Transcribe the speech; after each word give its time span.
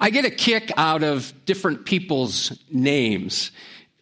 I 0.00 0.08
get 0.10 0.24
a 0.24 0.30
kick 0.30 0.72
out 0.78 1.02
of 1.02 1.32
different 1.44 1.84
people's 1.84 2.58
names. 2.70 3.50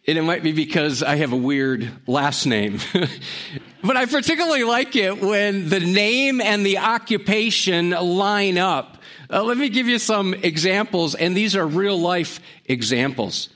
And 0.07 0.17
it 0.17 0.23
might 0.23 0.43
be 0.43 0.53
because 0.53 1.03
I 1.03 1.17
have 1.17 1.33
a 1.33 1.37
weird 1.37 1.91
last 2.07 2.45
name. 2.45 2.79
but 3.83 3.97
I 3.97 4.05
particularly 4.05 4.63
like 4.63 4.95
it 4.95 5.21
when 5.21 5.67
the 5.67 5.81
name 5.81 6.39
and 6.39 6.65
the 6.65 6.77
occupation 6.77 7.89
line 7.91 8.57
up. 8.57 8.97
Uh, 9.31 9.43
let 9.43 9.57
me 9.57 9.69
give 9.69 9.87
you 9.87 9.99
some 9.99 10.33
examples, 10.33 11.13
and 11.13 11.37
these 11.37 11.55
are 11.55 11.67
real 11.67 11.99
life 11.99 12.39
examples. 12.65 13.49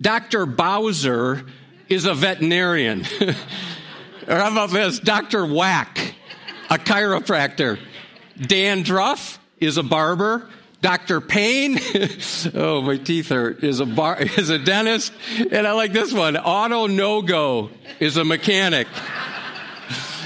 Dr. 0.00 0.44
Bowser 0.44 1.46
is 1.88 2.04
a 2.04 2.12
veterinarian. 2.12 3.06
or 3.20 4.34
how 4.34 4.50
about 4.50 4.70
this? 4.70 4.98
Dr. 4.98 5.46
Whack, 5.46 6.14
a 6.68 6.76
chiropractor. 6.76 7.78
Dan 8.38 8.82
Druff 8.82 9.38
is 9.60 9.78
a 9.78 9.82
barber. 9.82 10.50
Dr. 10.84 11.22
Payne, 11.22 11.78
oh, 12.54 12.82
my 12.82 12.98
teeth 12.98 13.30
hurt, 13.30 13.64
is 13.64 13.80
a 13.80 13.86
bar, 13.86 14.18
is 14.36 14.50
a 14.50 14.58
dentist. 14.58 15.14
And 15.50 15.66
I 15.66 15.72
like 15.72 15.94
this 15.94 16.12
one. 16.12 16.36
Auto 16.36 16.88
No 16.88 17.22
Go 17.22 17.70
is 18.00 18.18
a 18.18 18.24
mechanic. 18.24 18.86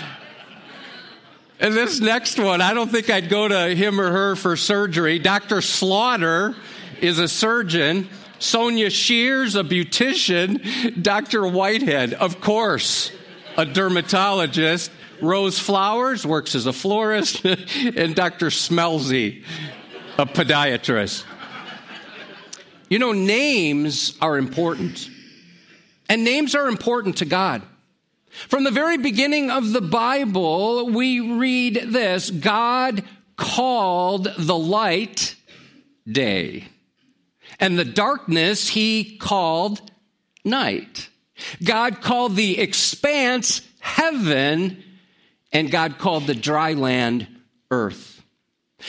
and 1.61 1.75
this 1.75 2.01
next 2.01 2.41
one, 2.41 2.61
I 2.61 2.75
don't 2.75 2.91
think 2.91 3.09
I'd 3.09 3.29
go 3.29 3.47
to 3.47 3.73
him 3.77 4.01
or 4.01 4.11
her 4.11 4.35
for 4.35 4.57
surgery. 4.57 5.21
Dr. 5.21 5.61
Slaughter 5.61 6.57
is 7.01 7.21
a 7.21 7.29
surgeon. 7.29 8.09
Sonia 8.41 8.91
Shears, 8.91 9.55
a 9.55 9.63
beautician. 9.63 11.01
Dr. 11.01 11.47
Whitehead, 11.47 12.15
of 12.15 12.41
course, 12.41 13.13
a 13.57 13.65
dermatologist. 13.65 14.91
Rose 15.23 15.61
Flowers 15.61 16.27
works 16.27 16.57
as 16.57 16.67
a 16.67 16.73
florist. 16.73 17.45
and 17.45 18.17
Dr. 18.17 18.47
Smelzy 18.47 19.45
a 20.19 20.27
podiatrist. 20.27 21.25
You 22.89 22.99
know, 22.99 23.13
names 23.13 24.19
are 24.21 24.37
important. 24.37 25.09
And 26.09 26.25
names 26.25 26.55
are 26.55 26.69
important 26.69 27.19
to 27.19 27.25
God. 27.25 27.63
From 28.31 28.65
the 28.65 28.71
very 28.71 28.99
beginning 28.99 29.51
of 29.51 29.73
the 29.73 29.81
Bible, 29.81 30.87
we 30.87 31.21
read 31.21 31.87
this 31.89 32.31
God 32.31 33.05
called 33.37 34.29
the 34.39 34.57
light 34.57 35.37
day, 36.11 36.67
and 37.61 37.79
the 37.79 37.85
darkness 37.85 38.69
he 38.69 39.17
called 39.19 39.81
night. 40.45 41.09
God 41.63 42.01
called 42.01 42.37
the 42.37 42.59
expanse 42.59 43.63
heaven, 43.81 44.83
and 45.53 45.71
God 45.71 45.99
called 45.99 46.27
the 46.27 46.35
dry 46.35 46.73
land 46.73 47.27
earth. 47.71 48.18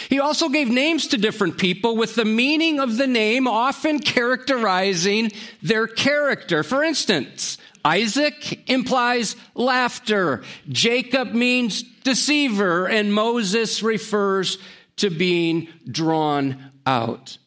He 0.10 0.20
also 0.20 0.50
gave 0.50 0.70
names 0.70 1.08
to 1.08 1.18
different 1.18 1.58
people 1.58 1.98
with 1.98 2.16
the 2.16 2.26
meaning 2.26 2.80
of 2.80 2.98
the 2.98 3.08
name 3.08 3.48
often 3.48 4.00
characterizing 4.00 5.32
their 5.64 5.88
character. 5.88 6.62
For 6.62 6.84
instance, 6.84 7.58
Isaac 7.84 8.70
implies 8.70 9.36
laughter, 9.56 10.44
Jacob 10.68 11.34
means 11.34 11.82
deceiver, 12.04 12.88
and 12.88 13.14
Moses 13.14 13.82
refers 13.82 14.58
to 14.98 15.10
being 15.10 15.68
drawn 15.90 16.72
out. 16.86 17.38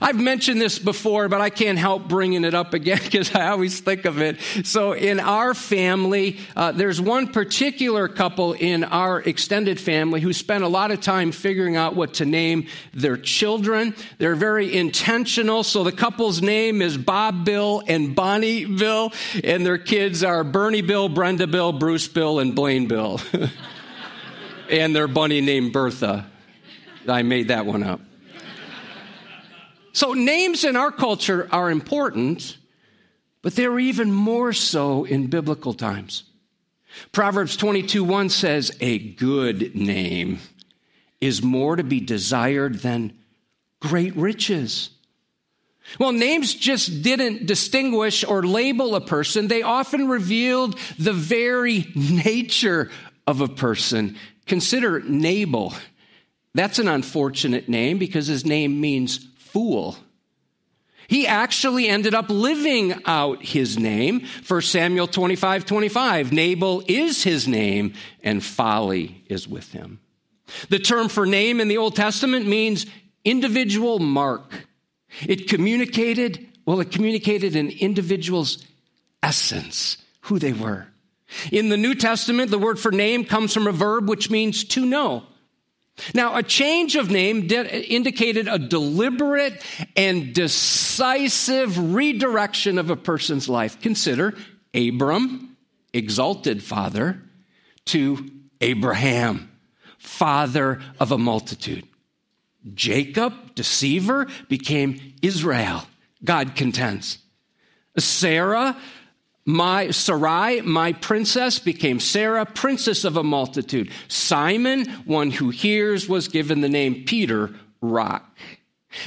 I've 0.00 0.20
mentioned 0.20 0.60
this 0.60 0.78
before, 0.78 1.28
but 1.28 1.40
I 1.40 1.50
can't 1.50 1.78
help 1.78 2.08
bringing 2.08 2.44
it 2.44 2.54
up 2.54 2.74
again 2.74 2.98
because 3.04 3.34
I 3.34 3.48
always 3.48 3.80
think 3.80 4.04
of 4.04 4.20
it. 4.20 4.38
So, 4.64 4.92
in 4.92 5.20
our 5.20 5.54
family, 5.54 6.38
uh, 6.54 6.72
there's 6.72 7.00
one 7.00 7.28
particular 7.28 8.08
couple 8.08 8.52
in 8.52 8.84
our 8.84 9.20
extended 9.20 9.80
family 9.80 10.20
who 10.20 10.32
spent 10.32 10.64
a 10.64 10.68
lot 10.68 10.90
of 10.90 11.00
time 11.00 11.32
figuring 11.32 11.76
out 11.76 11.96
what 11.96 12.14
to 12.14 12.24
name 12.24 12.66
their 12.92 13.16
children. 13.16 13.94
They're 14.18 14.34
very 14.34 14.76
intentional. 14.76 15.62
So, 15.62 15.84
the 15.84 15.92
couple's 15.92 16.42
name 16.42 16.82
is 16.82 16.96
Bob 16.96 17.44
Bill 17.44 17.82
and 17.86 18.14
Bonnie 18.14 18.64
Bill, 18.64 19.12
and 19.44 19.64
their 19.64 19.78
kids 19.78 20.22
are 20.22 20.44
Bernie 20.44 20.82
Bill, 20.82 21.08
Brenda 21.08 21.46
Bill, 21.46 21.72
Bruce 21.72 22.08
Bill, 22.08 22.38
and 22.38 22.54
Blaine 22.54 22.86
Bill. 22.86 23.20
and 24.70 24.94
their 24.94 25.08
bunny 25.08 25.40
named 25.40 25.72
Bertha. 25.72 26.26
I 27.08 27.22
made 27.22 27.48
that 27.48 27.66
one 27.66 27.82
up. 27.82 28.00
So, 29.96 30.12
names 30.12 30.62
in 30.62 30.76
our 30.76 30.92
culture 30.92 31.48
are 31.50 31.70
important, 31.70 32.58
but 33.40 33.56
they're 33.56 33.78
even 33.78 34.12
more 34.12 34.52
so 34.52 35.04
in 35.04 35.28
biblical 35.28 35.72
times. 35.72 36.24
Proverbs 37.12 37.56
22 37.56 38.04
1 38.04 38.28
says, 38.28 38.76
A 38.82 38.98
good 38.98 39.74
name 39.74 40.40
is 41.18 41.42
more 41.42 41.76
to 41.76 41.82
be 41.82 42.00
desired 42.00 42.80
than 42.80 43.16
great 43.80 44.14
riches. 44.16 44.90
Well, 45.98 46.12
names 46.12 46.52
just 46.52 47.02
didn't 47.02 47.46
distinguish 47.46 48.22
or 48.22 48.42
label 48.42 48.96
a 48.96 49.00
person, 49.00 49.48
they 49.48 49.62
often 49.62 50.08
revealed 50.08 50.78
the 50.98 51.14
very 51.14 51.90
nature 51.94 52.90
of 53.26 53.40
a 53.40 53.48
person. 53.48 54.18
Consider 54.44 55.00
Nabal. 55.00 55.72
That's 56.52 56.78
an 56.78 56.86
unfortunate 56.86 57.66
name 57.70 57.96
because 57.96 58.26
his 58.26 58.44
name 58.44 58.78
means 58.78 59.26
fool. 59.56 59.96
He 61.08 61.26
actually 61.26 61.88
ended 61.88 62.12
up 62.12 62.28
living 62.28 62.92
out 63.06 63.42
his 63.42 63.78
name. 63.78 64.26
1 64.46 64.60
Samuel 64.60 65.06
25 65.06 65.64
25. 65.64 66.30
Nabal 66.30 66.82
is 66.86 67.22
his 67.22 67.48
name, 67.48 67.94
and 68.22 68.44
folly 68.44 69.24
is 69.28 69.48
with 69.48 69.72
him. 69.72 69.98
The 70.68 70.78
term 70.78 71.08
for 71.08 71.24
name 71.24 71.58
in 71.58 71.68
the 71.68 71.78
Old 71.78 71.96
Testament 71.96 72.46
means 72.46 72.84
individual 73.24 73.98
mark. 73.98 74.66
It 75.26 75.48
communicated, 75.48 76.46
well, 76.66 76.80
it 76.80 76.90
communicated 76.90 77.56
an 77.56 77.70
individual's 77.70 78.62
essence, 79.22 79.96
who 80.24 80.38
they 80.38 80.52
were. 80.52 80.86
In 81.50 81.70
the 81.70 81.78
New 81.78 81.94
Testament, 81.94 82.50
the 82.50 82.58
word 82.58 82.78
for 82.78 82.92
name 82.92 83.24
comes 83.24 83.54
from 83.54 83.66
a 83.66 83.72
verb 83.72 84.06
which 84.06 84.28
means 84.28 84.64
to 84.64 84.84
know. 84.84 85.24
Now, 86.14 86.36
a 86.36 86.42
change 86.42 86.96
of 86.96 87.10
name 87.10 87.48
indicated 87.50 88.48
a 88.48 88.58
deliberate 88.58 89.62
and 89.96 90.34
decisive 90.34 91.94
redirection 91.94 92.78
of 92.78 92.90
a 92.90 92.96
person's 92.96 93.48
life. 93.48 93.80
Consider 93.80 94.34
Abram, 94.74 95.56
exalted 95.92 96.62
father, 96.62 97.22
to 97.86 98.30
Abraham, 98.60 99.50
father 99.98 100.82
of 101.00 101.12
a 101.12 101.18
multitude. 101.18 101.84
Jacob, 102.74 103.54
deceiver, 103.54 104.26
became 104.48 105.14
Israel, 105.22 105.84
God 106.24 106.56
contends. 106.56 107.18
Sarah, 107.96 108.76
my 109.46 109.92
Sarai, 109.92 110.60
my 110.60 110.92
princess, 110.92 111.60
became 111.60 112.00
Sarah, 112.00 112.44
princess 112.44 113.04
of 113.04 113.16
a 113.16 113.22
multitude. 113.22 113.90
Simon, 114.08 114.86
one 115.04 115.30
who 115.30 115.50
hears, 115.50 116.08
was 116.08 116.26
given 116.26 116.60
the 116.60 116.68
name 116.68 117.04
Peter, 117.04 117.54
rock. 117.80 118.36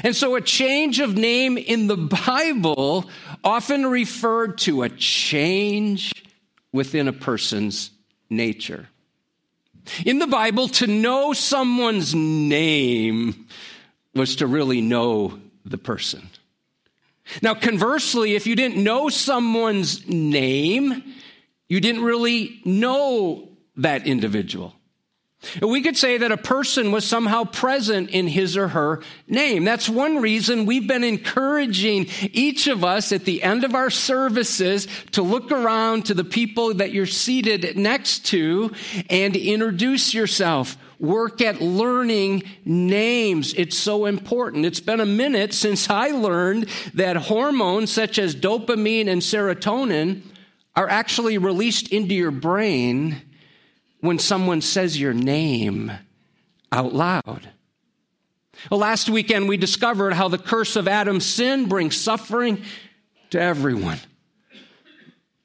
And 0.04 0.16
so 0.16 0.36
a 0.36 0.42
change 0.42 1.00
of 1.00 1.18
name 1.18 1.58
in 1.58 1.88
the 1.88 1.98
Bible 1.98 3.10
often 3.44 3.86
referred 3.86 4.58
to 4.60 4.84
a 4.84 4.90
change 4.90 6.14
within 6.72 7.08
a 7.08 7.14
person's 7.14 7.92
nature. 8.30 8.88
In 10.06 10.20
the 10.20 10.28
Bible, 10.28 10.68
to 10.70 10.88
know 10.88 11.34
someone's 11.34 12.14
name 12.16 13.48
was 14.14 14.38
to 14.38 14.48
really 14.48 14.82
know 14.82 15.40
the 15.66 15.78
person. 15.78 16.30
Now, 17.42 17.54
conversely, 17.54 18.36
if 18.36 18.48
you 18.48 18.56
didn't 18.56 18.84
know 18.84 19.10
someone's 19.10 20.08
name, 20.08 21.04
you 21.68 21.80
didn't 21.80 22.04
really 22.04 22.62
know 22.66 23.50
that 23.76 24.08
individual. 24.08 24.76
We 25.62 25.82
could 25.82 25.96
say 25.96 26.18
that 26.18 26.34
a 26.34 26.38
person 26.38 26.92
was 26.92 27.06
somehow 27.06 27.46
present 27.46 28.10
in 28.10 28.28
his 28.28 28.58
or 28.58 28.68
her 28.68 29.02
name. 29.26 29.64
That's 29.64 29.88
one 29.88 30.18
reason 30.18 30.66
we've 30.66 30.88
been 30.88 31.06
encouraging 31.06 32.08
each 32.34 32.68
of 32.68 32.84
us 32.84 33.14
at 33.14 33.24
the 33.24 33.42
end 33.42 33.64
of 33.64 33.74
our 33.74 33.90
services 33.90 34.88
to 35.12 35.22
look 35.22 35.50
around 35.50 36.08
to 36.08 36.14
the 36.14 36.26
people 36.26 36.74
that 36.74 36.92
you're 36.92 37.06
seated 37.06 37.78
next 37.78 38.26
to 38.28 38.72
and 39.10 39.34
introduce 39.34 40.14
yourself 40.14 40.78
work 41.00 41.42
at 41.42 41.62
learning 41.62 42.44
names. 42.66 43.54
It's 43.54 43.78
so 43.78 44.06
important. 44.06 44.66
It's 44.66 44.82
been 44.82 45.00
a 45.00 45.06
minute 45.06 45.54
since 45.54 45.90
I 45.90 46.10
learned 46.10 46.68
that 46.94 47.16
hormones 47.16 47.92
such 47.92 48.20
as 48.20 48.36
dopamine 48.36 49.08
and 49.08 49.22
serotonin 49.22 50.22
are 50.76 50.90
actually 50.90 51.38
released 51.38 51.92
into 51.92 52.14
your 52.14 52.32
brain 52.32 53.22
when 54.02 54.20
someone 54.20 54.62
says 54.62 55.00
your 55.00 55.14
name 55.14 55.92
out 56.72 56.94
loud. 56.94 57.50
Well, 58.70 58.80
last 58.80 59.10
weekend 59.10 59.48
we 59.48 59.58
discovered 59.58 60.14
how 60.14 60.28
the 60.28 60.38
curse 60.38 60.76
of 60.76 60.88
Adam's 60.88 61.26
sin 61.26 61.68
brings 61.68 61.96
suffering 61.96 62.64
to 63.30 63.40
everyone. 63.40 64.00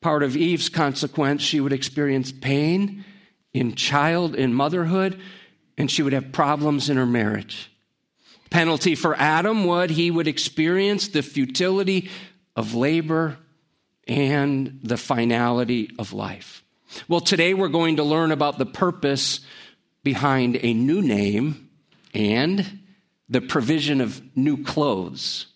Part 0.00 0.22
of 0.22 0.36
Eve's 0.36 0.68
consequence, 0.68 1.42
she 1.42 1.60
would 1.60 1.72
experience 1.72 2.32
pain 2.32 3.04
in 3.52 3.74
child 3.76 4.34
in 4.34 4.52
motherhood 4.52 5.20
and 5.76 5.90
she 5.90 6.02
would 6.02 6.12
have 6.12 6.32
problems 6.32 6.88
in 6.88 6.96
her 6.96 7.06
marriage. 7.06 7.70
Penalty 8.50 8.94
for 8.94 9.16
Adam, 9.16 9.64
what 9.64 9.90
he 9.90 10.10
would 10.10 10.28
experience 10.28 11.08
the 11.08 11.22
futility 11.22 12.10
of 12.54 12.74
labor 12.74 13.36
and 14.06 14.78
the 14.82 14.96
finality 14.96 15.90
of 15.98 16.12
life. 16.12 16.62
Well, 17.08 17.20
today 17.20 17.54
we're 17.54 17.68
going 17.68 17.96
to 17.96 18.04
learn 18.04 18.30
about 18.30 18.58
the 18.58 18.66
purpose 18.66 19.40
behind 20.04 20.58
a 20.62 20.74
new 20.74 21.02
name 21.02 21.70
and 22.12 22.80
the 23.28 23.40
provision 23.40 24.00
of 24.00 24.22
new 24.36 24.62
clothes. 24.62 25.46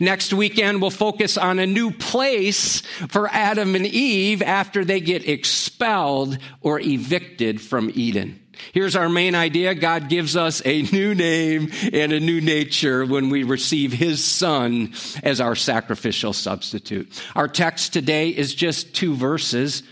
Next 0.00 0.32
weekend, 0.32 0.80
we'll 0.80 0.90
focus 0.90 1.36
on 1.36 1.58
a 1.58 1.66
new 1.66 1.90
place 1.90 2.80
for 3.08 3.28
Adam 3.28 3.74
and 3.74 3.84
Eve 3.84 4.40
after 4.40 4.84
they 4.84 5.00
get 5.00 5.28
expelled 5.28 6.38
or 6.62 6.80
evicted 6.80 7.60
from 7.60 7.90
Eden. 7.94 8.40
Here's 8.72 8.96
our 8.96 9.08
main 9.08 9.34
idea 9.34 9.74
God 9.74 10.08
gives 10.08 10.36
us 10.36 10.62
a 10.64 10.82
new 10.82 11.14
name 11.14 11.70
and 11.92 12.12
a 12.12 12.20
new 12.20 12.40
nature 12.40 13.04
when 13.04 13.30
we 13.30 13.42
receive 13.42 13.92
His 13.92 14.24
Son 14.24 14.92
as 15.22 15.40
our 15.40 15.54
sacrificial 15.54 16.32
substitute. 16.32 17.10
Our 17.34 17.48
text 17.48 17.92
today 17.92 18.30
is 18.30 18.54
just 18.54 18.94
two 18.94 19.14
verses 19.14 19.82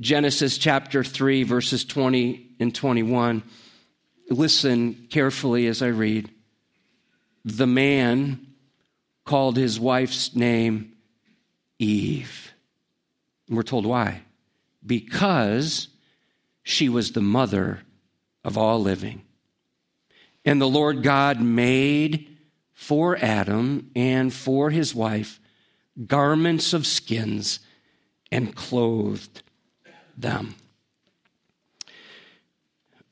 Genesis 0.00 0.58
chapter 0.58 1.04
3, 1.04 1.44
verses 1.44 1.84
20 1.84 2.56
and 2.58 2.74
21. 2.74 3.44
Listen 4.30 5.06
carefully 5.10 5.68
as 5.68 5.80
I 5.80 5.88
read. 5.88 6.28
The 7.44 7.68
man 7.68 8.46
called 9.24 9.56
his 9.56 9.78
wife's 9.78 10.34
name 10.34 10.94
Eve. 11.78 12.52
And 13.46 13.56
we're 13.56 13.62
told 13.62 13.86
why. 13.86 14.22
Because 14.84 15.88
she 16.62 16.88
was 16.88 17.12
the 17.12 17.20
mother 17.20 17.80
of 18.44 18.58
all 18.58 18.80
living. 18.80 19.22
And 20.44 20.60
the 20.60 20.68
Lord 20.68 21.02
God 21.02 21.40
made 21.40 22.36
for 22.72 23.16
Adam 23.16 23.90
and 23.94 24.32
for 24.32 24.70
his 24.70 24.94
wife 24.94 25.38
garments 26.06 26.72
of 26.72 26.86
skins 26.86 27.60
and 28.30 28.54
clothed 28.54 29.42
them. 30.16 30.54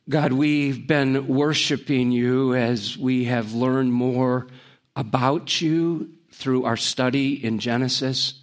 God, 0.08 0.32
we've 0.32 0.86
been 0.88 1.28
worshiping 1.28 2.10
you 2.10 2.54
as 2.54 2.98
we 2.98 3.26
have 3.26 3.52
learned 3.52 3.92
more 3.92 4.48
about 4.96 5.60
you 5.60 6.10
through 6.32 6.64
our 6.64 6.76
study 6.76 7.44
in 7.44 7.58
Genesis. 7.58 8.34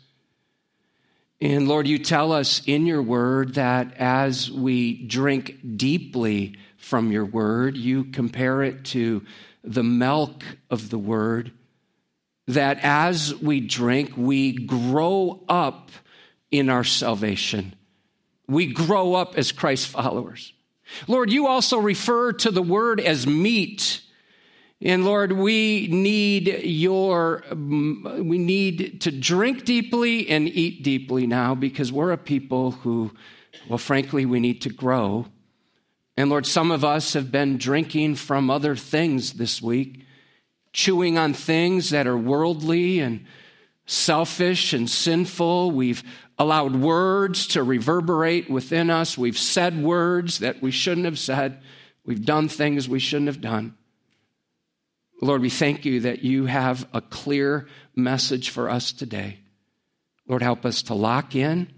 And 1.42 1.68
Lord, 1.68 1.88
you 1.88 2.00
tell 2.00 2.32
us 2.32 2.62
in 2.66 2.86
your 2.86 3.02
word 3.02 3.56
that 3.56 3.94
as 3.98 4.50
we 4.50 5.06
drink 5.08 5.58
deeply 5.76 6.56
from 6.88 7.12
your 7.12 7.26
word, 7.26 7.76
you 7.76 8.06
compare 8.06 8.64
it 8.64 8.86
to 8.86 9.22
the 9.62 9.84
milk 9.84 10.44
of 10.70 10.90
the 10.90 10.98
word, 10.98 11.52
that 12.48 12.80
as 12.82 13.36
we 13.36 13.60
drink, 13.60 14.14
we 14.16 14.54
grow 14.54 15.44
up 15.50 15.92
in 16.50 16.70
our 16.70 16.86
salvation. 16.86 17.76
We 18.48 18.72
grow 18.72 19.16
up 19.16 19.38
as 19.38 19.52
Christ 19.52 19.88
followers. 19.88 20.54
Lord, 21.08 21.30
you 21.30 21.48
also 21.48 21.78
refer 21.78 22.32
to 22.32 22.52
the 22.52 22.62
word 22.62 23.02
as 23.02 23.28
meat. 23.28 24.02
And 24.82 25.04
Lord, 25.04 25.34
we 25.34 25.90
need 25.92 26.48
your, 26.64 27.44
we 27.52 28.38
need 28.38 29.02
to 29.02 29.12
drink 29.12 29.66
deeply 29.66 30.30
and 30.30 30.48
eat 30.48 30.84
deeply 30.84 31.28
now 31.28 31.54
because 31.54 31.92
we're 31.92 32.12
a 32.12 32.18
people 32.18 32.72
who, 32.72 33.12
well, 33.68 33.78
frankly, 33.78 34.26
we 34.26 34.40
need 34.40 34.62
to 34.62 34.70
grow. 34.70 35.26
And 36.18 36.32
Lord, 36.32 36.48
some 36.48 36.72
of 36.72 36.84
us 36.84 37.14
have 37.14 37.32
been 37.32 37.60
drinking 37.60 38.16
from 38.16 38.50
other 38.50 38.76
things 38.76 39.34
this 39.34 39.62
week, 39.62 40.04
chewing 40.74 41.18
on 41.18 41.34
things 41.34 41.92
that 41.92 42.08
are 42.08 42.18
worldly 42.18 43.00
and 43.00 43.24
selfish 43.86 44.74
and 44.74 44.90
sinful. 44.90 45.72
We've 45.72 46.04
allowed 46.40 46.76
words 46.76 47.46
to 47.48 47.62
reverberate 47.62 48.50
within 48.50 48.90
us. 48.90 49.16
We've 49.16 49.38
said 49.38 49.82
words 49.82 50.40
that 50.40 50.60
we 50.60 50.72
shouldn't 50.72 51.06
have 51.06 51.20
said. 51.20 51.62
We've 52.04 52.26
done 52.26 52.50
things 52.50 52.90
we 52.90 53.00
shouldn't 53.00 53.28
have 53.28 53.42
done. 53.42 53.76
Lord, 55.22 55.42
we 55.42 55.50
thank 55.50 55.86
you 55.86 56.02
that 56.02 56.24
you 56.24 56.46
have 56.46 56.88
a 56.94 57.02
clear 57.02 57.68
message 57.96 58.50
for 58.50 58.70
us 58.70 58.92
today. 58.92 59.40
Lord, 60.28 60.42
help 60.42 60.66
us 60.66 60.82
to 60.84 60.94
lock 60.94 61.36
in, 61.36 61.72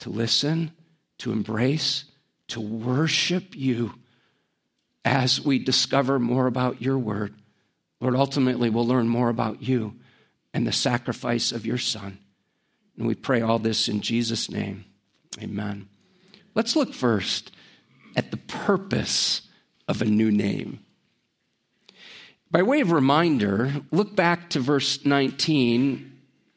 to 0.00 0.10
listen, 0.10 0.72
to 1.18 1.32
embrace, 1.32 2.04
to 2.52 2.60
worship 2.60 3.56
you 3.56 3.94
as 5.04 5.40
we 5.40 5.58
discover 5.58 6.18
more 6.18 6.46
about 6.46 6.80
your 6.80 6.98
word. 6.98 7.34
Lord, 8.00 8.14
ultimately, 8.14 8.70
we'll 8.70 8.86
learn 8.86 9.08
more 9.08 9.28
about 9.28 9.62
you 9.62 9.94
and 10.52 10.66
the 10.66 10.72
sacrifice 10.72 11.52
of 11.52 11.66
your 11.66 11.78
Son. 11.78 12.18
And 12.96 13.06
we 13.06 13.14
pray 13.14 13.40
all 13.40 13.58
this 13.58 13.88
in 13.88 14.00
Jesus' 14.00 14.50
name. 14.50 14.84
Amen. 15.40 15.88
Let's 16.54 16.76
look 16.76 16.92
first 16.92 17.52
at 18.16 18.30
the 18.30 18.36
purpose 18.36 19.42
of 19.88 20.02
a 20.02 20.06
new 20.06 20.30
name. 20.30 20.80
By 22.50 22.62
way 22.62 22.80
of 22.80 22.92
reminder, 22.92 23.72
look 23.90 24.14
back 24.14 24.50
to 24.50 24.60
verse 24.60 25.06
19 25.06 26.12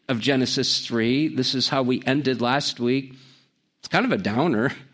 of 0.10 0.20
Genesis 0.20 0.86
3. 0.86 1.30
This 1.30 1.56
is 1.56 1.70
how 1.70 1.84
we 1.84 2.04
ended 2.06 2.42
last 2.42 2.82
week. 2.82 3.14
It's 3.80 3.88
kind 3.88 4.06
of 4.06 4.12
a 4.12 4.18
downer. 4.18 4.72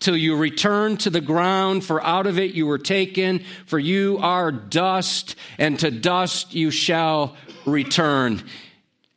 Till 0.00 0.16
you 0.16 0.36
return 0.36 0.96
to 0.98 1.10
the 1.10 1.20
ground, 1.20 1.84
for 1.84 2.04
out 2.04 2.26
of 2.26 2.38
it 2.38 2.54
you 2.54 2.66
were 2.66 2.78
taken, 2.78 3.42
for 3.66 3.78
you 3.78 4.18
are 4.20 4.52
dust, 4.52 5.36
and 5.58 5.78
to 5.78 5.90
dust 5.90 6.54
you 6.54 6.70
shall 6.70 7.36
return. 7.64 8.42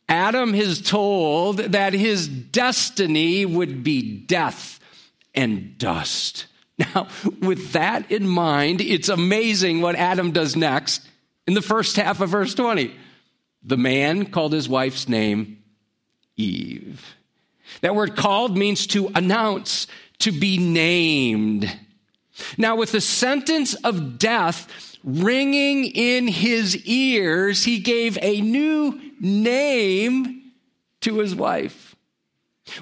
Adam 0.09 0.55
is 0.55 0.81
told 0.81 1.57
that 1.57 1.93
his 1.93 2.27
destiny 2.27 3.45
would 3.45 3.83
be 3.83 4.19
death 4.19 4.79
and 5.33 5.77
dust. 5.77 6.45
Now, 6.79 7.07
with 7.41 7.71
that 7.71 8.11
in 8.11 8.27
mind, 8.27 8.81
it's 8.81 9.09
amazing 9.09 9.81
what 9.81 9.95
Adam 9.95 10.31
does 10.31 10.55
next 10.55 11.01
in 11.47 11.55
the 11.55 11.61
first 11.63 11.95
half 11.95 12.21
of 12.21 12.29
verse 12.29 12.53
20. 12.53 12.93
The 13.63 13.77
man 13.77 14.27
called 14.27 14.53
his 14.53 14.69
wife's 14.69 15.09
name 15.09 15.63
Eve. 16.35 17.15
That 17.81 17.95
word 17.95 18.15
called 18.15 18.55
means 18.55 18.85
to 18.87 19.09
announce, 19.15 19.87
to 20.19 20.31
be 20.31 20.57
named. 20.57 21.71
Now, 22.57 22.75
with 22.75 22.91
the 22.91 23.01
sentence 23.01 23.73
of 23.75 24.19
death 24.19 24.97
ringing 25.03 25.85
in 25.85 26.27
his 26.27 26.75
ears, 26.85 27.63
he 27.63 27.79
gave 27.79 28.17
a 28.21 28.41
new 28.41 28.99
name 29.19 30.51
to 31.01 31.19
his 31.19 31.35
wife. 31.35 31.95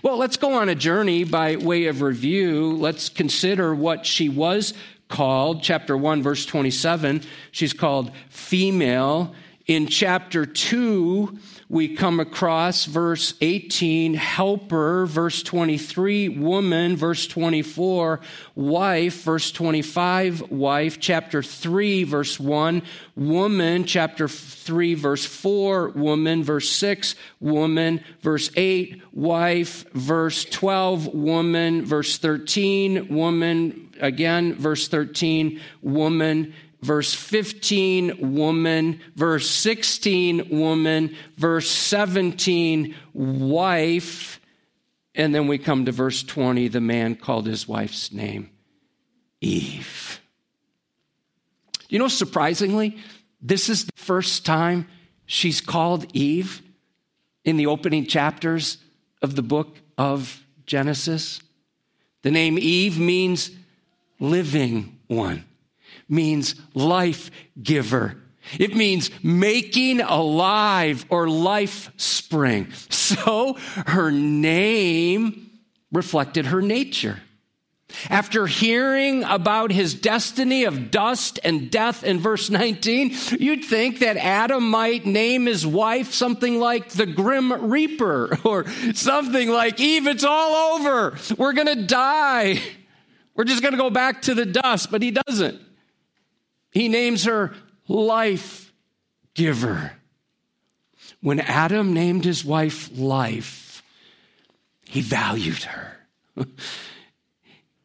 Well, 0.01 0.17
let's 0.17 0.37
go 0.37 0.53
on 0.53 0.69
a 0.69 0.75
journey 0.75 1.23
by 1.23 1.57
way 1.57 1.85
of 1.85 2.01
review. 2.01 2.73
Let's 2.73 3.09
consider 3.09 3.75
what 3.75 4.05
she 4.05 4.29
was 4.29 4.73
called. 5.07 5.61
Chapter 5.61 5.95
1, 5.95 6.23
verse 6.23 6.45
27, 6.45 7.21
she's 7.51 7.73
called 7.73 8.11
female. 8.29 9.33
In 9.67 9.87
chapter 9.87 10.45
2, 10.45 11.37
we 11.67 11.95
come 11.95 12.19
across 12.19 12.85
verse 12.85 13.33
18, 13.41 14.13
helper, 14.13 15.05
verse 15.07 15.41
23, 15.41 16.29
woman, 16.29 16.95
verse 16.95 17.25
24, 17.25 18.19
wife, 18.53 19.23
verse 19.23 19.51
25, 19.51 20.51
wife, 20.51 20.99
chapter 20.99 21.41
3, 21.41 22.03
verse 22.03 22.39
1, 22.39 22.83
woman, 23.15 23.83
chapter 23.85 24.27
3, 24.27 24.93
verse 24.93 25.25
4, 25.25 25.89
woman, 25.89 26.43
verse 26.43 26.69
6, 26.69 27.15
woman, 27.39 28.03
verse 28.21 28.51
8, 28.55 29.01
wife, 29.13 29.89
verse 29.93 30.45
12, 30.45 31.07
woman, 31.15 31.83
verse 31.83 32.19
13, 32.19 33.07
woman, 33.07 33.89
again, 33.99 34.53
verse 34.53 34.87
13, 34.87 35.59
woman, 35.81 36.53
verse 36.85 37.15
15, 37.15 38.35
woman, 38.35 39.01
verse 39.15 39.49
16, 39.49 40.49
woman, 40.49 41.15
verse 41.35 41.69
17, 41.69 42.95
wife, 43.13 44.39
and 45.15 45.33
then 45.33 45.47
we 45.47 45.57
come 45.57 45.85
to 45.85 45.91
verse 45.91 46.21
20, 46.21 46.67
the 46.67 46.79
man 46.79 47.15
called 47.15 47.47
his 47.47 47.67
wife's 47.67 48.11
name 48.11 48.51
Eve. 49.41 50.21
You 51.89 51.97
know, 51.97 52.07
surprisingly, 52.07 52.97
this 53.41 53.67
is 53.67 53.85
the 53.85 53.91
first 53.95 54.45
time 54.45 54.87
she's 55.25 55.61
called 55.61 56.05
Eve 56.13 56.61
in 57.43 57.57
the 57.57 57.65
opening 57.65 58.05
chapters 58.05 58.77
of 59.23 59.35
the 59.35 59.41
book 59.41 59.77
of 59.97 60.43
Genesis. 60.67 61.41
The 62.21 62.31
name 62.31 62.59
Eve 62.59 62.99
means 62.99 63.49
living 64.19 64.99
one 65.07 65.45
means 66.07 66.55
life 66.73 67.31
giver. 67.61 68.17
It 68.59 68.75
means 68.75 69.09
making 69.23 70.01
alive 70.01 71.05
or 71.09 71.29
life 71.29 71.91
spring. 71.97 72.67
So 73.05 73.53
her 73.85 74.09
name 74.09 75.51
reflected 75.91 76.47
her 76.47 76.59
nature. 76.59 77.19
After 78.09 78.47
hearing 78.47 79.23
about 79.23 79.71
his 79.71 79.93
destiny 79.93 80.63
of 80.63 80.89
dust 80.91 81.39
and 81.43 81.69
death 81.69 82.03
in 82.03 82.19
verse 82.19 82.49
19, 82.49 83.15
you'd 83.39 83.63
think 83.63 83.99
that 83.99 84.17
Adam 84.17 84.69
might 84.69 85.05
name 85.05 85.45
his 85.45 85.65
wife 85.65 86.13
something 86.13 86.59
like 86.59 86.89
the 86.89 87.05
Grim 87.05 87.69
Reaper 87.69 88.39
or 88.43 88.65
something 88.93 89.49
like 89.49 89.79
Eve, 89.79 90.07
it's 90.07 90.23
all 90.23 90.75
over. 90.75 91.17
We're 91.37 91.53
going 91.53 91.67
to 91.67 91.85
die. 91.85 92.59
We're 93.35 93.43
just 93.43 93.61
going 93.61 93.73
to 93.73 93.77
go 93.77 93.89
back 93.89 94.23
to 94.23 94.33
the 94.33 94.45
dust, 94.45 94.89
but 94.91 95.01
he 95.01 95.11
doesn't. 95.11 95.61
He 96.75 96.89
names 96.89 97.23
her 97.23 97.55
life 97.87 98.73
giver. 99.33 99.93
When 101.21 101.39
Adam 101.39 101.93
named 101.93 102.25
his 102.25 102.43
wife 102.43 102.89
life, 102.93 103.81
he 104.83 104.99
valued 104.99 105.63
her. 105.63 105.97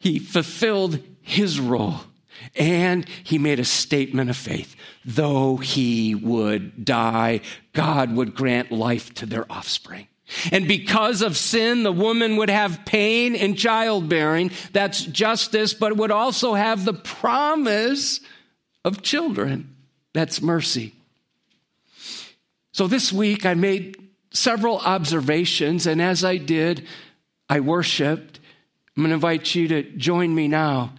he 0.01 0.19
fulfilled 0.19 0.99
his 1.23 1.61
role 1.61 2.01
and 2.57 3.09
he 3.23 3.39
made 3.39 3.61
a 3.61 3.65
statement 3.65 4.29
of 4.29 4.37
faith. 4.37 4.75
Though 5.05 5.59
he 5.59 6.17
would 6.17 6.85
die, 6.85 7.43
God 7.73 8.17
would 8.17 8.35
grant 8.35 8.73
life 8.73 9.15
to 9.15 9.27
their 9.27 9.51
offspring. 9.53 10.09
And 10.51 10.67
because 10.67 11.23
of 11.23 11.37
sin, 11.37 11.85
the 11.85 11.93
woman 11.93 12.37
would 12.39 12.51
have 12.51 12.85
pain 12.85 13.37
in 13.37 13.55
childbearing. 13.55 14.51
That's 14.73 15.05
justice, 15.05 15.75
but 15.75 15.97
would 15.97 16.11
also 16.11 16.55
have 16.55 16.85
the 16.85 16.93
promise 16.93 18.19
of 18.85 19.03
children. 19.03 19.75
That's 20.13 20.41
mercy. 20.41 20.95
So 22.73 22.87
this 22.87 23.13
week 23.13 23.45
I 23.47 23.55
made 23.55 23.97
several 24.33 24.79
observations, 24.79 25.87
and 25.87 26.01
as 26.01 26.25
I 26.25 26.37
did, 26.37 26.87
I 27.49 27.61
worshiped. 27.61 28.39
I'm 28.97 29.03
going 29.03 29.11
to 29.11 29.15
invite 29.15 29.55
you 29.55 29.69
to 29.69 29.83
join 29.83 30.35
me 30.35 30.49
now 30.49 30.95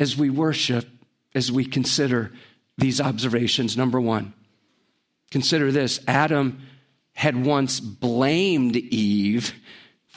as 0.00 0.16
we 0.16 0.30
worship, 0.30 0.86
as 1.34 1.50
we 1.50 1.64
consider 1.64 2.32
these 2.76 3.00
observations. 3.00 3.76
Number 3.76 4.00
one, 4.00 4.32
consider 5.30 5.72
this 5.72 6.00
Adam 6.06 6.62
had 7.14 7.44
once 7.44 7.80
blamed 7.80 8.76
Eve 8.76 9.52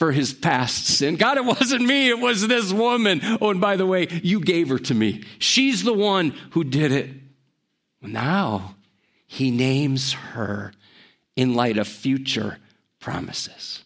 for 0.01 0.12
his 0.12 0.34
past 0.34 0.88
sin. 0.88 1.15
God, 1.15 1.38
it 1.38 1.46
wasn't 1.46 1.84
me, 1.84 2.10
it 2.10 2.17
was 2.17 2.48
this 2.48 2.74
woman. 2.74 3.22
Oh, 3.39 3.51
and 3.51 3.62
by 3.62 3.75
the 3.75 3.86
way, 3.86 4.08
you 4.24 4.39
gave 4.39 4.70
her 4.70 4.79
to 4.79 4.96
me. 4.96 5.24
She's 5.38 5.84
the 5.84 5.93
one 5.93 6.31
who 6.53 6.63
did 6.63 6.91
it. 6.91 7.12
Now 8.01 8.74
he 9.27 9.51
names 9.51 10.13
her 10.13 10.74
in 11.36 11.53
light 11.53 11.77
of 11.77 11.88
future 11.88 12.58
promises. 13.00 13.84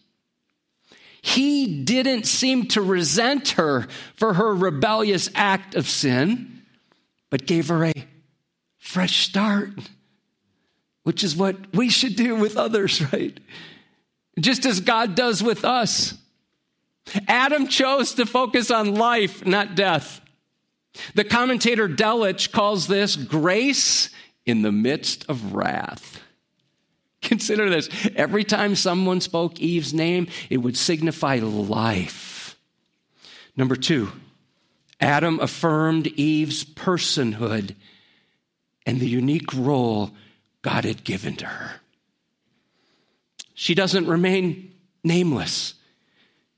He 1.20 1.84
didn't 1.84 2.24
seem 2.24 2.68
to 2.68 2.80
resent 2.80 3.50
her 3.50 3.86
for 4.14 4.32
her 4.32 4.54
rebellious 4.54 5.28
act 5.34 5.74
of 5.74 5.86
sin, 5.86 6.62
but 7.28 7.44
gave 7.44 7.68
her 7.68 7.84
a 7.84 7.92
fresh 8.78 9.26
start 9.26 9.68
which 11.02 11.22
is 11.22 11.36
what 11.36 11.56
we 11.72 11.88
should 11.88 12.16
do 12.16 12.34
with 12.34 12.56
others, 12.56 13.00
right? 13.12 13.38
Just 14.38 14.66
as 14.66 14.80
God 14.80 15.14
does 15.14 15.42
with 15.42 15.64
us. 15.64 16.14
Adam 17.28 17.68
chose 17.68 18.14
to 18.14 18.26
focus 18.26 18.70
on 18.70 18.94
life, 18.94 19.46
not 19.46 19.74
death. 19.74 20.20
The 21.14 21.24
commentator 21.24 21.88
Delitzsch 21.88 22.50
calls 22.50 22.86
this 22.86 23.16
grace 23.16 24.10
in 24.44 24.62
the 24.62 24.72
midst 24.72 25.28
of 25.28 25.54
wrath. 25.54 26.20
Consider 27.22 27.68
this 27.68 27.88
every 28.14 28.44
time 28.44 28.76
someone 28.76 29.20
spoke 29.20 29.58
Eve's 29.60 29.92
name, 29.92 30.28
it 30.48 30.58
would 30.58 30.76
signify 30.76 31.36
life. 31.36 32.56
Number 33.56 33.76
two, 33.76 34.12
Adam 35.00 35.40
affirmed 35.40 36.06
Eve's 36.08 36.64
personhood 36.64 37.74
and 38.84 39.00
the 39.00 39.08
unique 39.08 39.52
role 39.52 40.12
God 40.62 40.84
had 40.84 41.04
given 41.04 41.36
to 41.36 41.46
her. 41.46 41.80
She 43.58 43.74
doesn't 43.74 44.06
remain 44.06 44.74
nameless. 45.02 45.74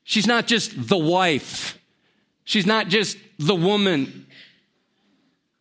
She's 0.03 0.27
not 0.27 0.49
just 0.49 0.89
the 0.89 0.99
wife, 0.99 1.79
she's 2.45 2.67
not 2.67 2.89
just 2.89 3.17
the 3.39 3.55
woman. 3.55 4.27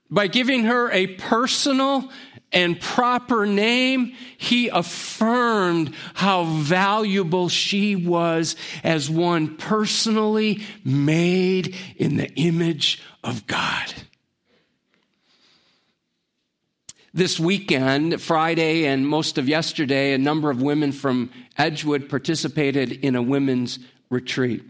By 0.10 0.28
giving 0.28 0.64
her 0.64 0.90
a 0.92 1.08
personal 1.08 2.10
and 2.52 2.80
proper 2.80 3.46
name, 3.46 4.14
he 4.38 4.70
affirmed 4.70 5.94
how 6.14 6.46
valuable 6.46 7.50
she 7.50 7.96
was 7.96 8.56
as 8.84 9.10
one 9.10 9.58
personally 9.58 10.64
made 10.86 11.76
in 11.98 12.16
the 12.16 12.34
image 12.36 13.04
of 13.22 13.46
God. 13.48 13.94
This 17.18 17.40
weekend, 17.40 18.22
Friday 18.22 18.86
and 18.86 19.08
most 19.08 19.40
of 19.40 19.50
yesterday, 19.50 20.14
a 20.14 20.20
number 20.20 20.52
of 20.52 20.62
women 20.62 20.92
from 20.92 21.32
Edgewood 21.58 22.10
participated 22.10 22.92
in 22.92 23.16
a 23.16 23.24
women's 23.24 23.80
retreat. 24.12 24.64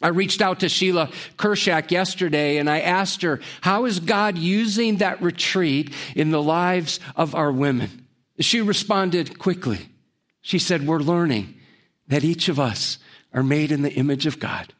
I 0.00 0.08
reached 0.08 0.40
out 0.40 0.60
to 0.60 0.70
Sheila 0.70 1.10
Kershak 1.36 1.90
yesterday 1.90 2.56
and 2.56 2.70
I 2.70 2.80
asked 2.80 3.20
her, 3.20 3.40
How 3.60 3.84
is 3.84 4.00
God 4.00 4.38
using 4.38 4.96
that 4.96 5.20
retreat 5.20 5.92
in 6.16 6.30
the 6.30 6.40
lives 6.40 7.00
of 7.16 7.34
our 7.34 7.52
women? 7.52 8.06
She 8.40 8.62
responded 8.62 9.38
quickly. 9.38 9.90
She 10.40 10.58
said, 10.58 10.86
We're 10.86 11.00
learning 11.00 11.54
that 12.06 12.24
each 12.24 12.48
of 12.48 12.58
us 12.58 12.96
are 13.34 13.42
made 13.42 13.72
in 13.72 13.82
the 13.82 13.92
image 13.92 14.24
of 14.24 14.40
God. 14.40 14.72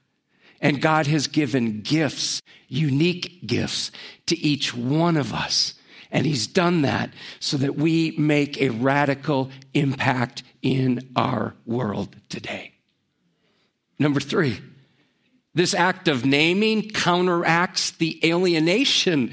And 0.58 0.80
God 0.80 1.06
has 1.06 1.26
given 1.26 1.82
gifts, 1.82 2.40
unique 2.66 3.46
gifts, 3.46 3.90
to 4.24 4.38
each 4.38 4.74
one 4.74 5.18
of 5.18 5.34
us. 5.34 5.74
And 6.10 6.26
he's 6.26 6.46
done 6.46 6.82
that 6.82 7.10
so 7.38 7.56
that 7.58 7.76
we 7.76 8.12
make 8.12 8.60
a 8.60 8.70
radical 8.70 9.50
impact 9.74 10.42
in 10.62 11.10
our 11.16 11.54
world 11.66 12.16
today. 12.28 12.72
Number 13.98 14.20
three, 14.20 14.60
this 15.54 15.74
act 15.74 16.08
of 16.08 16.24
naming 16.24 16.88
counteracts 16.90 17.90
the 17.90 18.20
alienation 18.24 19.32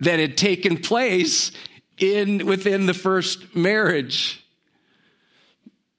that 0.00 0.18
had 0.18 0.36
taken 0.36 0.76
place 0.76 1.50
in, 1.98 2.46
within 2.46 2.86
the 2.86 2.94
first 2.94 3.54
marriage. 3.54 4.44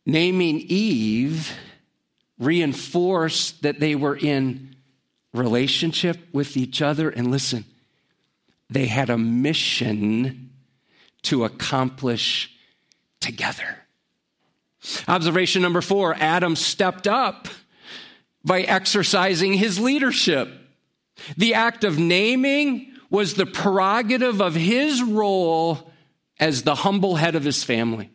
Naming 0.06 0.60
Eve 0.62 1.54
reinforced 2.40 3.64
that 3.64 3.80
they 3.80 3.96
were 3.96 4.16
in 4.16 4.76
relationship 5.34 6.18
with 6.32 6.56
each 6.56 6.82
other. 6.82 7.10
And 7.10 7.30
listen, 7.30 7.66
they 8.70 8.88
had 8.88 9.10
a 9.10 9.18
mission 9.18 10.52
to 11.24 11.44
accomplish 11.46 12.56
together. 13.20 13.78
Observation 15.08 15.62
number 15.62 15.82
four 15.82 16.16
Adam 16.16 16.56
stepped 16.56 17.08
up 17.08 17.48
by 18.44 18.62
exercising 18.62 19.54
his 19.54 19.80
leadership. 19.80 20.50
The 21.36 21.54
act 21.54 21.84
of 21.84 21.98
naming 21.98 22.94
was 23.10 23.34
the 23.34 23.46
prerogative 23.46 24.42
of 24.42 24.56
his 24.56 25.02
role 25.02 25.92
as 26.40 26.64
the 26.64 26.76
humble 26.76 27.16
head 27.16 27.36
of 27.36 27.44
his 27.44 27.64
family. 27.64 28.12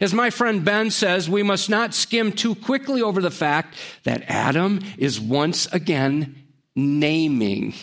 As 0.00 0.14
my 0.14 0.30
friend 0.30 0.64
Ben 0.64 0.90
says, 0.90 1.28
we 1.28 1.42
must 1.42 1.68
not 1.68 1.94
skim 1.94 2.32
too 2.32 2.54
quickly 2.54 3.02
over 3.02 3.20
the 3.20 3.30
fact 3.30 3.74
that 4.04 4.22
Adam 4.28 4.80
is 4.96 5.20
once 5.20 5.66
again 5.66 6.36
naming 6.76 7.74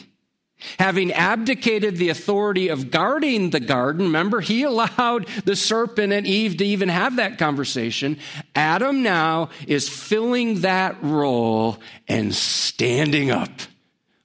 Having 0.78 1.14
abdicated 1.14 1.96
the 1.98 2.10
authority 2.10 2.68
of 2.68 2.92
guarding 2.92 3.52
the 3.52 3.62
garden, 3.62 4.08
remember, 4.08 4.42
he 4.42 4.64
allowed 4.64 5.28
the 5.46 5.56
serpent 5.56 6.12
and 6.12 6.28
Eve 6.28 6.58
to 6.58 6.66
even 6.66 6.90
have 6.90 7.16
that 7.16 7.38
conversation. 7.38 8.18
Adam 8.56 9.02
now 9.02 9.50
is 9.68 9.88
filling 9.88 10.62
that 10.62 11.02
role 11.02 11.78
and 12.08 12.36
standing 12.36 13.32
up 13.32 13.52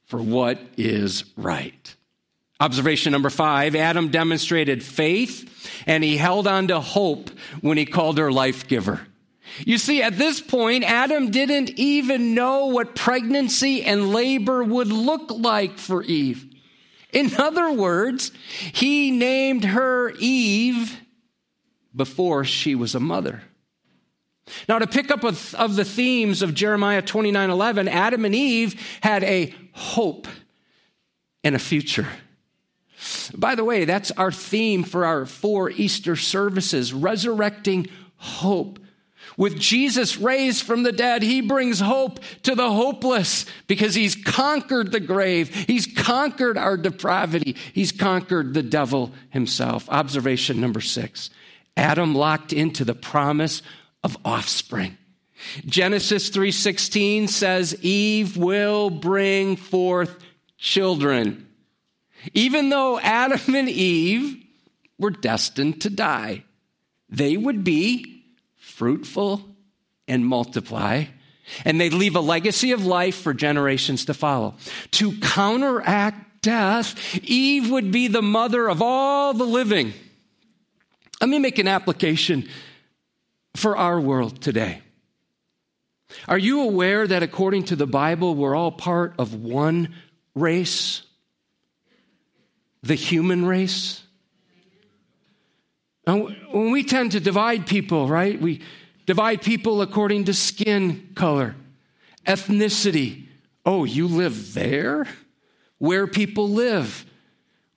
for 0.06 0.20
what 0.20 0.58
is 0.76 1.24
right. 1.36 1.94
Observation 2.60 3.12
number 3.12 3.30
five 3.30 3.74
Adam 3.74 4.08
demonstrated 4.08 4.82
faith 4.82 5.82
and 5.86 6.02
he 6.02 6.16
held 6.16 6.46
on 6.46 6.68
to 6.68 6.80
hope 6.80 7.30
when 7.60 7.76
he 7.76 7.84
called 7.84 8.18
her 8.18 8.32
life 8.32 8.66
giver. 8.66 9.06
You 9.60 9.78
see, 9.78 10.02
at 10.02 10.18
this 10.18 10.40
point, 10.40 10.84
Adam 10.84 11.30
didn't 11.30 11.70
even 11.78 12.34
know 12.34 12.66
what 12.66 12.94
pregnancy 12.94 13.84
and 13.84 14.10
labor 14.12 14.64
would 14.64 14.88
look 14.88 15.30
like 15.30 15.78
for 15.78 16.02
Eve. 16.02 16.46
In 17.12 17.34
other 17.36 17.72
words, 17.72 18.32
he 18.72 19.12
named 19.12 19.64
her 19.64 20.12
Eve 20.18 21.00
before 21.94 22.44
she 22.44 22.74
was 22.74 22.94
a 22.94 23.00
mother. 23.00 23.42
Now, 24.68 24.78
to 24.78 24.86
pick 24.86 25.10
up 25.10 25.24
of 25.24 25.76
the 25.76 25.84
themes 25.84 26.42
of 26.42 26.54
Jeremiah 26.54 27.02
29 27.02 27.50
11, 27.50 27.88
Adam 27.88 28.24
and 28.24 28.34
Eve 28.34 28.80
had 29.00 29.22
a 29.24 29.54
hope 29.72 30.26
and 31.42 31.54
a 31.54 31.58
future. 31.58 32.08
By 33.34 33.54
the 33.54 33.64
way, 33.64 33.84
that's 33.84 34.10
our 34.12 34.32
theme 34.32 34.82
for 34.82 35.04
our 35.04 35.26
four 35.26 35.70
Easter 35.70 36.16
services 36.16 36.92
resurrecting 36.92 37.88
hope. 38.16 38.78
With 39.36 39.58
Jesus 39.58 40.18
raised 40.18 40.62
from 40.62 40.84
the 40.84 40.92
dead, 40.92 41.22
he 41.22 41.40
brings 41.40 41.80
hope 41.80 42.20
to 42.44 42.54
the 42.54 42.70
hopeless 42.70 43.46
because 43.66 43.94
he's 43.94 44.14
conquered 44.14 44.92
the 44.92 45.00
grave. 45.00 45.52
He's 45.52 45.86
conquered 45.86 46.56
our 46.56 46.76
depravity. 46.76 47.56
He's 47.72 47.90
conquered 47.90 48.54
the 48.54 48.62
devil 48.62 49.12
himself. 49.30 49.88
Observation 49.88 50.60
number 50.60 50.80
six 50.80 51.30
Adam 51.76 52.14
locked 52.14 52.52
into 52.52 52.84
the 52.84 52.94
promise 52.94 53.62
of 54.04 54.16
offspring. 54.24 54.96
Genesis 55.66 56.30
3:16 56.30 57.28
says 57.28 57.76
Eve 57.82 58.36
will 58.36 58.88
bring 58.88 59.56
forth 59.56 60.16
children. 60.58 61.48
Even 62.32 62.70
though 62.70 62.98
Adam 63.00 63.54
and 63.54 63.68
Eve 63.68 64.42
were 64.98 65.10
destined 65.10 65.82
to 65.82 65.90
die, 65.90 66.44
they 67.10 67.36
would 67.36 67.64
be 67.64 68.13
fruitful 68.76 69.40
and 70.08 70.26
multiply, 70.26 71.04
and 71.64 71.80
they'd 71.80 71.92
leave 71.92 72.16
a 72.16 72.20
legacy 72.20 72.72
of 72.72 72.84
life 72.84 73.16
for 73.16 73.32
generations 73.32 74.04
to 74.06 74.14
follow. 74.14 74.54
To 74.92 75.12
counteract 75.18 76.42
death, 76.42 77.18
Eve 77.22 77.70
would 77.70 77.90
be 77.90 78.08
the 78.08 78.22
mother 78.22 78.68
of 78.68 78.82
all 78.82 79.32
the 79.32 79.44
living. 79.44 79.92
Let 81.20 81.30
me 81.30 81.38
make 81.38 81.58
an 81.58 81.68
application 81.68 82.48
for 83.56 83.76
our 83.76 84.00
world 84.00 84.42
today. 84.42 84.82
Are 86.28 86.38
you 86.38 86.62
aware 86.62 87.06
that 87.06 87.22
according 87.22 87.64
to 87.64 87.76
the 87.76 87.86
Bible, 87.86 88.34
we're 88.34 88.54
all 88.54 88.72
part 88.72 89.14
of 89.18 89.34
one 89.34 89.94
race? 90.34 91.02
The 92.82 92.94
human 92.94 93.46
race? 93.46 94.03
Now, 96.06 96.28
when 96.50 96.70
we 96.70 96.84
tend 96.84 97.12
to 97.12 97.20
divide 97.20 97.66
people, 97.66 98.08
right? 98.08 98.40
We 98.40 98.60
divide 99.06 99.42
people 99.42 99.82
according 99.82 100.24
to 100.24 100.34
skin 100.34 101.10
color, 101.14 101.56
ethnicity. 102.26 103.26
Oh, 103.64 103.84
you 103.84 104.06
live 104.06 104.54
there? 104.54 105.06
Where 105.78 106.06
people 106.06 106.50
live. 106.50 107.06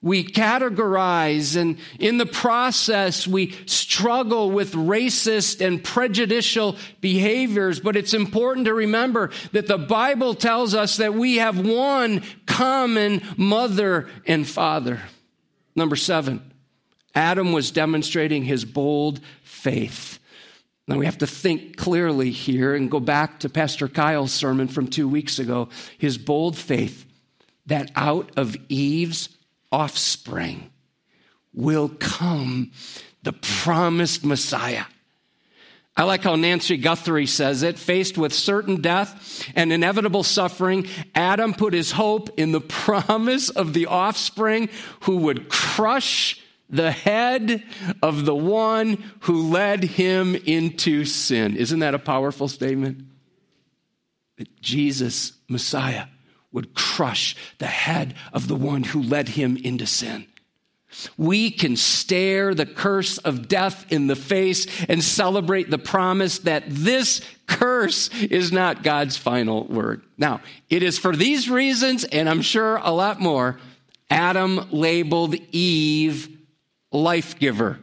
We 0.00 0.22
categorize, 0.24 1.56
and 1.56 1.78
in 1.98 2.18
the 2.18 2.26
process, 2.26 3.26
we 3.26 3.50
struggle 3.66 4.50
with 4.52 4.72
racist 4.74 5.66
and 5.66 5.82
prejudicial 5.82 6.76
behaviors. 7.00 7.80
But 7.80 7.96
it's 7.96 8.14
important 8.14 8.66
to 8.66 8.74
remember 8.74 9.30
that 9.50 9.66
the 9.66 9.78
Bible 9.78 10.34
tells 10.34 10.72
us 10.72 10.98
that 10.98 11.14
we 11.14 11.36
have 11.36 11.58
one 11.58 12.22
common 12.46 13.22
mother 13.36 14.08
and 14.24 14.46
father. 14.46 15.00
Number 15.74 15.96
seven, 15.96 16.47
Adam 17.18 17.50
was 17.50 17.72
demonstrating 17.72 18.44
his 18.44 18.64
bold 18.64 19.18
faith. 19.42 20.20
Now 20.86 20.98
we 20.98 21.04
have 21.04 21.18
to 21.18 21.26
think 21.26 21.76
clearly 21.76 22.30
here 22.30 22.76
and 22.76 22.88
go 22.88 23.00
back 23.00 23.40
to 23.40 23.48
Pastor 23.48 23.88
Kyle's 23.88 24.32
sermon 24.32 24.68
from 24.68 24.86
two 24.86 25.08
weeks 25.08 25.40
ago. 25.40 25.68
His 25.98 26.16
bold 26.16 26.56
faith 26.56 27.04
that 27.66 27.90
out 27.96 28.30
of 28.36 28.56
Eve's 28.68 29.30
offspring 29.72 30.70
will 31.52 31.88
come 31.88 32.70
the 33.24 33.32
promised 33.32 34.24
Messiah. 34.24 34.84
I 35.96 36.04
like 36.04 36.22
how 36.22 36.36
Nancy 36.36 36.76
Guthrie 36.76 37.26
says 37.26 37.64
it. 37.64 37.80
Faced 37.80 38.16
with 38.16 38.32
certain 38.32 38.80
death 38.80 39.44
and 39.56 39.72
inevitable 39.72 40.22
suffering, 40.22 40.86
Adam 41.16 41.52
put 41.52 41.72
his 41.74 41.90
hope 41.90 42.38
in 42.38 42.52
the 42.52 42.60
promise 42.86 43.50
of 43.50 43.74
the 43.74 43.86
offspring 43.86 44.68
who 45.00 45.16
would 45.16 45.48
crush 45.48 46.40
the 46.70 46.90
head 46.90 47.62
of 48.02 48.24
the 48.24 48.34
one 48.34 49.02
who 49.20 49.48
led 49.48 49.84
him 49.84 50.34
into 50.34 51.04
sin. 51.04 51.56
Isn't 51.56 51.80
that 51.80 51.94
a 51.94 51.98
powerful 51.98 52.48
statement? 52.48 53.04
That 54.36 54.60
Jesus, 54.60 55.32
Messiah, 55.48 56.06
would 56.52 56.74
crush 56.74 57.36
the 57.58 57.66
head 57.66 58.14
of 58.32 58.48
the 58.48 58.56
one 58.56 58.82
who 58.82 59.02
led 59.02 59.30
him 59.30 59.56
into 59.56 59.86
sin. 59.86 60.26
We 61.18 61.50
can 61.50 61.76
stare 61.76 62.54
the 62.54 62.64
curse 62.64 63.18
of 63.18 63.48
death 63.48 63.90
in 63.92 64.06
the 64.06 64.16
face 64.16 64.66
and 64.88 65.04
celebrate 65.04 65.70
the 65.70 65.78
promise 65.78 66.38
that 66.40 66.64
this 66.66 67.20
curse 67.46 68.08
is 68.22 68.52
not 68.52 68.82
God's 68.82 69.16
final 69.16 69.64
word. 69.66 70.02
Now, 70.16 70.40
it 70.70 70.82
is 70.82 70.98
for 70.98 71.14
these 71.14 71.50
reasons, 71.50 72.04
and 72.04 72.28
I'm 72.28 72.40
sure 72.40 72.76
a 72.76 72.90
lot 72.90 73.20
more, 73.20 73.58
Adam 74.10 74.66
labeled 74.70 75.34
Eve 75.52 76.37
life 76.90 77.38
giver. 77.38 77.78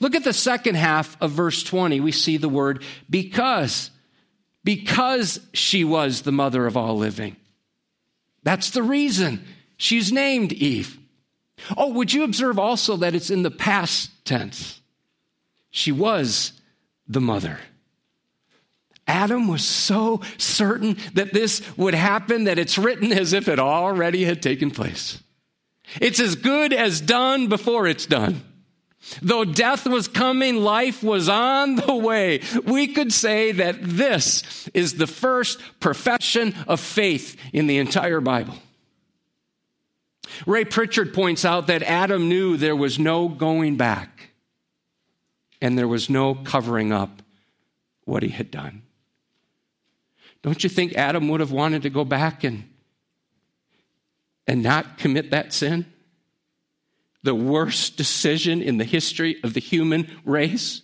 Look 0.00 0.14
at 0.14 0.24
the 0.24 0.32
second 0.32 0.76
half 0.76 1.20
of 1.20 1.32
verse 1.32 1.62
20. 1.62 2.00
We 2.00 2.12
see 2.12 2.36
the 2.36 2.48
word 2.48 2.82
because. 3.08 3.90
Because 4.62 5.40
she 5.52 5.84
was 5.84 6.22
the 6.22 6.32
mother 6.32 6.66
of 6.66 6.76
all 6.76 6.96
living. 6.96 7.36
That's 8.42 8.70
the 8.70 8.82
reason 8.82 9.44
she's 9.76 10.12
named 10.12 10.52
Eve. 10.52 10.98
Oh, 11.76 11.92
would 11.92 12.12
you 12.12 12.24
observe 12.24 12.58
also 12.58 12.96
that 12.96 13.14
it's 13.14 13.30
in 13.30 13.42
the 13.42 13.50
past 13.50 14.10
tense? 14.24 14.80
She 15.70 15.92
was 15.92 16.52
the 17.08 17.20
mother. 17.20 17.58
Adam 19.06 19.48
was 19.48 19.64
so 19.64 20.20
certain 20.38 20.96
that 21.12 21.32
this 21.32 21.62
would 21.76 21.94
happen 21.94 22.44
that 22.44 22.58
it's 22.58 22.78
written 22.78 23.12
as 23.12 23.32
if 23.32 23.48
it 23.48 23.58
already 23.58 24.24
had 24.24 24.42
taken 24.42 24.70
place. 24.70 25.20
It's 26.00 26.20
as 26.20 26.34
good 26.34 26.72
as 26.72 27.00
done 27.00 27.48
before 27.48 27.86
it's 27.86 28.06
done. 28.06 28.42
Though 29.20 29.44
death 29.44 29.86
was 29.86 30.08
coming, 30.08 30.56
life 30.56 31.02
was 31.02 31.28
on 31.28 31.76
the 31.76 31.94
way. 31.94 32.40
We 32.64 32.88
could 32.88 33.12
say 33.12 33.52
that 33.52 33.76
this 33.80 34.68
is 34.72 34.94
the 34.94 35.06
first 35.06 35.60
profession 35.78 36.54
of 36.66 36.80
faith 36.80 37.36
in 37.52 37.66
the 37.66 37.78
entire 37.78 38.20
Bible. 38.20 38.54
Ray 40.46 40.64
Pritchard 40.64 41.12
points 41.12 41.44
out 41.44 41.66
that 41.66 41.82
Adam 41.82 42.28
knew 42.28 42.56
there 42.56 42.74
was 42.74 42.98
no 42.98 43.28
going 43.28 43.76
back 43.76 44.30
and 45.60 45.78
there 45.78 45.88
was 45.88 46.10
no 46.10 46.34
covering 46.34 46.92
up 46.92 47.22
what 48.04 48.22
he 48.22 48.30
had 48.30 48.50
done. 48.50 48.82
Don't 50.42 50.62
you 50.64 50.70
think 50.70 50.94
Adam 50.94 51.28
would 51.28 51.40
have 51.40 51.52
wanted 51.52 51.82
to 51.82 51.90
go 51.90 52.04
back 52.04 52.44
and, 52.44 52.64
and 54.46 54.62
not 54.62 54.98
commit 54.98 55.30
that 55.30 55.52
sin? 55.52 55.86
the 57.24 57.34
worst 57.34 57.96
decision 57.96 58.62
in 58.62 58.76
the 58.76 58.84
history 58.84 59.36
of 59.42 59.54
the 59.54 59.60
human 59.60 60.08
race. 60.24 60.82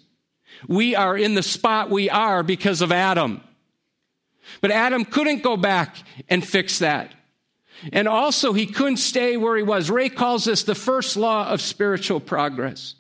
We 0.66 0.96
are 0.96 1.16
in 1.16 1.34
the 1.34 1.42
spot 1.42 1.90
we 1.90 2.10
are 2.10 2.42
because 2.42 2.80
of 2.80 2.90
Adam. 2.90 3.42
But 4.60 4.70
Adam 4.70 5.04
couldn't 5.04 5.42
go 5.42 5.56
back 5.56 5.96
and 6.28 6.44
fix 6.44 6.80
that. 6.80 7.14
And 7.92 8.08
also, 8.08 8.52
he 8.52 8.66
couldn't 8.66 8.96
stay 8.96 9.36
where 9.36 9.56
he 9.56 9.62
was. 9.62 9.90
Ray 9.90 10.08
calls 10.08 10.44
this 10.44 10.64
the 10.64 10.74
first 10.74 11.16
law 11.16 11.48
of 11.48 11.60
spiritual 11.60 12.20
progress. 12.20 12.94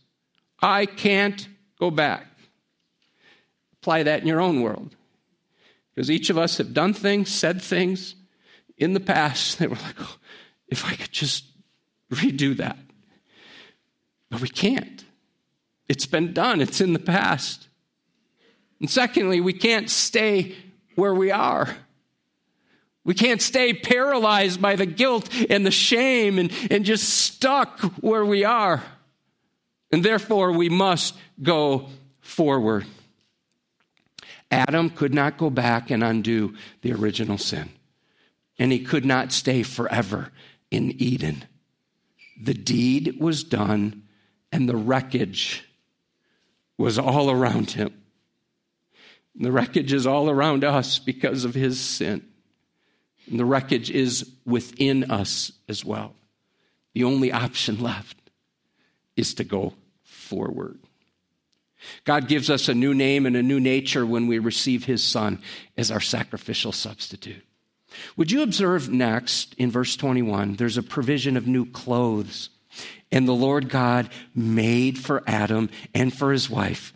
I 0.62 0.86
can't 0.86 1.48
go 1.78 1.90
back. 1.90 2.26
Apply 3.80 4.02
that 4.04 4.20
in 4.20 4.28
your 4.28 4.40
own 4.40 4.60
world. 4.60 4.94
Because 5.94 6.10
each 6.10 6.30
of 6.30 6.38
us 6.38 6.58
have 6.58 6.74
done 6.74 6.92
things, 6.92 7.30
said 7.30 7.60
things 7.60 8.14
in 8.76 8.92
the 8.92 9.00
past 9.00 9.58
that 9.58 9.70
were 9.70 9.76
like, 9.76 9.96
oh, 9.98 10.16
if 10.70 10.86
I 10.86 10.94
could 10.94 11.12
just 11.12 11.44
redo 12.10 12.56
that. 12.56 12.78
But 14.30 14.40
we 14.40 14.48
can't. 14.48 15.04
It's 15.88 16.06
been 16.06 16.32
done, 16.32 16.60
it's 16.60 16.80
in 16.80 16.92
the 16.92 17.00
past. 17.00 17.68
And 18.78 18.88
secondly, 18.88 19.40
we 19.40 19.52
can't 19.52 19.90
stay 19.90 20.54
where 20.94 21.14
we 21.14 21.30
are. 21.30 21.68
We 23.04 23.14
can't 23.14 23.42
stay 23.42 23.72
paralyzed 23.74 24.62
by 24.62 24.76
the 24.76 24.86
guilt 24.86 25.28
and 25.50 25.66
the 25.66 25.70
shame 25.70 26.38
and, 26.38 26.52
and 26.70 26.84
just 26.84 27.08
stuck 27.08 27.80
where 28.00 28.24
we 28.24 28.44
are. 28.44 28.82
And 29.90 30.04
therefore, 30.04 30.52
we 30.52 30.68
must 30.68 31.16
go 31.42 31.88
forward. 32.20 32.86
Adam 34.50 34.90
could 34.90 35.14
not 35.14 35.38
go 35.38 35.50
back 35.50 35.90
and 35.90 36.04
undo 36.04 36.54
the 36.82 36.92
original 36.92 37.38
sin, 37.38 37.70
and 38.58 38.70
he 38.70 38.80
could 38.80 39.04
not 39.04 39.32
stay 39.32 39.62
forever 39.62 40.30
in 40.70 40.94
Eden. 41.00 41.44
The 42.40 42.54
deed 42.54 43.18
was 43.20 43.44
done 43.44 44.04
and 44.52 44.68
the 44.68 44.76
wreckage 44.76 45.64
was 46.78 46.98
all 46.98 47.30
around 47.30 47.72
him. 47.72 47.92
And 49.34 49.44
the 49.44 49.52
wreckage 49.52 49.92
is 49.92 50.06
all 50.06 50.30
around 50.30 50.64
us 50.64 50.98
because 50.98 51.44
of 51.44 51.54
his 51.54 51.78
sin. 51.80 52.26
And 53.28 53.38
the 53.38 53.44
wreckage 53.44 53.90
is 53.90 54.32
within 54.44 55.10
us 55.10 55.52
as 55.68 55.84
well. 55.84 56.14
The 56.94 57.04
only 57.04 57.30
option 57.30 57.80
left 57.80 58.16
is 59.16 59.34
to 59.34 59.44
go 59.44 59.74
forward. 60.02 60.78
God 62.04 62.28
gives 62.28 62.50
us 62.50 62.68
a 62.68 62.74
new 62.74 62.94
name 62.94 63.26
and 63.26 63.36
a 63.36 63.42
new 63.42 63.60
nature 63.60 64.04
when 64.04 64.26
we 64.26 64.38
receive 64.38 64.84
his 64.84 65.02
son 65.02 65.40
as 65.76 65.90
our 65.90 66.00
sacrificial 66.00 66.72
substitute. 66.72 67.44
Would 68.16 68.30
you 68.30 68.42
observe 68.42 68.88
next 68.88 69.54
in 69.54 69.70
verse 69.70 69.96
21 69.96 70.56
there's 70.56 70.76
a 70.76 70.82
provision 70.82 71.36
of 71.36 71.46
new 71.46 71.66
clothes 71.66 72.50
and 73.12 73.26
the 73.26 73.32
Lord 73.32 73.68
God 73.68 74.08
made 74.34 74.98
for 74.98 75.22
Adam 75.26 75.70
and 75.94 76.14
for 76.14 76.32
his 76.32 76.48
wife 76.48 76.92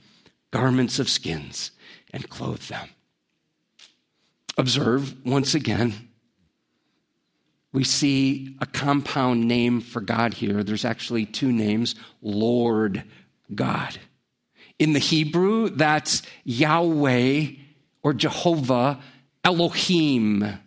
garments 0.50 1.00
of 1.00 1.08
skins 1.08 1.72
and 2.12 2.30
clothed 2.30 2.68
them. 2.68 2.88
Observe 4.56 5.26
once 5.26 5.52
again, 5.52 6.10
we 7.72 7.82
see 7.82 8.56
a 8.60 8.66
compound 8.66 9.48
name 9.48 9.80
for 9.80 10.00
God 10.00 10.34
here. 10.34 10.62
There's 10.62 10.84
actually 10.84 11.26
two 11.26 11.50
names 11.50 11.96
Lord 12.22 13.02
God. 13.52 13.98
In 14.78 14.92
the 14.92 15.00
Hebrew, 15.00 15.70
that's 15.70 16.22
Yahweh 16.44 17.46
or 18.04 18.14
Jehovah 18.14 19.00
Elohim. 19.42 20.60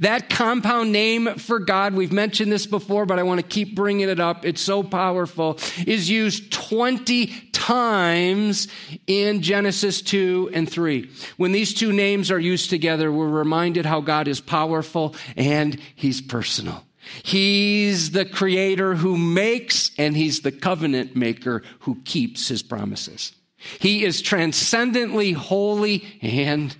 That 0.00 0.28
compound 0.28 0.92
name 0.92 1.38
for 1.38 1.58
God, 1.58 1.94
we've 1.94 2.12
mentioned 2.12 2.50
this 2.52 2.66
before, 2.66 3.06
but 3.06 3.18
I 3.18 3.22
want 3.22 3.40
to 3.40 3.46
keep 3.46 3.74
bringing 3.74 4.08
it 4.08 4.20
up. 4.20 4.44
It's 4.44 4.60
so 4.60 4.82
powerful, 4.82 5.58
is 5.86 6.10
used 6.10 6.52
20 6.52 7.26
times 7.52 8.68
in 9.06 9.42
Genesis 9.42 10.00
2 10.02 10.50
and 10.52 10.70
3. 10.70 11.10
When 11.36 11.52
these 11.52 11.74
two 11.74 11.92
names 11.92 12.30
are 12.30 12.38
used 12.38 12.70
together, 12.70 13.12
we're 13.12 13.28
reminded 13.28 13.86
how 13.86 14.00
God 14.00 14.28
is 14.28 14.40
powerful 14.40 15.14
and 15.36 15.78
He's 15.94 16.20
personal. 16.20 16.84
He's 17.22 18.10
the 18.10 18.24
creator 18.24 18.94
who 18.94 19.16
makes, 19.16 19.90
and 19.98 20.16
He's 20.16 20.40
the 20.42 20.52
covenant 20.52 21.16
maker 21.16 21.62
who 21.80 22.00
keeps 22.04 22.48
His 22.48 22.62
promises. 22.62 23.32
He 23.80 24.04
is 24.04 24.22
transcendently 24.22 25.32
holy 25.32 26.04
and 26.22 26.76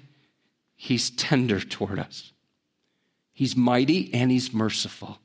He's 0.77 1.11
tender 1.11 1.61
toward 1.61 1.99
us. 1.99 2.33
He's 3.39 3.55
mighty 3.55 4.13
and 4.13 4.33
he's 4.33 4.53
merciful. 4.53 5.21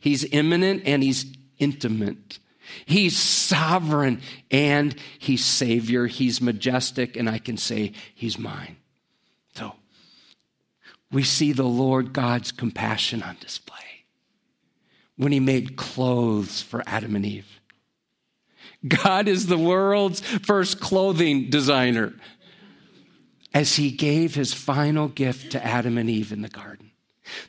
He's 0.00 0.24
immanent 0.32 0.84
and 0.86 1.02
he's 1.02 1.26
intimate. 1.58 2.38
He's 2.86 3.14
sovereign 3.14 4.22
and 4.50 4.94
he's 5.18 5.44
Savior. 5.44 6.06
He's 6.06 6.40
majestic, 6.40 7.14
and 7.14 7.28
I 7.28 7.36
can 7.36 7.58
say 7.58 7.92
he's 8.14 8.38
mine. 8.38 8.76
So 9.54 9.74
we 11.10 11.24
see 11.24 11.52
the 11.52 11.64
Lord 11.64 12.14
God's 12.14 12.52
compassion 12.52 13.22
on 13.22 13.36
display 13.38 14.06
when 15.18 15.32
he 15.32 15.38
made 15.38 15.76
clothes 15.76 16.62
for 16.62 16.82
Adam 16.86 17.14
and 17.14 17.26
Eve. 17.26 17.60
God 18.88 19.28
is 19.28 19.48
the 19.48 19.58
world's 19.58 20.22
first 20.22 20.80
clothing 20.80 21.50
designer 21.50 22.14
as 23.52 23.76
he 23.76 23.90
gave 23.90 24.36
his 24.36 24.54
final 24.54 25.08
gift 25.08 25.52
to 25.52 25.62
Adam 25.62 25.98
and 25.98 26.08
Eve 26.08 26.32
in 26.32 26.40
the 26.40 26.48
garden. 26.48 26.91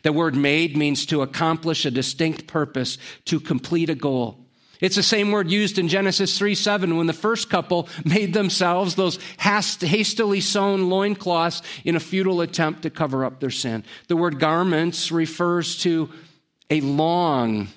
The 0.01 0.13
word 0.13 0.35
made 0.35 0.77
means 0.77 1.05
to 1.07 1.21
accomplish 1.21 1.85
a 1.85 1.91
distinct 1.91 2.47
purpose, 2.47 2.97
to 3.25 3.39
complete 3.39 3.89
a 3.89 3.95
goal. 3.95 4.43
It's 4.83 4.97
the 4.97 5.03
same 5.03 5.31
word 5.31 5.49
used 5.49 5.79
in 5.79 5.87
Genesis 5.87 6.37
3 6.37 6.55
7 6.55 6.97
when 6.97 7.07
the 7.07 7.13
first 7.13 7.49
couple 7.49 7.87
made 8.05 8.33
themselves 8.33 8.95
those 8.95 9.17
hastily 9.39 10.41
sewn 10.41 10.89
loincloths 10.89 11.61
in 11.85 11.95
a 11.95 12.01
futile 12.01 12.41
attempt 12.41 12.81
to 12.81 12.89
cover 12.89 13.23
up 13.23 13.39
their 13.39 13.49
sin. 13.49 13.85
The 14.09 14.17
word 14.17 14.39
garments 14.39 15.09
refers 15.09 15.77
to 15.83 16.09
a 16.69 16.81
long 16.81 17.69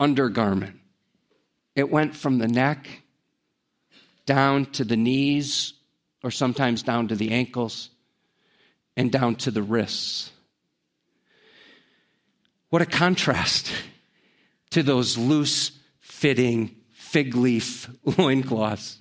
undergarment. 0.00 0.76
It 1.76 1.90
went 1.90 2.14
from 2.16 2.38
the 2.38 2.48
neck 2.48 2.88
down 4.26 4.66
to 4.66 4.84
the 4.84 4.96
knees, 4.96 5.74
or 6.22 6.30
sometimes 6.30 6.82
down 6.82 7.08
to 7.08 7.16
the 7.16 7.32
ankles, 7.32 7.90
and 8.96 9.12
down 9.12 9.34
to 9.36 9.50
the 9.50 9.62
wrists. 9.62 10.30
What 12.74 12.82
a 12.82 12.86
contrast 12.86 13.70
to 14.70 14.82
those 14.82 15.16
loose 15.16 15.70
fitting 16.00 16.74
fig 16.90 17.36
leaf 17.36 17.88
loincloths. 18.18 19.00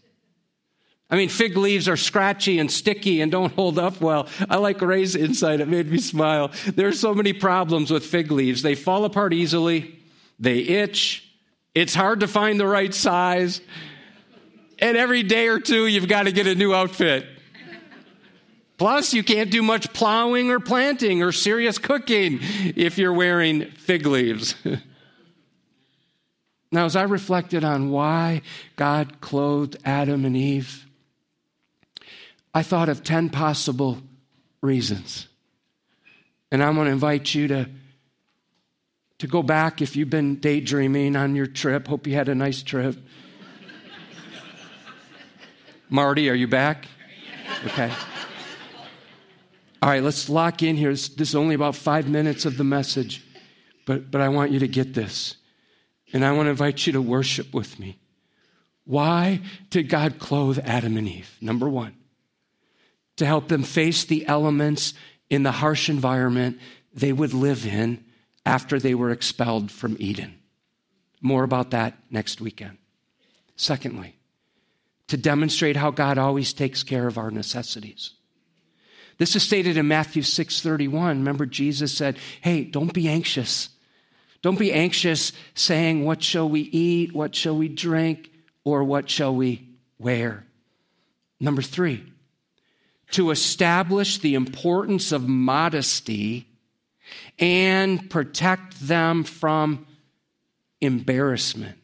I 1.10 1.16
mean, 1.16 1.28
fig 1.28 1.58
leaves 1.58 1.90
are 1.90 1.98
scratchy 1.98 2.60
and 2.60 2.72
sticky 2.72 3.20
and 3.20 3.32
don't 3.32 3.52
hold 3.54 3.80
up 3.80 4.00
well. 4.00 4.28
I 4.48 4.58
like 4.58 4.80
Ray's 4.80 5.16
insight. 5.16 5.60
It 5.60 5.68
made 5.68 5.90
me 5.90 5.98
smile. 5.98 6.52
There 6.68 6.88
are 6.88 6.94
so 6.94 7.16
many 7.16 7.34
problems 7.34 7.90
with 7.90 8.06
fig 8.06 8.32
leaves. 8.32 8.62
They 8.62 8.76
fall 8.76 9.06
apart 9.06 9.34
easily. 9.34 10.00
They 10.38 10.60
itch. 10.60 11.28
It's 11.74 11.96
hard 11.96 12.20
to 12.20 12.28
find 12.28 12.60
the 12.60 12.68
right 12.68 12.94
size. 12.94 13.60
And 14.78 14.98
every 14.98 15.24
day 15.24 15.48
or 15.48 15.60
two, 15.60 15.88
you've 15.88 16.08
got 16.08 16.26
to 16.26 16.32
get 16.32 16.46
a 16.46 16.54
new 16.54 16.76
outfit. 16.76 17.26
Plus, 18.84 19.13
you 19.13 19.24
can't 19.24 19.50
do 19.50 19.63
much 19.63 19.93
plowing 19.93 20.52
or 20.52 20.60
planting 20.60 21.24
or 21.24 21.32
serious 21.32 21.78
cooking 21.78 22.39
if 22.76 22.98
you're 22.98 23.13
wearing 23.13 23.72
fig 23.72 24.06
leaves. 24.06 24.56
now, 26.74 26.84
as 26.84 26.98
I 26.98 27.04
reflected 27.04 27.63
on 27.63 27.91
why 27.91 28.41
God 28.76 29.22
clothed 29.22 29.78
Adam 29.86 30.26
and 30.26 30.36
Eve, 30.36 30.86
I 32.54 32.62
thought 32.62 32.89
of 32.89 33.06
10 33.06 33.30
possible 33.30 34.00
reasons. 34.60 35.30
And 36.52 36.62
I'm 36.62 36.76
going 36.76 36.88
to 36.88 36.91
invite 36.91 37.34
you 37.34 37.48
to, 37.48 37.69
to 39.19 39.28
go 39.28 39.41
back 39.41 39.82
if 39.82 39.96
you've 39.96 40.10
been 40.10 40.41
daydreaming 40.41 41.15
on 41.15 41.38
your 41.38 41.48
trip. 41.48 41.88
Hope 41.88 42.06
you 42.06 42.15
had 42.15 42.28
a 42.28 42.36
nice 42.36 42.62
trip. 42.62 42.98
Marty, 45.89 46.30
are 46.30 46.36
you 46.36 46.50
back? 46.50 46.86
Okay. 47.65 47.89
All 49.84 49.89
right, 49.89 50.02
let's 50.02 50.30
lock 50.30 50.63
in 50.63 50.78
here. 50.78 50.91
This, 50.91 51.10
is 51.19 51.36
only 51.36 51.56
about 51.56 51.76
five 51.76 52.08
minutes 52.08 52.46
of 52.46 52.56
the 52.56 52.63
message, 52.63 53.22
but, 53.86 54.10
but 54.10 54.22
I 54.22 54.30
want 54.30 54.52
you 54.52 54.60
to 54.60 54.67
get 54.69 54.93
this. 54.93 55.36
And 56.13 56.24
I 56.24 56.32
want 56.32 56.46
to 56.46 56.52
invite 56.52 56.88
you 56.88 56.93
to 56.93 57.02
worship 57.02 57.54
with 57.54 57.78
me. 57.80 58.00
Why 58.86 59.41
did 59.72 59.89
God 59.89 60.19
clothe 60.19 60.60
Adam 60.63 60.96
and 60.96 61.06
Eve? 61.10 61.36
Number 61.41 61.67
one, 61.67 61.98
to 63.17 63.26
help 63.26 63.50
them 63.50 63.63
face 63.63 64.06
the 64.06 64.26
elements 64.26 64.93
in 65.30 65.43
the 65.43 65.52
harsh 65.52 65.89
environment 65.89 66.62
they 66.93 67.12
would 67.12 67.34
live 67.34 67.65
in 67.65 68.06
after 68.46 68.80
they 68.80 68.96
were 68.96 69.12
expelled 69.12 69.69
from 69.69 69.98
Eden. 70.00 70.39
More 71.22 71.43
about 71.43 71.72
that 71.72 71.98
next 72.10 72.39
weekend. 72.39 72.78
Secondly, 73.58 74.15
to 75.10 75.17
demonstrate 75.17 75.76
how 75.76 75.91
God 75.91 76.17
always 76.17 76.54
takes 76.54 76.84
care 76.84 77.06
of 77.06 77.17
our 77.17 77.32
necessities. 77.32 78.12
This 79.17 79.36
is 79.36 79.43
stated 79.43 79.78
in 79.78 79.88
Matthew 79.88 80.23
6:31. 80.23 81.19
Remember 81.19 81.45
Jesus 81.45 81.95
said, 81.95 82.17
"Hey, 82.41 82.63
don't 82.63 82.93
be 82.93 83.08
anxious. 83.08 83.69
Don't 84.41 84.60
be 84.60 84.73
anxious 84.73 85.32
saying, 85.56 86.04
what 86.04 86.21
shall 86.21 86.49
we 86.49 86.62
eat? 86.62 87.13
What 87.13 87.34
shall 87.36 87.58
we 87.58 87.69
drink? 87.69 88.32
Or 88.63 88.84
what 88.84 89.10
shall 89.10 89.36
we 89.36 89.67
wear?" 89.97 90.45
Number 91.39 91.62
3, 91.62 92.04
to 93.12 93.32
establish 93.32 94.17
the 94.17 94.34
importance 94.34 95.12
of 95.12 95.28
modesty 95.28 96.47
and 97.38 98.10
protect 98.10 98.88
them 98.88 99.23
from 99.23 99.86
embarrassment. 100.82 101.78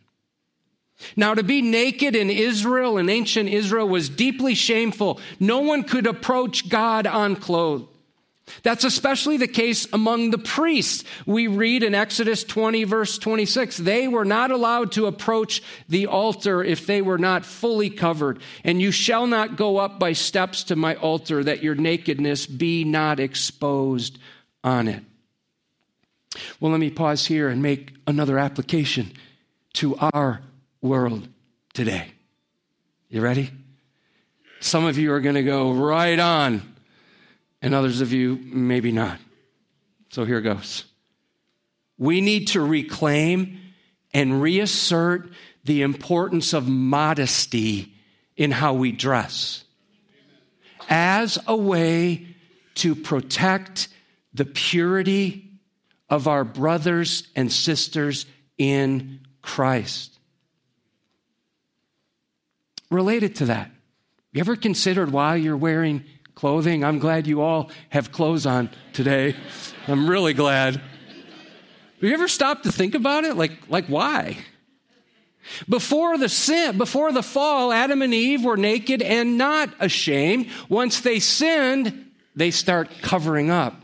Now, 1.16 1.34
to 1.34 1.44
be 1.44 1.62
naked 1.62 2.16
in 2.16 2.30
Israel, 2.30 2.98
in 2.98 3.10
ancient 3.10 3.50
Israel, 3.50 3.88
was 3.88 4.10
deeply 4.10 4.54
shameful. 4.54 5.20
No 5.40 5.60
one 5.60 5.84
could 5.84 6.08
approach 6.08 6.70
God 6.70 7.08
unclothed. 7.10 7.88
That's 8.64 8.84
especially 8.84 9.38
the 9.38 9.48
case 9.48 9.88
among 9.94 10.32
the 10.32 10.38
priests. 10.38 11.04
We 11.26 11.48
read 11.48 11.84
in 11.84 11.96
Exodus 11.96 12.44
20, 12.44 12.84
verse 12.84 13.18
26, 13.18 13.78
they 13.78 14.08
were 14.08 14.26
not 14.26 14.52
allowed 14.52 14.92
to 14.94 15.06
approach 15.06 15.62
the 15.88 16.08
altar 16.08 16.64
if 16.64 16.86
they 16.86 17.02
were 17.02 17.18
not 17.18 17.46
fully 17.46 17.90
covered. 17.90 18.40
And 18.64 18.82
you 18.82 18.92
shall 18.92 19.28
not 19.28 19.56
go 19.56 19.78
up 19.78 20.00
by 20.00 20.14
steps 20.14 20.64
to 20.66 20.76
my 20.76 20.96
altar, 20.96 21.44
that 21.44 21.64
your 21.64 21.76
nakedness 21.76 22.46
be 22.46 22.84
not 22.84 23.20
exposed 23.20 24.18
on 24.64 24.88
it. 24.88 25.04
Well, 26.60 26.72
let 26.72 26.80
me 26.80 26.90
pause 26.90 27.26
here 27.26 27.50
and 27.50 27.62
make 27.62 27.94
another 28.06 28.38
application 28.38 29.12
to 29.74 29.96
our 29.98 30.42
world 30.82 31.28
today. 31.74 32.12
You 33.10 33.22
ready? 33.22 33.52
Some 34.60 34.86
of 34.86 34.98
you 34.98 35.14
are 35.14 35.22
going 35.22 35.36
to 35.36 35.44
go 35.44 35.72
right 35.72 36.20
on, 36.20 36.76
and 37.62 37.74
others 37.74 38.02
of 38.02 38.14
you, 38.14 38.40
maybe 38.44 38.92
not. 38.92 39.20
So 40.10 40.26
here 40.26 40.42
goes. 40.42 40.86
We 41.98 42.22
need 42.22 42.50
to 42.50 42.62
reclaim 42.62 43.60
and 44.14 44.42
reassert 44.42 45.30
the 45.64 45.82
importance 45.82 46.54
of 46.54 46.68
modesty 46.68 47.94
in 48.38 48.52
how 48.52 48.74
we 48.74 48.92
dress 48.92 49.64
as 50.88 51.38
a 51.46 51.56
way 51.56 52.26
to 52.76 52.96
protect 52.96 53.90
the 54.34 54.46
purity 54.46 55.52
of 56.10 56.28
our 56.28 56.44
brothers 56.44 57.28
and 57.36 57.52
sisters 57.52 58.26
in 58.58 59.20
Christ 59.42 60.19
related 62.90 63.36
to 63.38 63.46
that. 63.46 63.72
You 64.32 64.42
ever 64.42 64.56
considered 64.56 65.12
why 65.12 65.36
you're 65.36 65.58
wearing 65.58 66.04
clothing? 66.36 66.84
I'm 66.84 67.00
glad 67.00 67.28
you 67.28 67.42
all 67.42 67.72
have 67.90 68.12
clothes 68.12 68.46
on 68.46 68.70
today. 68.94 69.36
I'm 69.88 70.10
really 70.10 70.34
glad. 70.34 70.76
Have 70.76 70.84
you 72.02 72.14
ever 72.14 72.28
stopped 72.28 72.64
to 72.64 72.72
think 72.72 72.96
about 72.96 73.26
it? 73.26 73.36
Like, 73.36 73.52
like 73.68 73.88
why? 73.88 74.38
Before 75.68 76.18
the 76.18 76.30
sin, 76.30 76.78
before 76.78 77.12
the 77.12 77.24
fall, 77.24 77.74
Adam 77.74 78.02
and 78.02 78.14
Eve 78.14 78.44
were 78.44 78.58
naked 78.58 79.02
and 79.02 79.38
not 79.38 79.74
ashamed. 79.80 80.48
Once 80.70 81.02
they 81.02 81.20
sinned, 81.20 82.12
they 82.36 82.52
start 82.52 82.90
covering 83.02 83.50
up. 83.50 83.82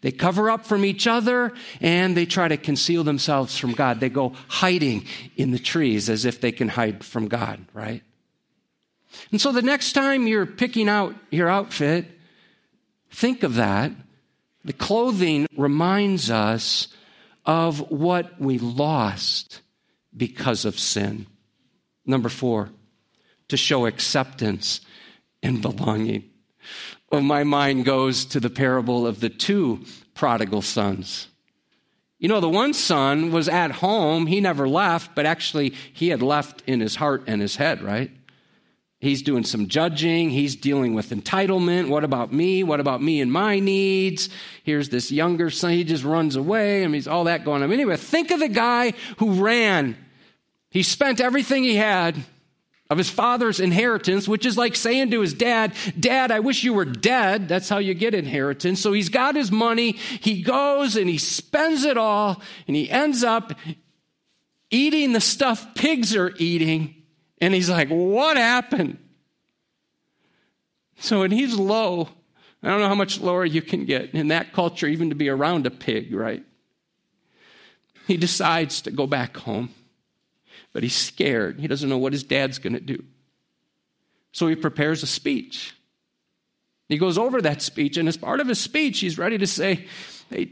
They 0.00 0.12
cover 0.12 0.50
up 0.50 0.66
from 0.66 0.84
each 0.84 1.06
other 1.06 1.52
and 1.80 2.16
they 2.16 2.26
try 2.26 2.48
to 2.48 2.56
conceal 2.56 3.04
themselves 3.04 3.56
from 3.56 3.72
God. 3.72 4.00
They 4.00 4.10
go 4.10 4.34
hiding 4.48 5.06
in 5.36 5.50
the 5.50 5.58
trees 5.58 6.10
as 6.10 6.24
if 6.24 6.40
they 6.40 6.52
can 6.52 6.68
hide 6.68 7.04
from 7.04 7.28
God, 7.28 7.64
right? 7.72 8.02
And 9.30 9.40
so 9.40 9.52
the 9.52 9.62
next 9.62 9.92
time 9.92 10.26
you're 10.26 10.46
picking 10.46 10.88
out 10.88 11.14
your 11.30 11.48
outfit, 11.48 12.06
think 13.10 13.42
of 13.42 13.54
that. 13.56 13.92
The 14.64 14.72
clothing 14.72 15.46
reminds 15.56 16.30
us 16.30 16.88
of 17.44 17.90
what 17.90 18.40
we 18.40 18.58
lost 18.58 19.60
because 20.16 20.64
of 20.64 20.78
sin. 20.78 21.26
Number 22.06 22.28
four, 22.28 22.70
to 23.48 23.56
show 23.56 23.86
acceptance 23.86 24.80
and 25.42 25.60
belonging. 25.60 26.24
Well, 27.10 27.22
my 27.22 27.44
mind 27.44 27.84
goes 27.84 28.24
to 28.26 28.40
the 28.40 28.50
parable 28.50 29.06
of 29.06 29.20
the 29.20 29.28
two 29.28 29.84
prodigal 30.14 30.62
sons. 30.62 31.28
You 32.18 32.28
know, 32.28 32.40
the 32.40 32.48
one 32.48 32.72
son 32.72 33.32
was 33.32 33.48
at 33.48 33.70
home, 33.70 34.26
he 34.26 34.40
never 34.40 34.66
left, 34.66 35.14
but 35.14 35.26
actually 35.26 35.74
he 35.92 36.08
had 36.08 36.22
left 36.22 36.62
in 36.66 36.80
his 36.80 36.96
heart 36.96 37.24
and 37.26 37.42
his 37.42 37.56
head, 37.56 37.82
right? 37.82 38.10
He's 39.04 39.20
doing 39.20 39.44
some 39.44 39.68
judging. 39.68 40.30
He's 40.30 40.56
dealing 40.56 40.94
with 40.94 41.10
entitlement. 41.10 41.90
What 41.90 42.04
about 42.04 42.32
me? 42.32 42.62
What 42.62 42.80
about 42.80 43.02
me 43.02 43.20
and 43.20 43.30
my 43.30 43.60
needs? 43.60 44.30
Here's 44.62 44.88
this 44.88 45.12
younger 45.12 45.50
son. 45.50 45.72
He 45.72 45.84
just 45.84 46.04
runs 46.04 46.36
away. 46.36 46.82
I 46.82 46.86
mean, 46.86 46.94
he's 46.94 47.06
all 47.06 47.24
that 47.24 47.44
going 47.44 47.62
on. 47.62 47.70
Anyway, 47.70 47.96
think 47.96 48.30
of 48.30 48.40
the 48.40 48.48
guy 48.48 48.94
who 49.18 49.44
ran. 49.44 49.94
He 50.70 50.82
spent 50.82 51.20
everything 51.20 51.64
he 51.64 51.76
had 51.76 52.16
of 52.88 52.96
his 52.96 53.10
father's 53.10 53.60
inheritance, 53.60 54.26
which 54.26 54.46
is 54.46 54.56
like 54.56 54.74
saying 54.74 55.10
to 55.10 55.20
his 55.20 55.34
dad, 55.34 55.74
Dad, 56.00 56.30
I 56.30 56.40
wish 56.40 56.64
you 56.64 56.72
were 56.72 56.86
dead. 56.86 57.46
That's 57.46 57.68
how 57.68 57.78
you 57.78 57.92
get 57.92 58.14
inheritance. 58.14 58.80
So 58.80 58.94
he's 58.94 59.10
got 59.10 59.36
his 59.36 59.52
money. 59.52 59.92
He 59.92 60.40
goes 60.40 60.96
and 60.96 61.10
he 61.10 61.18
spends 61.18 61.84
it 61.84 61.98
all, 61.98 62.40
and 62.66 62.74
he 62.74 62.90
ends 62.90 63.22
up 63.22 63.52
eating 64.70 65.12
the 65.12 65.20
stuff 65.20 65.74
pigs 65.74 66.16
are 66.16 66.32
eating 66.38 67.03
and 67.40 67.54
he's 67.54 67.70
like, 67.70 67.88
What 67.88 68.36
happened? 68.36 68.98
So 70.98 71.20
when 71.20 71.30
he's 71.30 71.54
low, 71.54 72.08
I 72.62 72.68
don't 72.68 72.80
know 72.80 72.88
how 72.88 72.94
much 72.94 73.20
lower 73.20 73.44
you 73.44 73.60
can 73.60 73.84
get 73.84 74.14
in 74.14 74.28
that 74.28 74.52
culture, 74.52 74.86
even 74.86 75.10
to 75.10 75.14
be 75.14 75.28
around 75.28 75.66
a 75.66 75.70
pig, 75.70 76.14
right? 76.14 76.44
He 78.06 78.16
decides 78.16 78.82
to 78.82 78.90
go 78.90 79.06
back 79.06 79.36
home, 79.36 79.70
but 80.72 80.82
he's 80.82 80.94
scared. 80.94 81.60
He 81.60 81.66
doesn't 81.66 81.88
know 81.88 81.98
what 81.98 82.12
his 82.12 82.22
dad's 82.22 82.58
going 82.58 82.74
to 82.74 82.80
do. 82.80 83.04
So 84.32 84.46
he 84.46 84.56
prepares 84.56 85.02
a 85.02 85.06
speech. 85.06 85.74
He 86.88 86.98
goes 86.98 87.16
over 87.16 87.40
that 87.42 87.62
speech, 87.62 87.96
and 87.96 88.08
as 88.08 88.16
part 88.16 88.40
of 88.40 88.48
his 88.48 88.60
speech, 88.60 89.00
he's 89.00 89.18
ready 89.18 89.38
to 89.38 89.46
say, 89.46 89.86
Hey, 90.30 90.50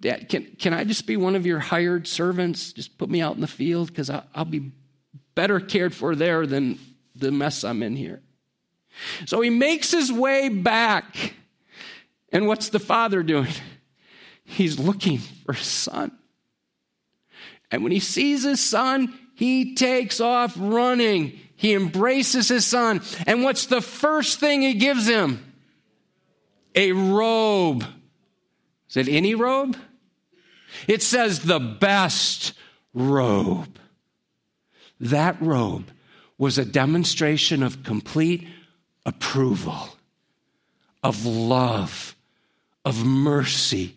Dad, 0.00 0.28
can, 0.28 0.46
can 0.58 0.74
I 0.74 0.84
just 0.84 1.06
be 1.06 1.16
one 1.16 1.34
of 1.34 1.46
your 1.46 1.58
hired 1.58 2.06
servants? 2.06 2.72
Just 2.72 2.98
put 2.98 3.08
me 3.08 3.22
out 3.22 3.36
in 3.36 3.40
the 3.40 3.46
field 3.46 3.88
because 3.88 4.10
I'll 4.10 4.44
be 4.44 4.72
better 5.34 5.60
cared 5.60 5.94
for 5.94 6.14
there 6.14 6.46
than 6.46 6.78
the 7.14 7.30
mess 7.30 7.64
I'm 7.64 7.82
in 7.82 7.96
here. 7.96 8.22
So 9.26 9.40
he 9.40 9.50
makes 9.50 9.90
his 9.90 10.12
way 10.12 10.48
back. 10.48 11.34
And 12.32 12.46
what's 12.46 12.68
the 12.68 12.78
father 12.78 13.22
doing? 13.22 13.52
He's 14.44 14.78
looking 14.78 15.18
for 15.18 15.52
his 15.52 15.66
son. 15.66 16.12
And 17.70 17.82
when 17.82 17.92
he 17.92 18.00
sees 18.00 18.44
his 18.44 18.60
son, 18.60 19.18
he 19.34 19.74
takes 19.74 20.20
off 20.20 20.54
running. 20.56 21.38
He 21.56 21.74
embraces 21.74 22.48
his 22.48 22.66
son. 22.66 23.00
And 23.26 23.42
what's 23.42 23.66
the 23.66 23.80
first 23.80 24.38
thing 24.38 24.62
he 24.62 24.74
gives 24.74 25.06
him? 25.06 25.52
A 26.74 26.92
robe. 26.92 27.84
Is 28.90 28.96
it 28.96 29.08
any 29.08 29.34
robe? 29.34 29.76
It 30.86 31.02
says 31.02 31.40
the 31.40 31.60
best 31.60 32.52
robe. 32.92 33.78
That 35.04 35.40
robe 35.42 35.90
was 36.38 36.56
a 36.56 36.64
demonstration 36.64 37.62
of 37.62 37.82
complete 37.82 38.48
approval, 39.04 39.90
of 41.02 41.26
love, 41.26 42.16
of 42.86 43.04
mercy, 43.04 43.96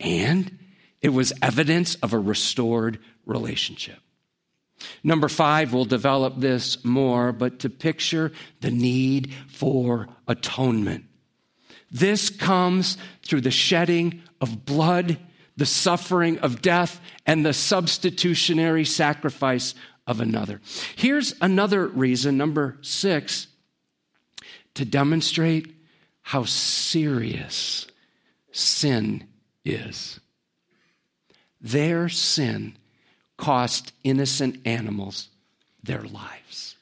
and 0.00 0.58
it 1.00 1.10
was 1.10 1.32
evidence 1.40 1.94
of 1.96 2.12
a 2.12 2.18
restored 2.18 2.98
relationship. 3.24 4.00
Number 5.04 5.28
five, 5.28 5.72
we'll 5.72 5.84
develop 5.84 6.34
this 6.36 6.84
more, 6.84 7.30
but 7.30 7.60
to 7.60 7.70
picture 7.70 8.32
the 8.60 8.72
need 8.72 9.32
for 9.46 10.08
atonement. 10.26 11.04
This 11.92 12.28
comes 12.28 12.98
through 13.22 13.42
the 13.42 13.52
shedding 13.52 14.20
of 14.40 14.66
blood, 14.66 15.16
the 15.56 15.64
suffering 15.64 16.40
of 16.40 16.60
death, 16.60 17.00
and 17.24 17.46
the 17.46 17.52
substitutionary 17.52 18.84
sacrifice 18.84 19.76
of 20.06 20.20
another. 20.20 20.60
Here's 20.96 21.34
another 21.40 21.86
reason, 21.86 22.36
number 22.36 22.78
six, 22.82 23.46
to 24.74 24.84
demonstrate 24.84 25.74
how 26.22 26.44
serious 26.44 27.86
sin 28.52 29.24
is. 29.64 30.20
Their 31.60 32.08
sin 32.08 32.76
cost 33.36 33.92
innocent 34.02 34.58
animals 34.66 35.28
their 35.82 36.02
lives. 36.02 36.76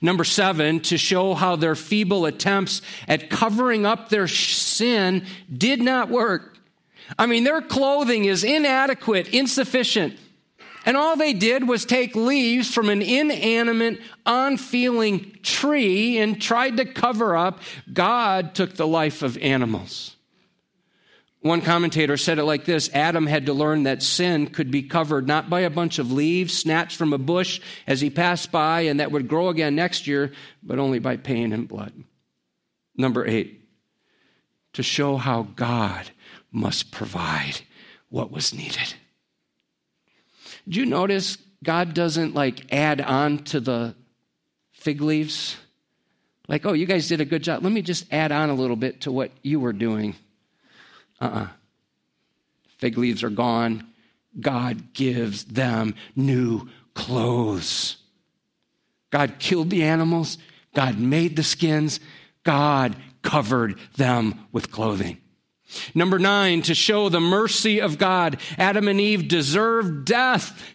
Number 0.00 0.24
seven, 0.24 0.80
to 0.80 0.96
show 0.96 1.34
how 1.34 1.56
their 1.56 1.74
feeble 1.74 2.26
attempts 2.26 2.80
at 3.06 3.28
covering 3.28 3.84
up 3.84 4.08
their 4.08 4.28
sin 4.28 5.26
did 5.54 5.80
not 5.82 6.08
work. 6.08 6.56
I 7.18 7.26
mean, 7.26 7.44
their 7.44 7.60
clothing 7.60 8.24
is 8.24 8.44
inadequate, 8.44 9.28
insufficient. 9.28 10.18
And 10.84 10.96
all 10.96 11.16
they 11.16 11.32
did 11.32 11.66
was 11.66 11.84
take 11.84 12.14
leaves 12.14 12.72
from 12.72 12.90
an 12.90 13.00
inanimate, 13.00 14.00
unfeeling 14.26 15.38
tree 15.42 16.18
and 16.18 16.40
tried 16.40 16.76
to 16.76 16.84
cover 16.84 17.36
up. 17.36 17.60
God 17.92 18.54
took 18.54 18.74
the 18.74 18.86
life 18.86 19.22
of 19.22 19.38
animals. 19.38 20.16
One 21.40 21.60
commentator 21.60 22.16
said 22.16 22.38
it 22.38 22.44
like 22.44 22.64
this 22.64 22.88
Adam 22.94 23.26
had 23.26 23.46
to 23.46 23.52
learn 23.52 23.82
that 23.82 24.02
sin 24.02 24.46
could 24.46 24.70
be 24.70 24.82
covered 24.82 25.26
not 25.26 25.50
by 25.50 25.60
a 25.60 25.70
bunch 25.70 25.98
of 25.98 26.10
leaves 26.10 26.56
snatched 26.56 26.96
from 26.96 27.12
a 27.12 27.18
bush 27.18 27.60
as 27.86 28.00
he 28.00 28.08
passed 28.08 28.50
by 28.50 28.82
and 28.82 29.00
that 29.00 29.10
would 29.10 29.28
grow 29.28 29.48
again 29.48 29.74
next 29.74 30.06
year, 30.06 30.32
but 30.62 30.78
only 30.78 30.98
by 30.98 31.16
pain 31.16 31.52
and 31.52 31.68
blood. 31.68 31.92
Number 32.96 33.26
eight, 33.26 33.60
to 34.72 34.82
show 34.82 35.16
how 35.16 35.42
God 35.54 36.10
must 36.50 36.90
provide 36.90 37.60
what 38.08 38.30
was 38.30 38.54
needed. 38.54 38.94
Do 40.68 40.80
you 40.80 40.86
notice 40.86 41.38
God 41.62 41.94
doesn't 41.94 42.34
like 42.34 42.72
add 42.72 43.00
on 43.00 43.38
to 43.44 43.60
the 43.60 43.94
fig 44.72 45.00
leaves? 45.00 45.56
Like, 46.48 46.66
oh, 46.66 46.72
you 46.72 46.86
guys 46.86 47.08
did 47.08 47.20
a 47.20 47.24
good 47.24 47.42
job. 47.42 47.62
Let 47.62 47.72
me 47.72 47.82
just 47.82 48.12
add 48.12 48.32
on 48.32 48.50
a 48.50 48.54
little 48.54 48.76
bit 48.76 49.02
to 49.02 49.12
what 49.12 49.30
you 49.42 49.60
were 49.60 49.72
doing. 49.72 50.14
Uh 51.20 51.24
uh-uh. 51.24 51.40
uh 51.40 51.48
Fig 52.78 52.98
leaves 52.98 53.22
are 53.22 53.30
gone. 53.30 53.86
God 54.38 54.92
gives 54.92 55.44
them 55.44 55.94
new 56.16 56.68
clothes. 56.94 57.96
God 59.10 59.38
killed 59.38 59.70
the 59.70 59.84
animals. 59.84 60.38
God 60.74 60.98
made 60.98 61.36
the 61.36 61.44
skins. 61.44 62.00
God 62.42 62.96
covered 63.22 63.78
them 63.96 64.46
with 64.52 64.70
clothing. 64.70 65.18
Number 65.94 66.18
nine, 66.18 66.62
to 66.62 66.74
show 66.74 67.08
the 67.08 67.20
mercy 67.20 67.80
of 67.80 67.98
God. 67.98 68.38
Adam 68.58 68.88
and 68.88 69.00
Eve 69.00 69.28
deserved 69.28 70.04
death 70.04 70.74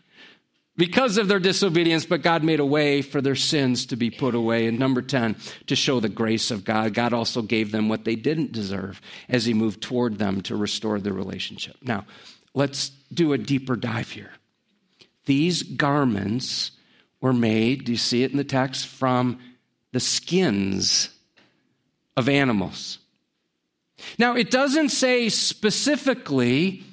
because 0.75 1.17
of 1.17 1.27
their 1.27 1.39
disobedience, 1.39 2.05
but 2.05 2.21
God 2.21 2.43
made 2.43 2.61
a 2.61 2.65
way 2.65 3.01
for 3.01 3.21
their 3.21 3.35
sins 3.35 3.85
to 3.87 3.95
be 3.95 4.09
put 4.09 4.33
away. 4.33 4.65
And 4.65 4.79
number 4.79 5.01
10, 5.01 5.35
to 5.67 5.75
show 5.75 5.99
the 5.99 6.09
grace 6.09 6.51
of 6.51 6.63
God. 6.63 6.93
God 6.93 7.13
also 7.13 7.41
gave 7.41 7.71
them 7.71 7.89
what 7.89 8.05
they 8.05 8.15
didn't 8.15 8.53
deserve 8.53 9.01
as 9.27 9.45
He 9.45 9.53
moved 9.53 9.81
toward 9.81 10.17
them 10.17 10.41
to 10.43 10.55
restore 10.55 10.99
the 10.99 11.11
relationship. 11.11 11.75
Now, 11.81 12.05
let's 12.53 12.89
do 13.13 13.33
a 13.33 13.37
deeper 13.37 13.75
dive 13.75 14.11
here. 14.11 14.31
These 15.25 15.63
garments 15.63 16.71
were 17.21 17.33
made, 17.33 17.83
do 17.83 17.91
you 17.91 17.97
see 17.97 18.23
it 18.23 18.31
in 18.31 18.37
the 18.37 18.43
text, 18.43 18.87
from 18.87 19.39
the 19.91 19.99
skins 19.99 21.09
of 22.15 22.29
animals. 22.29 22.99
Now, 24.17 24.35
it 24.35 24.51
doesn't 24.51 24.89
say 24.89 25.29
specifically, 25.29 26.83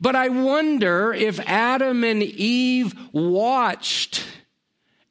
but 0.00 0.16
I 0.16 0.28
wonder 0.28 1.12
if 1.12 1.40
Adam 1.40 2.04
and 2.04 2.22
Eve 2.22 2.94
watched 3.12 4.24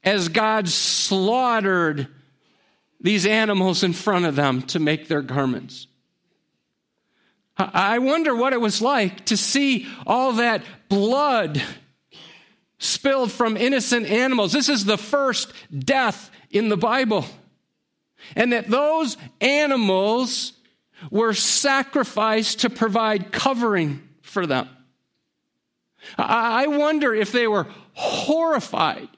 as 0.03 0.29
God 0.29 0.67
slaughtered 0.67 2.08
these 2.99 3.25
animals 3.25 3.84
in 3.84 3.93
front 3.93 4.25
of 4.25 4.36
them 4.36 4.62
to 4.63 4.79
make 4.79 5.08
their 5.08 5.21
garments. 5.21 5.88
I 7.58 7.99
wonder 7.99 8.36
what 8.36 8.53
it 8.53 8.62
was 8.62 8.82
like 8.82 9.25
to 9.25 9.38
see 9.38 9.88
all 10.08 10.34
that 10.34 10.63
blood 10.89 11.62
spilled 12.79 13.32
from 13.32 13.58
innocent 13.58 14.08
animals. 14.08 14.51
This 14.53 14.69
is 14.69 14.86
the 14.86 14.97
first 14.97 15.53
death 15.77 16.32
in 16.49 16.69
the 16.69 16.77
Bible. 16.77 17.25
And 18.36 18.53
that 18.53 18.69
those 18.69 19.17
animals 19.39 20.52
were 21.11 21.33
sacrificed 21.33 22.61
to 22.61 22.69
provide 22.69 23.31
covering 23.31 24.07
for 24.21 24.45
them. 24.45 24.67
I 26.17 26.67
wonder 26.67 27.13
if 27.13 27.31
they 27.31 27.47
were 27.47 27.67
horrified 27.93 29.09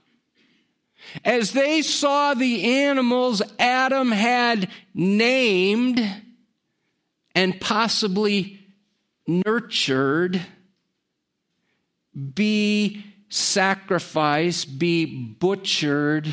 as 1.23 1.51
they 1.51 1.81
saw 1.81 2.33
the 2.33 2.63
animals 2.83 3.41
Adam 3.59 4.11
had 4.11 4.69
named 4.93 6.01
and 7.33 7.59
possibly 7.59 8.59
nurtured 9.27 10.41
be 12.33 13.03
sacrificed, 13.29 14.79
be 14.79 15.05
butchered 15.05 16.27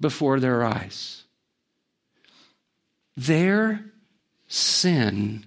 before 0.00 0.40
their 0.40 0.64
eyes. 0.64 1.24
Their 3.16 3.84
sin 4.54 5.44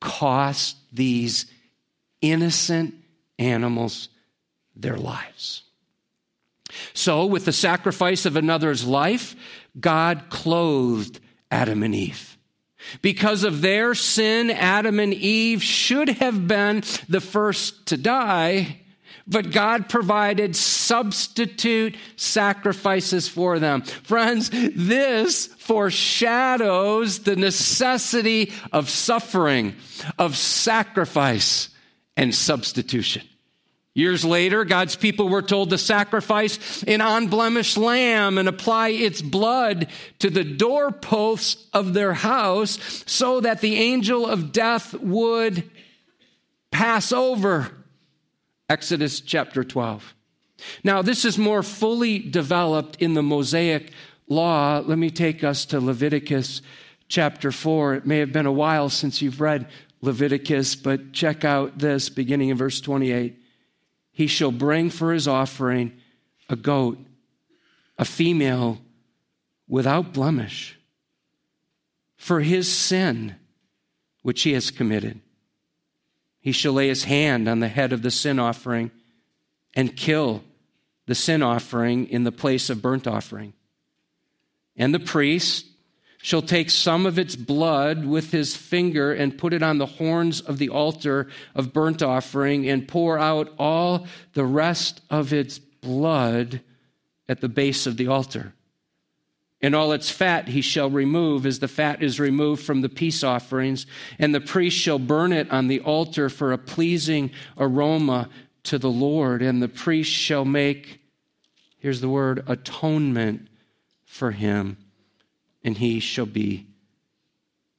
cost 0.00 0.76
these 0.92 1.46
innocent 2.20 2.94
animals 3.38 4.08
their 4.74 4.96
lives. 4.96 5.62
So, 6.92 7.26
with 7.26 7.44
the 7.44 7.52
sacrifice 7.52 8.26
of 8.26 8.36
another's 8.36 8.84
life, 8.84 9.36
God 9.78 10.24
clothed 10.30 11.20
Adam 11.50 11.82
and 11.84 11.94
Eve. 11.94 12.36
Because 13.00 13.44
of 13.44 13.60
their 13.60 13.94
sin, 13.94 14.50
Adam 14.50 14.98
and 14.98 15.14
Eve 15.14 15.62
should 15.62 16.08
have 16.08 16.48
been 16.48 16.82
the 17.08 17.20
first 17.20 17.86
to 17.86 17.96
die, 17.96 18.80
but 19.26 19.50
God 19.50 19.88
provided 19.88 20.54
substitute 20.54 21.96
sacrifices 22.16 23.28
for 23.28 23.58
them. 23.58 23.82
Friends, 23.82 24.50
this 24.52 25.46
foreshadows 25.46 27.20
the 27.20 27.36
necessity 27.36 28.52
of 28.72 28.90
suffering, 28.90 29.76
of 30.18 30.36
sacrifice, 30.36 31.70
and 32.16 32.34
substitution. 32.34 33.22
Years 33.94 34.24
later, 34.24 34.64
God's 34.64 34.96
people 34.96 35.28
were 35.28 35.40
told 35.40 35.70
to 35.70 35.78
sacrifice 35.78 36.82
an 36.82 37.00
unblemished 37.00 37.76
lamb 37.76 38.38
and 38.38 38.48
apply 38.48 38.88
its 38.88 39.22
blood 39.22 39.86
to 40.18 40.30
the 40.30 40.42
doorposts 40.42 41.68
of 41.72 41.94
their 41.94 42.12
house 42.12 43.04
so 43.06 43.40
that 43.40 43.60
the 43.60 43.76
angel 43.76 44.26
of 44.26 44.50
death 44.50 44.94
would 44.94 45.70
pass 46.72 47.12
over. 47.12 47.83
Exodus 48.68 49.20
chapter 49.20 49.64
12. 49.64 50.14
Now, 50.82 51.02
this 51.02 51.24
is 51.24 51.36
more 51.36 51.62
fully 51.62 52.18
developed 52.18 52.96
in 53.00 53.14
the 53.14 53.22
Mosaic 53.22 53.92
law. 54.28 54.82
Let 54.84 54.98
me 54.98 55.10
take 55.10 55.44
us 55.44 55.64
to 55.66 55.80
Leviticus 55.80 56.62
chapter 57.08 57.52
4. 57.52 57.94
It 57.96 58.06
may 58.06 58.18
have 58.18 58.32
been 58.32 58.46
a 58.46 58.52
while 58.52 58.88
since 58.88 59.20
you've 59.20 59.40
read 59.40 59.68
Leviticus, 60.00 60.76
but 60.76 61.12
check 61.12 61.44
out 61.44 61.78
this 61.78 62.08
beginning 62.08 62.48
in 62.48 62.56
verse 62.56 62.80
28 62.80 63.40
he 64.14 64.28
shall 64.28 64.52
bring 64.52 64.90
for 64.90 65.12
his 65.12 65.26
offering 65.26 65.92
a 66.48 66.54
goat, 66.54 66.98
a 67.98 68.04
female 68.04 68.80
without 69.68 70.12
blemish, 70.12 70.78
for 72.16 72.40
his 72.40 72.72
sin 72.72 73.34
which 74.22 74.42
he 74.42 74.52
has 74.52 74.70
committed. 74.70 75.20
He 76.44 76.52
shall 76.52 76.74
lay 76.74 76.88
his 76.88 77.04
hand 77.04 77.48
on 77.48 77.60
the 77.60 77.68
head 77.68 77.94
of 77.94 78.02
the 78.02 78.10
sin 78.10 78.38
offering 78.38 78.90
and 79.74 79.96
kill 79.96 80.44
the 81.06 81.14
sin 81.14 81.42
offering 81.42 82.06
in 82.08 82.24
the 82.24 82.32
place 82.32 82.68
of 82.68 82.82
burnt 82.82 83.06
offering. 83.06 83.54
And 84.76 84.92
the 84.92 85.00
priest 85.00 85.64
shall 86.18 86.42
take 86.42 86.68
some 86.68 87.06
of 87.06 87.18
its 87.18 87.34
blood 87.34 88.04
with 88.04 88.30
his 88.30 88.54
finger 88.54 89.10
and 89.10 89.38
put 89.38 89.54
it 89.54 89.62
on 89.62 89.78
the 89.78 89.86
horns 89.86 90.42
of 90.42 90.58
the 90.58 90.68
altar 90.68 91.28
of 91.54 91.72
burnt 91.72 92.02
offering 92.02 92.68
and 92.68 92.86
pour 92.86 93.18
out 93.18 93.50
all 93.58 94.06
the 94.34 94.44
rest 94.44 95.00
of 95.08 95.32
its 95.32 95.58
blood 95.58 96.60
at 97.26 97.40
the 97.40 97.48
base 97.48 97.86
of 97.86 97.96
the 97.96 98.08
altar. 98.08 98.52
And 99.64 99.74
all 99.74 99.92
its 99.92 100.10
fat 100.10 100.48
he 100.48 100.60
shall 100.60 100.90
remove, 100.90 101.46
as 101.46 101.58
the 101.58 101.68
fat 101.68 102.02
is 102.02 102.20
removed 102.20 102.62
from 102.62 102.82
the 102.82 102.88
peace 102.90 103.24
offerings, 103.24 103.86
and 104.18 104.34
the 104.34 104.40
priest 104.40 104.76
shall 104.76 104.98
burn 104.98 105.32
it 105.32 105.50
on 105.50 105.68
the 105.68 105.80
altar 105.80 106.28
for 106.28 106.52
a 106.52 106.58
pleasing 106.58 107.30
aroma 107.56 108.28
to 108.64 108.78
the 108.78 108.90
Lord. 108.90 109.40
And 109.40 109.62
the 109.62 109.68
priest 109.68 110.10
shall 110.10 110.44
make, 110.44 111.00
here's 111.78 112.02
the 112.02 112.10
word, 112.10 112.44
atonement 112.46 113.48
for 114.04 114.32
him 114.32 114.76
and 115.64 115.78
he 115.78 115.98
shall 115.98 116.26
be 116.26 116.66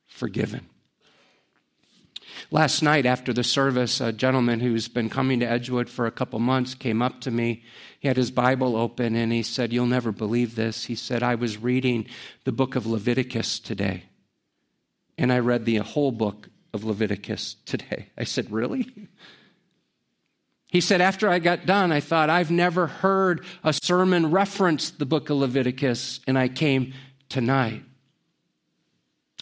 forgiven. 0.08 0.68
Last 2.52 2.82
night 2.82 3.06
after 3.06 3.34
the 3.34 3.44
service, 3.44 4.00
a 4.02 4.12
gentleman 4.12 4.60
who's 4.60 4.88
been 4.88 5.10
coming 5.10 5.40
to 5.40 5.50
Edgewood 5.50 5.90
for 5.90 6.06
a 6.06 6.12
couple 6.12 6.40
months 6.40 6.76
came 6.76 7.02
up 7.02 7.22
to 7.22 7.32
me. 7.32 7.64
He 8.00 8.08
had 8.08 8.18
his 8.18 8.32
Bible 8.32 8.76
open 8.76 9.16
and 9.16 9.32
he 9.32 9.44
said, 9.44 9.74
You'll 9.74 9.86
never 9.86 10.12
believe 10.12 10.56
this. 10.56 10.86
He 10.86 10.96
said, 10.96 11.24
I 11.24 11.36
was 11.36 11.58
reading 11.58 12.08
the 12.44 12.52
book 12.52 12.76
of 12.76 12.86
Leviticus 12.86 13.60
today, 13.60 14.04
and 15.18 15.32
I 15.32 15.40
read 15.40 15.66
the 15.66 15.78
whole 15.78 16.12
book 16.12 16.50
of 16.74 16.84
Leviticus 16.84 17.56
today. 17.66 18.10
I 18.18 18.24
said, 18.24 18.52
Really? 18.52 18.92
He 20.68 20.82
said, 20.82 21.00
After 21.00 21.30
I 21.30 21.40
got 21.40 21.66
done, 21.66 21.92
I 21.92 22.02
thought, 22.02 22.30
I've 22.30 22.52
never 22.52 22.88
heard 22.88 23.46
a 23.64 23.72
sermon 23.72 24.32
reference 24.32 24.90
the 24.90 25.06
book 25.06 25.30
of 25.30 25.38
Leviticus, 25.38 26.20
and 26.28 26.38
I 26.38 26.50
came 26.50 26.94
tonight. 27.30 27.84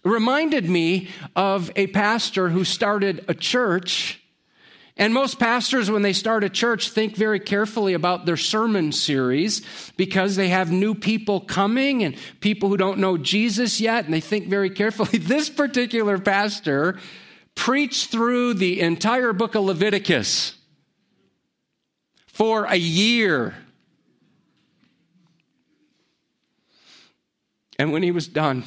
Reminded 0.03 0.69
me 0.69 1.09
of 1.35 1.71
a 1.75 1.87
pastor 1.87 2.49
who 2.49 2.63
started 2.63 3.23
a 3.27 3.33
church. 3.33 4.19
And 4.97 5.13
most 5.13 5.39
pastors, 5.39 5.89
when 5.89 6.01
they 6.01 6.13
start 6.13 6.43
a 6.43 6.49
church, 6.49 6.89
think 6.89 7.15
very 7.15 7.39
carefully 7.39 7.93
about 7.93 8.25
their 8.25 8.37
sermon 8.37 8.91
series 8.91 9.61
because 9.97 10.35
they 10.35 10.49
have 10.49 10.71
new 10.71 10.93
people 10.93 11.39
coming 11.39 12.03
and 12.03 12.15
people 12.41 12.69
who 12.69 12.77
don't 12.77 12.99
know 12.99 13.17
Jesus 13.17 13.81
yet, 13.81 14.05
and 14.05 14.13
they 14.13 14.19
think 14.19 14.47
very 14.47 14.69
carefully. 14.69 15.17
This 15.23 15.49
particular 15.49 16.19
pastor 16.19 16.99
preached 17.55 18.11
through 18.11 18.55
the 18.55 18.81
entire 18.81 19.33
book 19.33 19.55
of 19.55 19.63
Leviticus 19.63 20.55
for 22.27 22.65
a 22.65 22.75
year. 22.75 23.55
And 27.79 27.91
when 27.91 28.03
he 28.03 28.11
was 28.11 28.27
done, 28.27 28.63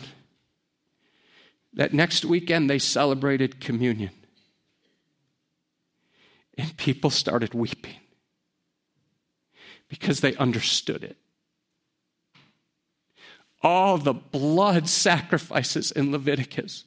that 1.76 1.94
next 1.94 2.24
weekend 2.24 2.68
they 2.68 2.78
celebrated 2.78 3.60
communion. 3.60 4.10
And 6.58 6.76
people 6.76 7.10
started 7.10 7.54
weeping 7.54 7.96
because 9.88 10.20
they 10.20 10.34
understood 10.36 11.04
it. 11.04 11.16
All 13.62 13.98
the 13.98 14.14
blood 14.14 14.88
sacrifices 14.88 15.90
in 15.90 16.12
Leviticus 16.12 16.84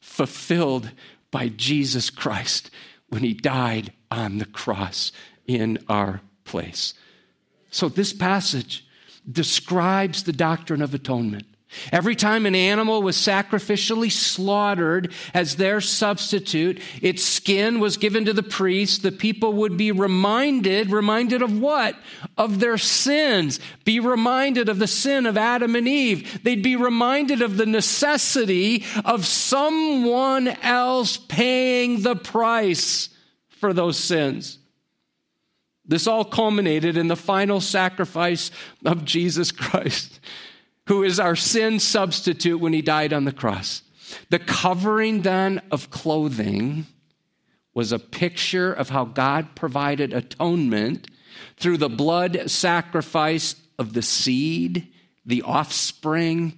fulfilled 0.00 0.90
by 1.30 1.48
Jesus 1.48 2.10
Christ 2.10 2.70
when 3.08 3.22
he 3.22 3.34
died 3.34 3.92
on 4.10 4.38
the 4.38 4.44
cross 4.46 5.12
in 5.46 5.78
our 5.88 6.20
place. 6.44 6.94
So, 7.70 7.88
this 7.88 8.12
passage 8.12 8.86
describes 9.30 10.22
the 10.22 10.32
doctrine 10.32 10.82
of 10.82 10.94
atonement. 10.94 11.46
Every 11.92 12.16
time 12.16 12.46
an 12.46 12.54
animal 12.54 13.02
was 13.02 13.16
sacrificially 13.16 14.10
slaughtered 14.10 15.12
as 15.32 15.56
their 15.56 15.80
substitute, 15.80 16.80
its 17.02 17.22
skin 17.22 17.80
was 17.80 17.96
given 17.96 18.24
to 18.24 18.32
the 18.32 18.42
priest. 18.42 19.02
The 19.02 19.12
people 19.12 19.52
would 19.54 19.76
be 19.76 19.92
reminded, 19.92 20.90
reminded 20.90 21.42
of 21.42 21.58
what? 21.58 21.96
Of 22.36 22.60
their 22.60 22.78
sins. 22.78 23.60
Be 23.84 24.00
reminded 24.00 24.68
of 24.68 24.78
the 24.78 24.86
sin 24.86 25.26
of 25.26 25.36
Adam 25.36 25.76
and 25.76 25.88
Eve. 25.88 26.42
They'd 26.42 26.62
be 26.62 26.76
reminded 26.76 27.42
of 27.42 27.56
the 27.56 27.66
necessity 27.66 28.84
of 29.04 29.26
someone 29.26 30.48
else 30.48 31.16
paying 31.16 32.02
the 32.02 32.16
price 32.16 33.08
for 33.48 33.72
those 33.72 33.96
sins. 33.96 34.58
This 35.86 36.06
all 36.06 36.24
culminated 36.24 36.96
in 36.96 37.08
the 37.08 37.16
final 37.16 37.60
sacrifice 37.60 38.50
of 38.84 39.04
Jesus 39.04 39.52
Christ, 39.52 40.18
who 40.86 41.02
is 41.02 41.18
our 41.18 41.36
sin 41.36 41.80
substitute 41.80 42.58
when 42.58 42.72
he 42.72 42.82
died 42.82 43.12
on 43.12 43.24
the 43.24 43.32
cross. 43.32 43.82
The 44.30 44.38
covering 44.38 45.22
then 45.22 45.62
of 45.70 45.90
clothing 45.90 46.86
was 47.72 47.90
a 47.90 47.98
picture 47.98 48.72
of 48.72 48.90
how 48.90 49.04
God 49.04 49.54
provided 49.56 50.12
atonement 50.12 51.08
through 51.56 51.78
the 51.78 51.88
blood 51.88 52.50
sacrifice 52.50 53.56
of 53.78 53.92
the 53.92 54.02
seed, 54.02 54.88
the 55.26 55.42
offspring 55.42 56.56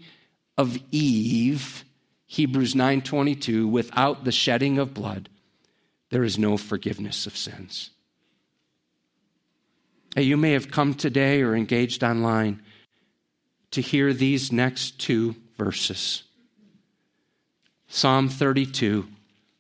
of 0.59 0.79
Eve. 0.91 1.85
Hebrews 2.27 2.75
9:22 2.75 3.69
without 3.69 4.25
the 4.25 4.33
shedding 4.33 4.79
of 4.79 4.93
blood 4.93 5.29
there 6.11 6.25
is 6.25 6.39
no 6.39 6.57
forgiveness 6.57 7.27
of 7.27 7.37
sins. 7.37 7.91
You 10.17 10.37
may 10.37 10.53
have 10.53 10.71
come 10.71 10.95
today 10.95 11.43
or 11.43 11.55
engaged 11.55 12.03
online 12.03 12.63
to 13.77 13.83
hear 13.83 14.15
these 14.15 14.51
next 14.51 14.99
two 14.99 15.37
verses 15.59 16.23
Psalm 17.89 18.31
32, 18.31 19.07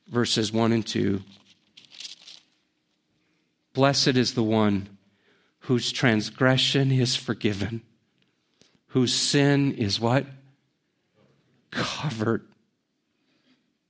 verses 0.08 0.50
1 0.50 0.72
and 0.72 0.86
2. 0.86 1.22
Blessed 3.74 4.16
is 4.16 4.32
the 4.32 4.42
one 4.42 4.88
whose 5.60 5.92
transgression 5.92 6.90
is 6.90 7.14
forgiven, 7.14 7.82
whose 8.88 9.14
sin 9.14 9.72
is 9.72 10.00
what? 10.00 10.24
Covered. 11.70 12.42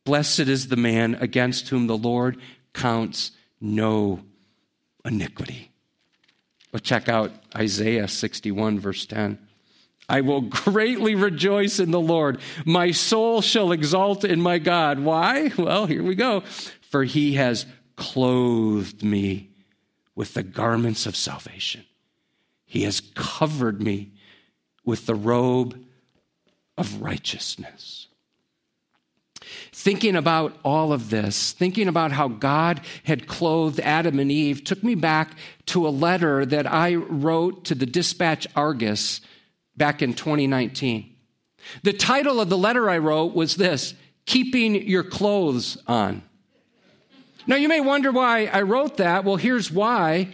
Blessed 0.04 0.40
is 0.40 0.66
the 0.66 0.76
man 0.76 1.14
against 1.14 1.68
whom 1.68 1.86
the 1.86 1.96
Lord 1.96 2.36
counts 2.74 3.30
no 3.60 4.22
iniquity. 5.04 5.70
But 6.72 6.82
check 6.82 7.08
out 7.08 7.30
Isaiah 7.54 8.08
61, 8.08 8.80
verse 8.80 9.06
10. 9.06 9.45
I 10.08 10.20
will 10.20 10.42
greatly 10.42 11.14
rejoice 11.14 11.80
in 11.80 11.90
the 11.90 12.00
Lord. 12.00 12.40
My 12.64 12.90
soul 12.92 13.42
shall 13.42 13.72
exult 13.72 14.24
in 14.24 14.40
my 14.40 14.58
God. 14.58 15.00
Why? 15.00 15.52
Well, 15.58 15.86
here 15.86 16.02
we 16.02 16.14
go. 16.14 16.42
For 16.90 17.04
he 17.04 17.34
has 17.34 17.66
clothed 17.96 19.02
me 19.02 19.50
with 20.14 20.34
the 20.34 20.42
garments 20.42 21.06
of 21.06 21.16
salvation. 21.16 21.84
He 22.64 22.82
has 22.82 23.00
covered 23.14 23.82
me 23.82 24.12
with 24.84 25.06
the 25.06 25.14
robe 25.14 25.78
of 26.78 27.02
righteousness. 27.02 28.08
Thinking 29.72 30.16
about 30.16 30.56
all 30.64 30.92
of 30.92 31.10
this, 31.10 31.52
thinking 31.52 31.88
about 31.88 32.12
how 32.12 32.28
God 32.28 32.80
had 33.04 33.26
clothed 33.26 33.80
Adam 33.80 34.18
and 34.18 34.30
Eve, 34.32 34.64
took 34.64 34.82
me 34.82 34.94
back 34.94 35.36
to 35.66 35.86
a 35.86 35.90
letter 35.90 36.44
that 36.46 36.66
I 36.66 36.94
wrote 36.94 37.64
to 37.66 37.74
the 37.74 37.86
Dispatch 37.86 38.46
Argus 38.56 39.20
back 39.76 40.02
in 40.02 40.14
2019. 40.14 41.12
The 41.82 41.92
title 41.92 42.40
of 42.40 42.48
the 42.48 42.58
letter 42.58 42.88
I 42.88 42.98
wrote 42.98 43.34
was 43.34 43.56
this 43.56 43.94
Keeping 44.24 44.74
Your 44.86 45.04
Clothes 45.04 45.78
On. 45.86 46.22
Now, 47.46 47.56
you 47.56 47.68
may 47.68 47.80
wonder 47.80 48.10
why 48.10 48.46
I 48.46 48.62
wrote 48.62 48.96
that. 48.96 49.24
Well, 49.24 49.36
here's 49.36 49.70
why. 49.70 50.28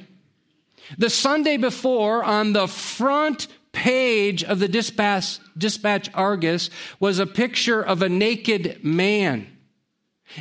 The 0.97 1.11
Sunday 1.11 1.57
before, 1.57 2.25
on 2.25 2.53
the 2.53 2.67
front 2.67 3.49
page 3.73 4.45
of 4.45 4.59
the 4.59 4.69
Dispatch, 4.69 5.39
Dispatch 5.57 6.11
Argus, 6.15 6.71
was 7.01 7.19
a 7.19 7.27
picture 7.27 7.83
of 7.83 8.03
a 8.03 8.09
naked 8.09 8.83
man. 8.83 9.47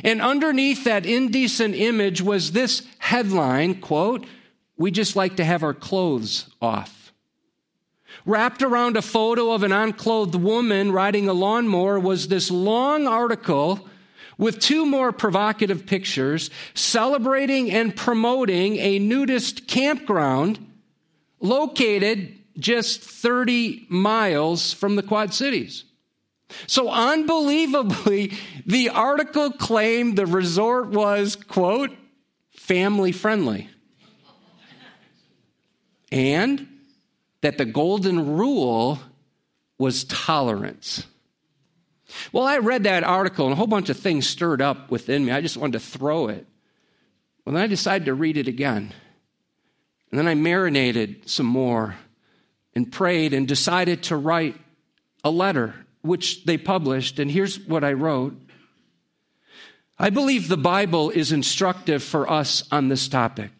And 0.02 0.22
underneath 0.22 0.84
that 0.84 1.04
indecent 1.04 1.74
image 1.74 2.22
was 2.22 2.52
this 2.52 2.86
headline 2.98 3.80
quote, 3.80 4.26
We 4.76 4.90
just 4.90 5.16
like 5.16 5.36
to 5.36 5.44
have 5.44 5.62
our 5.62 5.74
clothes 5.74 6.48
off. 6.62 7.01
Wrapped 8.24 8.62
around 8.62 8.96
a 8.96 9.02
photo 9.02 9.52
of 9.52 9.62
an 9.62 9.72
unclothed 9.72 10.36
woman 10.36 10.92
riding 10.92 11.28
a 11.28 11.32
lawnmower 11.32 11.98
was 11.98 12.28
this 12.28 12.50
long 12.50 13.06
article 13.06 13.88
with 14.38 14.60
two 14.60 14.86
more 14.86 15.12
provocative 15.12 15.86
pictures 15.86 16.50
celebrating 16.74 17.70
and 17.70 17.96
promoting 17.96 18.76
a 18.76 18.98
nudist 18.98 19.66
campground 19.66 20.64
located 21.40 22.38
just 22.58 23.00
30 23.00 23.86
miles 23.88 24.72
from 24.72 24.96
the 24.96 25.02
Quad 25.02 25.34
Cities. 25.34 25.84
So 26.66 26.90
unbelievably, 26.90 28.36
the 28.66 28.90
article 28.90 29.50
claimed 29.50 30.16
the 30.16 30.26
resort 30.26 30.88
was, 30.88 31.34
quote, 31.36 31.90
family 32.50 33.12
friendly. 33.12 33.68
And 36.10 36.68
that 37.42 37.58
the 37.58 37.64
golden 37.64 38.36
rule 38.36 38.98
was 39.78 40.04
tolerance. 40.04 41.06
Well, 42.32 42.44
I 42.44 42.58
read 42.58 42.84
that 42.84 43.04
article 43.04 43.46
and 43.46 43.52
a 43.52 43.56
whole 43.56 43.66
bunch 43.66 43.88
of 43.88 43.98
things 43.98 44.26
stirred 44.26 44.62
up 44.62 44.90
within 44.90 45.24
me. 45.24 45.32
I 45.32 45.40
just 45.40 45.56
wanted 45.56 45.74
to 45.74 45.80
throw 45.80 46.28
it. 46.28 46.46
Well, 47.44 47.54
then 47.54 47.62
I 47.62 47.66
decided 47.66 48.06
to 48.06 48.14
read 48.14 48.36
it 48.36 48.48
again. 48.48 48.92
And 50.10 50.18
then 50.18 50.28
I 50.28 50.34
marinated 50.34 51.28
some 51.28 51.46
more 51.46 51.96
and 52.74 52.90
prayed 52.90 53.34
and 53.34 53.48
decided 53.48 54.04
to 54.04 54.16
write 54.16 54.56
a 55.24 55.30
letter, 55.30 55.74
which 56.02 56.44
they 56.44 56.58
published. 56.58 57.18
And 57.18 57.30
here's 57.30 57.58
what 57.60 57.84
I 57.84 57.92
wrote 57.92 58.34
I 59.98 60.10
believe 60.10 60.48
the 60.48 60.56
Bible 60.56 61.10
is 61.10 61.32
instructive 61.32 62.02
for 62.02 62.28
us 62.30 62.64
on 62.72 62.88
this 62.88 63.08
topic. 63.08 63.50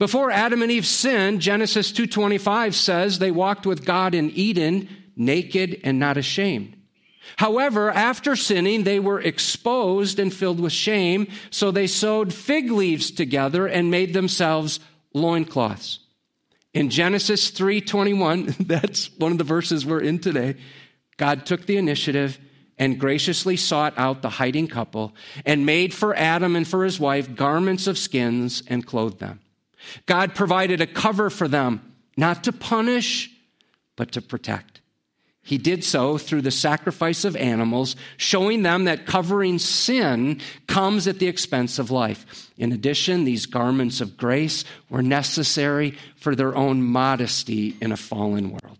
Before 0.00 0.30
Adam 0.30 0.62
and 0.62 0.72
Eve 0.72 0.86
sinned, 0.86 1.42
Genesis 1.42 1.92
2:25 1.92 2.74
says 2.74 3.18
they 3.18 3.30
walked 3.30 3.66
with 3.66 3.84
God 3.84 4.14
in 4.14 4.30
Eden, 4.30 4.88
naked 5.14 5.78
and 5.84 5.98
not 5.98 6.16
ashamed. 6.16 6.74
However, 7.36 7.90
after 7.90 8.34
sinning, 8.34 8.84
they 8.84 8.98
were 8.98 9.20
exposed 9.20 10.18
and 10.18 10.32
filled 10.32 10.58
with 10.58 10.72
shame, 10.72 11.26
so 11.50 11.70
they 11.70 11.86
sewed 11.86 12.32
fig 12.32 12.70
leaves 12.70 13.10
together 13.10 13.66
and 13.66 13.90
made 13.90 14.14
themselves 14.14 14.80
loincloths. 15.12 15.98
In 16.72 16.88
Genesis 16.88 17.50
3:21, 17.50 18.56
that's 18.66 19.10
one 19.18 19.32
of 19.32 19.38
the 19.38 19.44
verses 19.44 19.84
we're 19.84 20.00
in 20.00 20.18
today, 20.18 20.56
God 21.18 21.44
took 21.44 21.66
the 21.66 21.76
initiative 21.76 22.38
and 22.78 22.98
graciously 22.98 23.58
sought 23.58 23.92
out 23.98 24.22
the 24.22 24.30
hiding 24.30 24.66
couple 24.66 25.14
and 25.44 25.66
made 25.66 25.92
for 25.92 26.16
Adam 26.16 26.56
and 26.56 26.66
for 26.66 26.84
his 26.84 26.98
wife 26.98 27.34
garments 27.34 27.86
of 27.86 27.98
skins 27.98 28.62
and 28.66 28.86
clothed 28.86 29.18
them. 29.18 29.40
God 30.06 30.34
provided 30.34 30.80
a 30.80 30.86
cover 30.86 31.30
for 31.30 31.48
them, 31.48 31.94
not 32.16 32.44
to 32.44 32.52
punish, 32.52 33.30
but 33.96 34.12
to 34.12 34.22
protect. 34.22 34.80
He 35.42 35.58
did 35.58 35.82
so 35.82 36.18
through 36.18 36.42
the 36.42 36.50
sacrifice 36.50 37.24
of 37.24 37.34
animals, 37.34 37.96
showing 38.16 38.62
them 38.62 38.84
that 38.84 39.06
covering 39.06 39.58
sin 39.58 40.40
comes 40.66 41.08
at 41.08 41.18
the 41.18 41.28
expense 41.28 41.78
of 41.78 41.90
life. 41.90 42.50
In 42.56 42.72
addition, 42.72 43.24
these 43.24 43.46
garments 43.46 44.00
of 44.00 44.16
grace 44.16 44.64
were 44.90 45.02
necessary 45.02 45.96
for 46.16 46.36
their 46.36 46.54
own 46.54 46.82
modesty 46.82 47.76
in 47.80 47.90
a 47.90 47.96
fallen 47.96 48.50
world. 48.50 48.78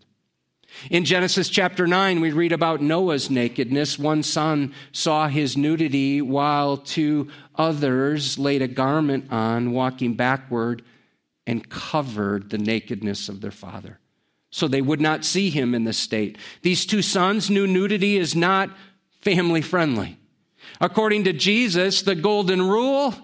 In 0.88 1.04
Genesis 1.04 1.48
chapter 1.48 1.86
9, 1.86 2.20
we 2.20 2.32
read 2.32 2.52
about 2.52 2.80
Noah's 2.80 3.28
nakedness. 3.28 3.98
One 3.98 4.22
son 4.22 4.72
saw 4.92 5.28
his 5.28 5.56
nudity 5.56 6.22
while 6.22 6.78
two 6.78 7.28
others 7.56 8.38
laid 8.38 8.62
a 8.62 8.68
garment 8.68 9.30
on, 9.30 9.72
walking 9.72 10.14
backward 10.14 10.82
and 11.46 11.68
covered 11.68 12.50
the 12.50 12.58
nakedness 12.58 13.28
of 13.28 13.40
their 13.40 13.50
father. 13.50 13.98
So 14.50 14.68
they 14.68 14.80
would 14.80 15.00
not 15.00 15.24
see 15.24 15.50
him 15.50 15.74
in 15.74 15.84
this 15.84 15.98
state. 15.98 16.38
These 16.62 16.86
two 16.86 17.02
sons 17.02 17.50
knew 17.50 17.66
nudity 17.66 18.16
is 18.16 18.34
not 18.34 18.70
family 19.20 19.62
friendly. 19.62 20.18
According 20.80 21.24
to 21.24 21.32
Jesus, 21.32 22.02
the 22.02 22.14
golden 22.14 22.62
rule 22.62 23.14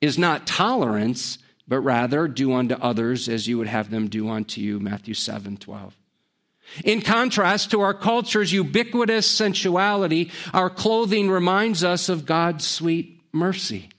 is 0.00 0.18
not 0.18 0.46
tolerance, 0.46 1.38
but 1.68 1.80
rather 1.80 2.28
do 2.28 2.52
unto 2.52 2.74
others 2.74 3.28
as 3.28 3.46
you 3.46 3.58
would 3.58 3.68
have 3.68 3.90
them 3.90 4.08
do 4.08 4.28
unto 4.28 4.60
you. 4.60 4.80
Matthew 4.80 5.14
7 5.14 5.56
12. 5.56 5.96
In 6.84 7.00
contrast 7.00 7.70
to 7.70 7.80
our 7.80 7.94
culture's 7.94 8.52
ubiquitous 8.52 9.28
sensuality, 9.28 10.30
our 10.52 10.70
clothing 10.70 11.30
reminds 11.30 11.84
us 11.84 12.08
of 12.08 12.26
God's 12.26 12.66
sweet 12.66 13.22
mercy. 13.32 13.90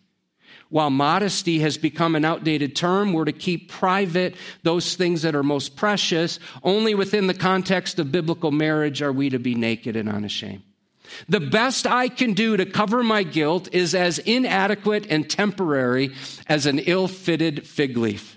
While 0.69 0.89
modesty 0.89 1.59
has 1.59 1.77
become 1.77 2.15
an 2.15 2.25
outdated 2.25 2.75
term, 2.75 3.13
we're 3.13 3.25
to 3.25 3.31
keep 3.31 3.71
private 3.71 4.35
those 4.63 4.95
things 4.95 5.21
that 5.21 5.35
are 5.35 5.43
most 5.43 5.77
precious. 5.77 6.39
Only 6.61 6.93
within 6.93 7.27
the 7.27 7.33
context 7.33 7.99
of 7.99 8.11
biblical 8.11 8.51
marriage 8.51 9.01
are 9.01 9.13
we 9.13 9.29
to 9.29 9.39
be 9.39 9.55
naked 9.55 9.95
and 9.95 10.09
unashamed. 10.09 10.63
The 11.29 11.39
best 11.39 11.87
I 11.87 12.09
can 12.09 12.33
do 12.33 12.57
to 12.57 12.65
cover 12.65 13.01
my 13.01 13.23
guilt 13.23 13.69
is 13.71 13.95
as 13.95 14.19
inadequate 14.19 15.07
and 15.09 15.29
temporary 15.29 16.13
as 16.47 16.65
an 16.65 16.79
ill 16.79 17.07
fitted 17.07 17.65
fig 17.65 17.95
leaf. 17.95 18.36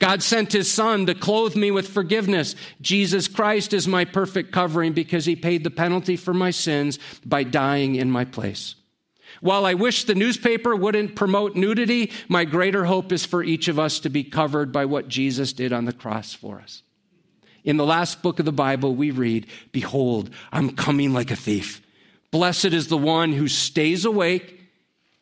God 0.00 0.22
sent 0.22 0.52
his 0.52 0.70
son 0.70 1.06
to 1.06 1.14
clothe 1.14 1.56
me 1.56 1.70
with 1.70 1.88
forgiveness. 1.88 2.56
Jesus 2.80 3.28
Christ 3.28 3.72
is 3.72 3.86
my 3.86 4.04
perfect 4.04 4.52
covering 4.52 4.92
because 4.92 5.24
he 5.24 5.36
paid 5.36 5.62
the 5.62 5.70
penalty 5.70 6.16
for 6.16 6.34
my 6.34 6.50
sins 6.50 6.98
by 7.24 7.44
dying 7.44 7.94
in 7.94 8.10
my 8.10 8.24
place. 8.24 8.74
While 9.40 9.66
I 9.66 9.74
wish 9.74 10.04
the 10.04 10.14
newspaper 10.14 10.74
wouldn't 10.74 11.16
promote 11.16 11.56
nudity, 11.56 12.12
my 12.28 12.44
greater 12.44 12.84
hope 12.84 13.12
is 13.12 13.24
for 13.24 13.42
each 13.42 13.68
of 13.68 13.78
us 13.78 14.00
to 14.00 14.08
be 14.08 14.24
covered 14.24 14.72
by 14.72 14.84
what 14.84 15.08
Jesus 15.08 15.52
did 15.52 15.72
on 15.72 15.84
the 15.84 15.92
cross 15.92 16.32
for 16.32 16.60
us. 16.60 16.82
In 17.64 17.76
the 17.76 17.86
last 17.86 18.22
book 18.22 18.38
of 18.38 18.44
the 18.44 18.52
Bible, 18.52 18.94
we 18.94 19.10
read, 19.10 19.46
Behold, 19.72 20.30
I'm 20.52 20.70
coming 20.70 21.12
like 21.12 21.30
a 21.30 21.36
thief. 21.36 21.80
Blessed 22.30 22.66
is 22.66 22.88
the 22.88 22.98
one 22.98 23.32
who 23.32 23.48
stays 23.48 24.04
awake, 24.04 24.60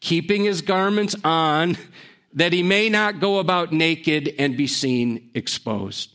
keeping 0.01 0.45
his 0.45 0.63
garments 0.63 1.15
on, 1.25 1.77
that 2.35 2.53
he 2.53 2.63
may 2.63 2.89
not 2.89 3.21
go 3.21 3.39
about 3.39 3.73
naked 3.73 4.35
and 4.39 4.57
be 4.57 4.67
seen 4.67 5.31
exposed. 5.35 6.11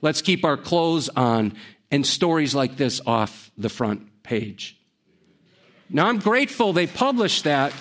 Let's 0.00 0.22
keep 0.22 0.44
our 0.44 0.56
clothes 0.56 1.08
on 1.10 1.54
and 1.90 2.06
stories 2.06 2.54
like 2.54 2.76
this 2.76 3.00
off 3.06 3.50
the 3.58 3.68
front 3.68 4.22
page. 4.22 4.78
Now, 5.88 6.06
I'm 6.06 6.18
grateful 6.18 6.72
they 6.72 6.86
published 6.86 7.44
that. 7.44 7.72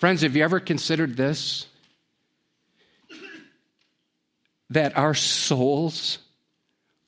Friends, 0.00 0.22
have 0.22 0.34
you 0.34 0.42
ever 0.42 0.58
considered 0.58 1.16
this? 1.16 1.66
that 4.72 4.96
our 4.96 5.14
souls 5.14 6.18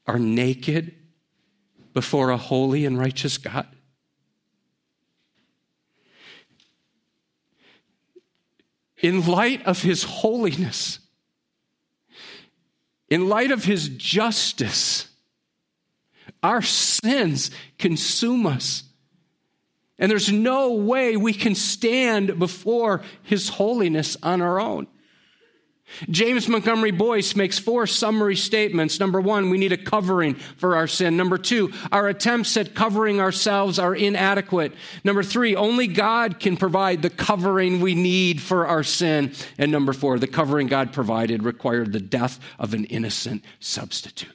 are 0.07 0.19
naked 0.19 0.95
before 1.95 2.31
a 2.31 2.37
holy 2.37 2.85
and 2.85 2.99
righteous 2.99 3.39
God? 3.39 3.67
In 9.05 9.27
light 9.27 9.67
of 9.67 9.83
his 9.83 10.03
holiness, 10.03 10.99
in 13.11 13.29
light 13.29 13.51
of 13.51 13.65
his 13.65 13.91
justice, 13.91 15.09
our 16.43 16.63
sins 16.63 17.51
consume 17.79 18.47
us. 18.47 18.85
And 19.99 20.11
there's 20.11 20.33
no 20.33 20.73
way 20.73 21.19
we 21.19 21.35
can 21.35 21.55
stand 21.55 22.39
before 22.39 23.03
his 23.23 23.51
holiness 23.51 24.17
on 24.23 24.41
our 24.41 24.59
own. 24.59 24.87
James 26.11 26.49
Montgomery 26.49 26.91
Boice 26.91 27.37
makes 27.37 27.59
four 27.59 27.87
summary 27.87 28.37
statements. 28.37 29.01
Number 29.01 29.21
one, 29.21 29.51
we 29.51 29.59
need 29.59 29.73
a 29.73 29.77
covering 29.77 30.35
for 30.35 30.77
our 30.77 30.87
sin. 30.87 31.17
Number 31.17 31.39
two, 31.39 31.73
our 31.93 32.09
attempts 32.09 32.57
at 32.57 32.75
covering 32.75 33.21
ourselves 33.21 33.79
are 33.79 33.95
inadequate. 33.95 34.73
Number 35.05 35.23
three, 35.23 35.55
only 35.57 35.87
God 35.87 36.41
can 36.41 36.57
provide 36.57 37.03
the 37.03 37.11
covering 37.11 37.81
we 37.81 37.95
need 37.95 38.41
for 38.41 38.67
our 38.67 38.83
sin. 38.83 39.33
And 39.59 39.71
number 39.71 39.93
four, 39.93 40.19
the 40.19 40.27
covering 40.27 40.67
God 40.67 40.93
provided 40.93 41.43
required 41.43 41.93
the 41.93 42.01
death 42.01 42.41
of 42.59 42.75
an 42.75 42.85
innocent 42.87 43.45
substitute. 43.61 44.35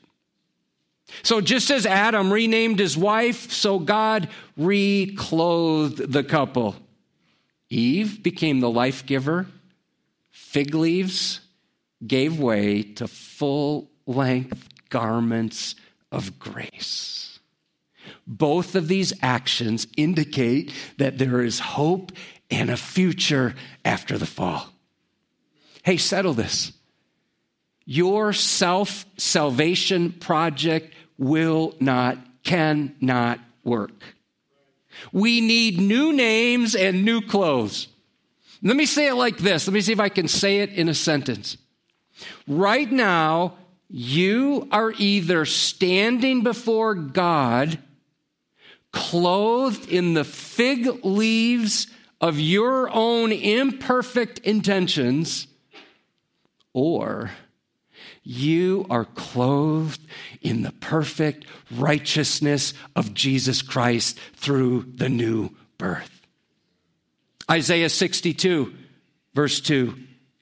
So 1.24 1.42
just 1.42 1.72
as 1.72 1.86
Adam 1.86 2.32
renamed 2.32 2.80
his 2.80 2.96
wife, 2.96 3.52
so 3.52 3.80
God 3.80 4.30
reclothed 4.56 6.12
the 6.12 6.24
couple. 6.24 6.76
Eve 7.70 8.22
became 8.24 8.60
the 8.60 8.70
life 8.70 9.06
giver 9.06 9.48
fig 10.32 10.74
leaves 10.74 11.42
gave 12.06 12.40
way 12.40 12.84
to 12.84 13.08
full 13.08 13.90
length 14.06 14.68
garments 14.90 15.76
of 16.12 16.40
grace. 16.40 17.40
Both 18.26 18.76
of 18.76 18.88
these 18.88 19.14
actions 19.22 19.88
indicate 19.98 20.74
that 20.98 21.18
there 21.18 21.42
is 21.42 21.60
hope 21.60 22.12
and 22.50 22.70
a 22.70 22.78
future 22.78 23.56
after 23.86 24.18
the 24.18 24.26
fall. 24.26 24.70
Hey, 25.84 25.98
settle 25.98 26.34
this. 26.34 26.74
Your 27.86 28.34
self 28.34 29.06
salvation 29.18 30.12
project 30.12 30.94
will 31.18 31.76
not, 31.80 32.18
cannot 32.44 33.40
work. 33.64 34.04
We 35.12 35.42
need 35.42 35.80
new 35.80 36.14
names 36.14 36.76
and 36.76 37.06
new 37.06 37.22
clothes. 37.22 37.88
Let 38.62 38.76
me 38.76 38.86
say 38.86 39.08
it 39.08 39.16
like 39.16 39.38
this. 39.38 39.68
Let 39.68 39.74
me 39.74 39.82
see 39.82 39.94
if 39.94 40.00
I 40.00 40.10
can 40.10 40.28
say 40.28 40.60
it 40.60 40.72
in 40.72 40.90
a 40.90 40.94
sentence. 40.94 41.58
Right 42.48 42.92
now, 42.92 43.56
you 43.90 44.68
are 44.72 44.94
either 44.98 45.46
standing 45.46 46.44
before 46.44 46.94
God, 46.94 47.80
clothed 48.92 49.90
in 49.90 50.14
the 50.14 50.24
fig 50.24 51.04
leaves 51.04 51.88
of 52.22 52.40
your 52.40 52.90
own 52.94 53.32
imperfect 53.32 54.40
intentions, 54.40 55.48
or 56.74 57.32
you 58.24 58.86
are 58.90 59.06
clothed 59.06 60.02
in 60.42 60.62
the 60.62 60.72
perfect 60.72 61.46
righteousness 61.72 62.74
of 62.96 63.14
Jesus 63.14 63.62
Christ 63.62 64.20
through 64.36 64.86
the 64.96 65.10
new 65.10 65.50
birth. 65.78 66.28
Isaiah 67.50 67.90
62, 67.90 68.76
verse 69.34 69.62
2 69.62 69.96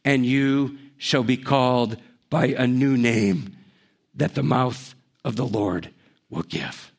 And 0.04 0.26
you 0.26 0.78
shall 0.98 1.24
be 1.24 1.38
called 1.38 1.98
by 2.30 2.48
a 2.48 2.68
new 2.68 2.98
name 2.98 3.56
that 4.16 4.36
the 4.36 4.44
mouth 4.44 4.96
of 5.24 5.36
the 5.36 5.46
Lord 5.46 5.92
will 6.30 6.44
give. 6.44 6.92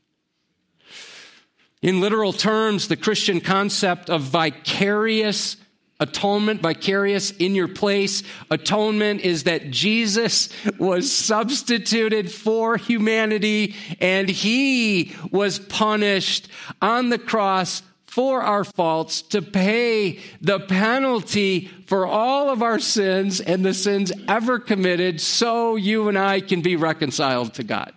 In 1.82 2.00
literal 2.00 2.32
terms, 2.32 2.88
the 2.88 2.96
Christian 2.96 3.40
concept 3.40 4.10
of 4.10 4.22
vicarious 4.22 5.56
atonement, 6.00 6.60
vicarious 6.60 7.30
in 7.32 7.54
your 7.54 7.68
place, 7.68 8.22
atonement 8.50 9.20
is 9.22 9.44
that 9.44 9.70
Jesus 9.70 10.48
was 10.78 11.12
substituted 11.12 12.30
for 12.30 12.76
humanity 12.76 13.74
and 14.00 14.28
he 14.28 15.14
was 15.30 15.58
punished 15.58 16.48
on 16.80 17.08
the 17.08 17.18
cross 17.18 17.82
for 18.08 18.40
our 18.40 18.64
faults, 18.64 19.20
to 19.20 19.42
pay 19.42 20.18
the 20.40 20.58
penalty 20.58 21.66
for 21.86 22.06
all 22.06 22.48
of 22.48 22.62
our 22.62 22.78
sins 22.78 23.38
and 23.38 23.62
the 23.62 23.74
sins 23.74 24.10
ever 24.26 24.58
committed, 24.58 25.20
so 25.20 25.76
you 25.76 26.08
and 26.08 26.18
I 26.18 26.40
can 26.40 26.62
be 26.62 26.74
reconciled 26.74 27.52
to 27.54 27.62
God. 27.62 27.92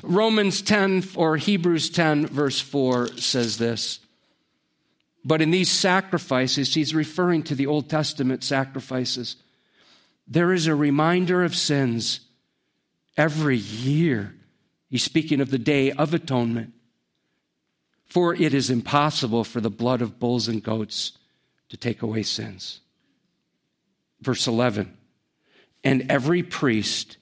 Romans 0.00 0.62
10 0.62 1.08
or 1.16 1.36
Hebrews 1.36 1.90
10, 1.90 2.28
verse 2.28 2.60
4 2.60 3.08
says 3.16 3.58
this. 3.58 3.98
But 5.24 5.42
in 5.42 5.50
these 5.50 5.72
sacrifices, 5.72 6.72
he's 6.72 6.94
referring 6.94 7.42
to 7.44 7.56
the 7.56 7.66
Old 7.66 7.90
Testament 7.90 8.44
sacrifices, 8.44 9.34
there 10.28 10.52
is 10.52 10.68
a 10.68 10.74
reminder 10.76 11.42
of 11.42 11.56
sins 11.56 12.20
every 13.16 13.56
year. 13.56 14.36
He's 14.88 15.02
speaking 15.02 15.40
of 15.40 15.50
the 15.50 15.58
Day 15.58 15.90
of 15.90 16.14
Atonement. 16.14 16.74
For 18.08 18.34
it 18.34 18.54
is 18.54 18.70
impossible 18.70 19.44
for 19.44 19.60
the 19.60 19.70
blood 19.70 20.00
of 20.00 20.18
bulls 20.18 20.48
and 20.48 20.62
goats 20.62 21.12
to 21.68 21.76
take 21.76 22.02
away 22.02 22.22
sins. 22.22 22.80
Verse 24.20 24.46
11. 24.46 24.96
And 25.84 26.10
every 26.10 26.42
priest, 26.42 27.18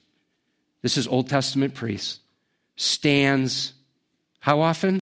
this 0.83 0.97
is 0.97 1.07
Old 1.07 1.29
Testament 1.29 1.75
priest, 1.75 2.21
stands 2.77 3.73
how 4.39 4.61
often? 4.61 5.01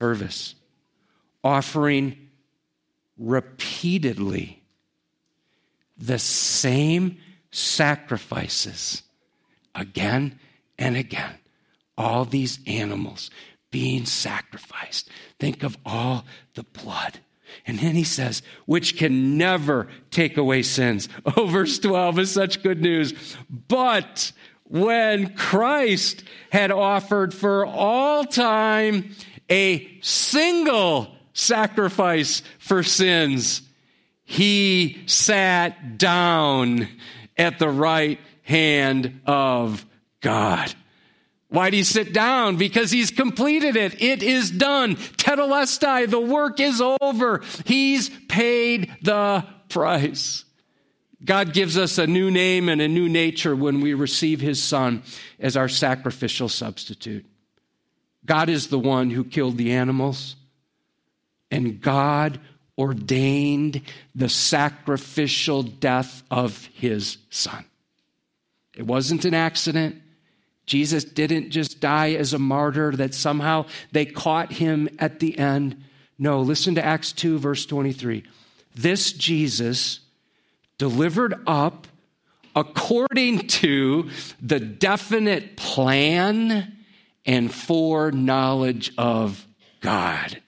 Service, 0.00 0.54
offering 1.42 2.28
repeatedly 3.18 4.62
the 5.96 6.20
same 6.20 7.18
sacrifices 7.50 9.02
again 9.74 10.38
and 10.78 10.96
again 10.96 11.34
all 11.98 12.24
these 12.24 12.60
animals 12.66 13.30
being 13.70 14.06
sacrificed. 14.06 15.10
Think 15.38 15.62
of 15.62 15.76
all 15.84 16.24
the 16.54 16.62
blood. 16.62 17.18
And 17.66 17.78
then 17.78 17.94
he 17.94 18.04
says, 18.04 18.42
which 18.66 18.96
can 18.96 19.36
never 19.36 19.88
take 20.10 20.36
away 20.36 20.62
sins. 20.62 21.08
Oh, 21.36 21.46
verse 21.46 21.78
12 21.78 22.20
is 22.20 22.30
such 22.30 22.62
good 22.62 22.80
news. 22.80 23.36
But 23.50 24.32
when 24.64 25.34
Christ 25.34 26.24
had 26.50 26.70
offered 26.70 27.34
for 27.34 27.66
all 27.66 28.24
time 28.24 29.14
a 29.50 29.88
single 30.02 31.14
sacrifice 31.32 32.42
for 32.58 32.82
sins, 32.82 33.62
he 34.24 35.02
sat 35.06 35.98
down 35.98 36.88
at 37.36 37.58
the 37.58 37.68
right 37.68 38.20
hand 38.42 39.20
of 39.26 39.86
God. 40.20 40.74
Why 41.50 41.70
do 41.70 41.78
you 41.78 41.84
sit 41.84 42.12
down? 42.12 42.56
Because 42.56 42.90
he's 42.90 43.10
completed 43.10 43.74
it. 43.74 44.02
It 44.02 44.22
is 44.22 44.50
done. 44.50 44.96
Tetelestai, 44.96 46.10
the 46.10 46.20
work 46.20 46.60
is 46.60 46.82
over. 47.00 47.42
He's 47.64 48.10
paid 48.28 48.94
the 49.02 49.46
price. 49.68 50.44
God 51.24 51.52
gives 51.52 51.76
us 51.76 51.98
a 51.98 52.06
new 52.06 52.30
name 52.30 52.68
and 52.68 52.80
a 52.80 52.88
new 52.88 53.08
nature 53.08 53.56
when 53.56 53.80
we 53.80 53.94
receive 53.94 54.40
his 54.40 54.62
son 54.62 55.02
as 55.40 55.56
our 55.56 55.68
sacrificial 55.68 56.48
substitute. 56.48 57.26
God 58.24 58.48
is 58.48 58.68
the 58.68 58.78
one 58.78 59.10
who 59.10 59.24
killed 59.24 59.56
the 59.56 59.72
animals, 59.72 60.36
and 61.50 61.80
God 61.80 62.38
ordained 62.76 63.80
the 64.14 64.28
sacrificial 64.28 65.62
death 65.62 66.22
of 66.30 66.66
his 66.74 67.16
son. 67.30 67.64
It 68.76 68.86
wasn't 68.86 69.24
an 69.24 69.34
accident. 69.34 70.02
Jesus 70.68 71.02
didn't 71.02 71.50
just 71.50 71.80
die 71.80 72.12
as 72.12 72.34
a 72.34 72.38
martyr, 72.38 72.92
that 72.92 73.14
somehow 73.14 73.64
they 73.90 74.04
caught 74.04 74.52
him 74.52 74.88
at 74.98 75.18
the 75.18 75.36
end. 75.38 75.82
No, 76.18 76.40
listen 76.42 76.74
to 76.74 76.84
Acts 76.84 77.12
2, 77.12 77.38
verse 77.38 77.64
23. 77.64 78.22
This 78.74 79.12
Jesus 79.12 80.00
delivered 80.76 81.34
up 81.46 81.86
according 82.54 83.48
to 83.48 84.10
the 84.40 84.60
definite 84.60 85.56
plan 85.56 86.76
and 87.24 87.52
foreknowledge 87.52 88.92
of 88.98 89.46
God. 89.80 90.42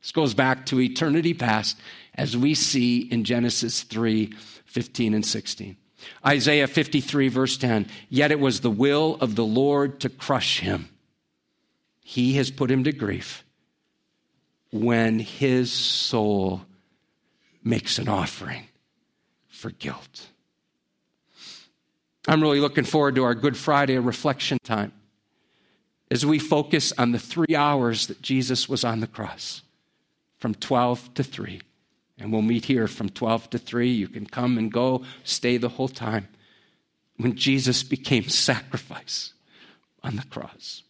This 0.00 0.12
goes 0.12 0.34
back 0.34 0.66
to 0.66 0.80
eternity 0.80 1.34
past, 1.34 1.78
as 2.14 2.36
we 2.36 2.54
see 2.54 3.00
in 3.00 3.24
Genesis 3.24 3.82
3 3.82 4.34
15 4.66 5.14
and 5.14 5.24
16. 5.24 5.76
Isaiah 6.26 6.66
53, 6.66 7.28
verse 7.28 7.56
10 7.56 7.86
Yet 8.08 8.30
it 8.30 8.40
was 8.40 8.60
the 8.60 8.70
will 8.70 9.16
of 9.20 9.34
the 9.36 9.44
Lord 9.44 10.00
to 10.00 10.08
crush 10.08 10.60
him. 10.60 10.88
He 12.00 12.34
has 12.34 12.50
put 12.50 12.70
him 12.70 12.84
to 12.84 12.92
grief 12.92 13.44
when 14.70 15.18
his 15.18 15.70
soul 15.70 16.62
makes 17.62 17.98
an 17.98 18.08
offering 18.08 18.66
for 19.48 19.70
guilt. 19.70 20.28
I'm 22.26 22.40
really 22.40 22.60
looking 22.60 22.84
forward 22.84 23.16
to 23.16 23.24
our 23.24 23.34
Good 23.34 23.56
Friday 23.56 23.98
reflection 23.98 24.58
time 24.62 24.92
as 26.10 26.26
we 26.26 26.38
focus 26.38 26.92
on 26.98 27.12
the 27.12 27.18
three 27.18 27.56
hours 27.56 28.06
that 28.06 28.22
Jesus 28.22 28.68
was 28.68 28.84
on 28.84 29.00
the 29.00 29.06
cross 29.06 29.62
from 30.38 30.54
12 30.54 31.14
to 31.14 31.24
3. 31.24 31.60
And 32.22 32.32
we'll 32.32 32.42
meet 32.42 32.66
here 32.66 32.86
from 32.86 33.08
12 33.08 33.50
to 33.50 33.58
3. 33.58 33.90
You 33.90 34.06
can 34.06 34.26
come 34.26 34.56
and 34.56 34.70
go, 34.70 35.04
stay 35.24 35.56
the 35.56 35.68
whole 35.68 35.88
time. 35.88 36.28
When 37.16 37.36
Jesus 37.36 37.82
became 37.82 38.28
sacrifice 38.28 39.32
on 40.02 40.16
the 40.16 40.24
cross. 40.24 40.82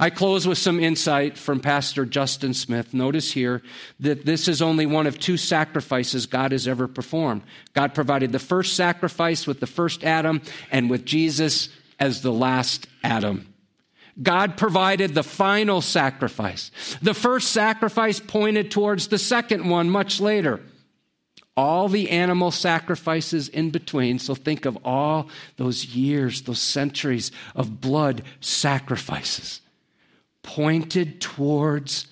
I 0.00 0.10
close 0.10 0.46
with 0.46 0.58
some 0.58 0.80
insight 0.80 1.38
from 1.38 1.60
Pastor 1.60 2.04
Justin 2.04 2.52
Smith. 2.52 2.92
Notice 2.92 3.32
here 3.32 3.62
that 4.00 4.26
this 4.26 4.48
is 4.48 4.60
only 4.60 4.86
one 4.86 5.06
of 5.06 5.20
two 5.20 5.36
sacrifices 5.36 6.26
God 6.26 6.50
has 6.50 6.66
ever 6.66 6.88
performed. 6.88 7.42
God 7.72 7.94
provided 7.94 8.32
the 8.32 8.38
first 8.38 8.74
sacrifice 8.74 9.46
with 9.46 9.60
the 9.60 9.66
first 9.66 10.02
Adam 10.02 10.42
and 10.72 10.90
with 10.90 11.04
Jesus 11.04 11.68
as 12.00 12.22
the 12.22 12.32
last 12.32 12.88
Adam. 13.04 13.54
God 14.22 14.56
provided 14.56 15.14
the 15.14 15.22
final 15.22 15.80
sacrifice. 15.80 16.70
The 17.02 17.14
first 17.14 17.50
sacrifice 17.50 18.18
pointed 18.18 18.70
towards 18.70 19.08
the 19.08 19.18
second 19.18 19.68
one 19.68 19.90
much 19.90 20.20
later. 20.20 20.60
All 21.56 21.88
the 21.88 22.10
animal 22.10 22.50
sacrifices 22.50 23.48
in 23.48 23.70
between, 23.70 24.18
so 24.18 24.34
think 24.34 24.66
of 24.66 24.78
all 24.84 25.28
those 25.56 25.86
years, 25.86 26.42
those 26.42 26.60
centuries 26.60 27.32
of 27.54 27.80
blood 27.80 28.22
sacrifices, 28.40 29.60
pointed 30.42 31.20
towards 31.20 32.06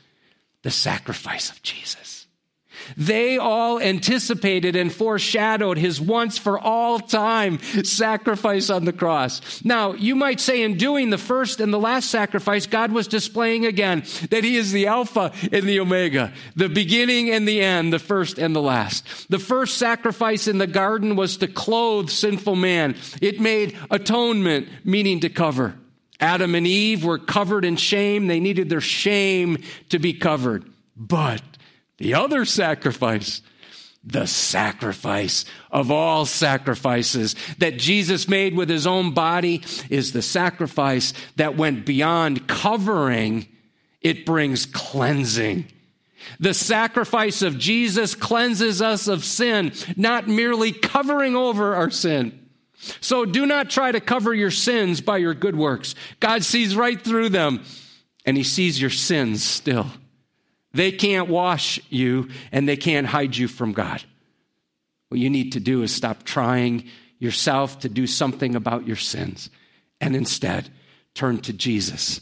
the 0.62 0.70
sacrifice 0.70 1.50
of 1.50 1.62
Jesus. 1.62 2.23
They 2.96 3.38
all 3.38 3.80
anticipated 3.80 4.76
and 4.76 4.92
foreshadowed 4.92 5.78
his 5.78 6.00
once 6.00 6.38
for 6.38 6.58
all 6.58 6.98
time 7.00 7.58
sacrifice 7.84 8.70
on 8.70 8.84
the 8.84 8.92
cross. 8.92 9.64
Now, 9.64 9.92
you 9.92 10.14
might 10.14 10.40
say 10.40 10.62
in 10.62 10.76
doing 10.76 11.10
the 11.10 11.18
first 11.18 11.60
and 11.60 11.72
the 11.72 11.78
last 11.78 12.10
sacrifice, 12.10 12.66
God 12.66 12.92
was 12.92 13.08
displaying 13.08 13.66
again 13.66 14.04
that 14.30 14.44
he 14.44 14.56
is 14.56 14.72
the 14.72 14.86
Alpha 14.86 15.32
and 15.52 15.64
the 15.64 15.80
Omega, 15.80 16.32
the 16.56 16.68
beginning 16.68 17.30
and 17.30 17.46
the 17.46 17.60
end, 17.60 17.92
the 17.92 17.98
first 17.98 18.38
and 18.38 18.54
the 18.54 18.62
last. 18.62 19.30
The 19.30 19.38
first 19.38 19.78
sacrifice 19.78 20.48
in 20.48 20.58
the 20.58 20.66
garden 20.66 21.16
was 21.16 21.36
to 21.38 21.46
clothe 21.46 22.10
sinful 22.10 22.56
man. 22.56 22.96
It 23.20 23.40
made 23.40 23.76
atonement, 23.90 24.68
meaning 24.84 25.20
to 25.20 25.28
cover. 25.28 25.74
Adam 26.20 26.54
and 26.54 26.66
Eve 26.66 27.04
were 27.04 27.18
covered 27.18 27.64
in 27.64 27.76
shame. 27.76 28.26
They 28.26 28.40
needed 28.40 28.68
their 28.68 28.80
shame 28.80 29.58
to 29.90 29.98
be 29.98 30.14
covered. 30.14 30.64
But 30.96 31.42
the 31.98 32.14
other 32.14 32.44
sacrifice, 32.44 33.40
the 34.04 34.26
sacrifice 34.26 35.44
of 35.70 35.90
all 35.90 36.26
sacrifices 36.26 37.34
that 37.58 37.78
Jesus 37.78 38.28
made 38.28 38.54
with 38.54 38.68
his 38.68 38.86
own 38.86 39.12
body 39.14 39.62
is 39.88 40.12
the 40.12 40.22
sacrifice 40.22 41.12
that 41.36 41.56
went 41.56 41.86
beyond 41.86 42.46
covering, 42.46 43.46
it 44.00 44.26
brings 44.26 44.66
cleansing. 44.66 45.66
The 46.40 46.54
sacrifice 46.54 47.42
of 47.42 47.58
Jesus 47.58 48.14
cleanses 48.14 48.82
us 48.82 49.08
of 49.08 49.24
sin, 49.24 49.72
not 49.96 50.28
merely 50.28 50.72
covering 50.72 51.36
over 51.36 51.74
our 51.74 51.90
sin. 51.90 52.40
So 53.00 53.24
do 53.24 53.46
not 53.46 53.70
try 53.70 53.92
to 53.92 54.00
cover 54.00 54.34
your 54.34 54.50
sins 54.50 55.00
by 55.00 55.18
your 55.18 55.34
good 55.34 55.56
works. 55.56 55.94
God 56.20 56.44
sees 56.44 56.76
right 56.76 57.00
through 57.00 57.30
them, 57.30 57.62
and 58.26 58.36
he 58.36 58.42
sees 58.42 58.80
your 58.80 58.90
sins 58.90 59.42
still. 59.42 59.86
They 60.74 60.90
can't 60.90 61.28
wash 61.28 61.80
you 61.88 62.28
and 62.52 62.68
they 62.68 62.76
can't 62.76 63.06
hide 63.06 63.36
you 63.36 63.48
from 63.48 63.72
God. 63.72 64.02
What 65.08 65.20
you 65.20 65.30
need 65.30 65.52
to 65.52 65.60
do 65.60 65.82
is 65.82 65.94
stop 65.94 66.24
trying 66.24 66.90
yourself 67.18 67.78
to 67.80 67.88
do 67.88 68.06
something 68.06 68.56
about 68.56 68.86
your 68.86 68.96
sins 68.96 69.48
and 70.00 70.16
instead 70.16 70.70
turn 71.14 71.38
to 71.38 71.52
Jesus, 71.52 72.20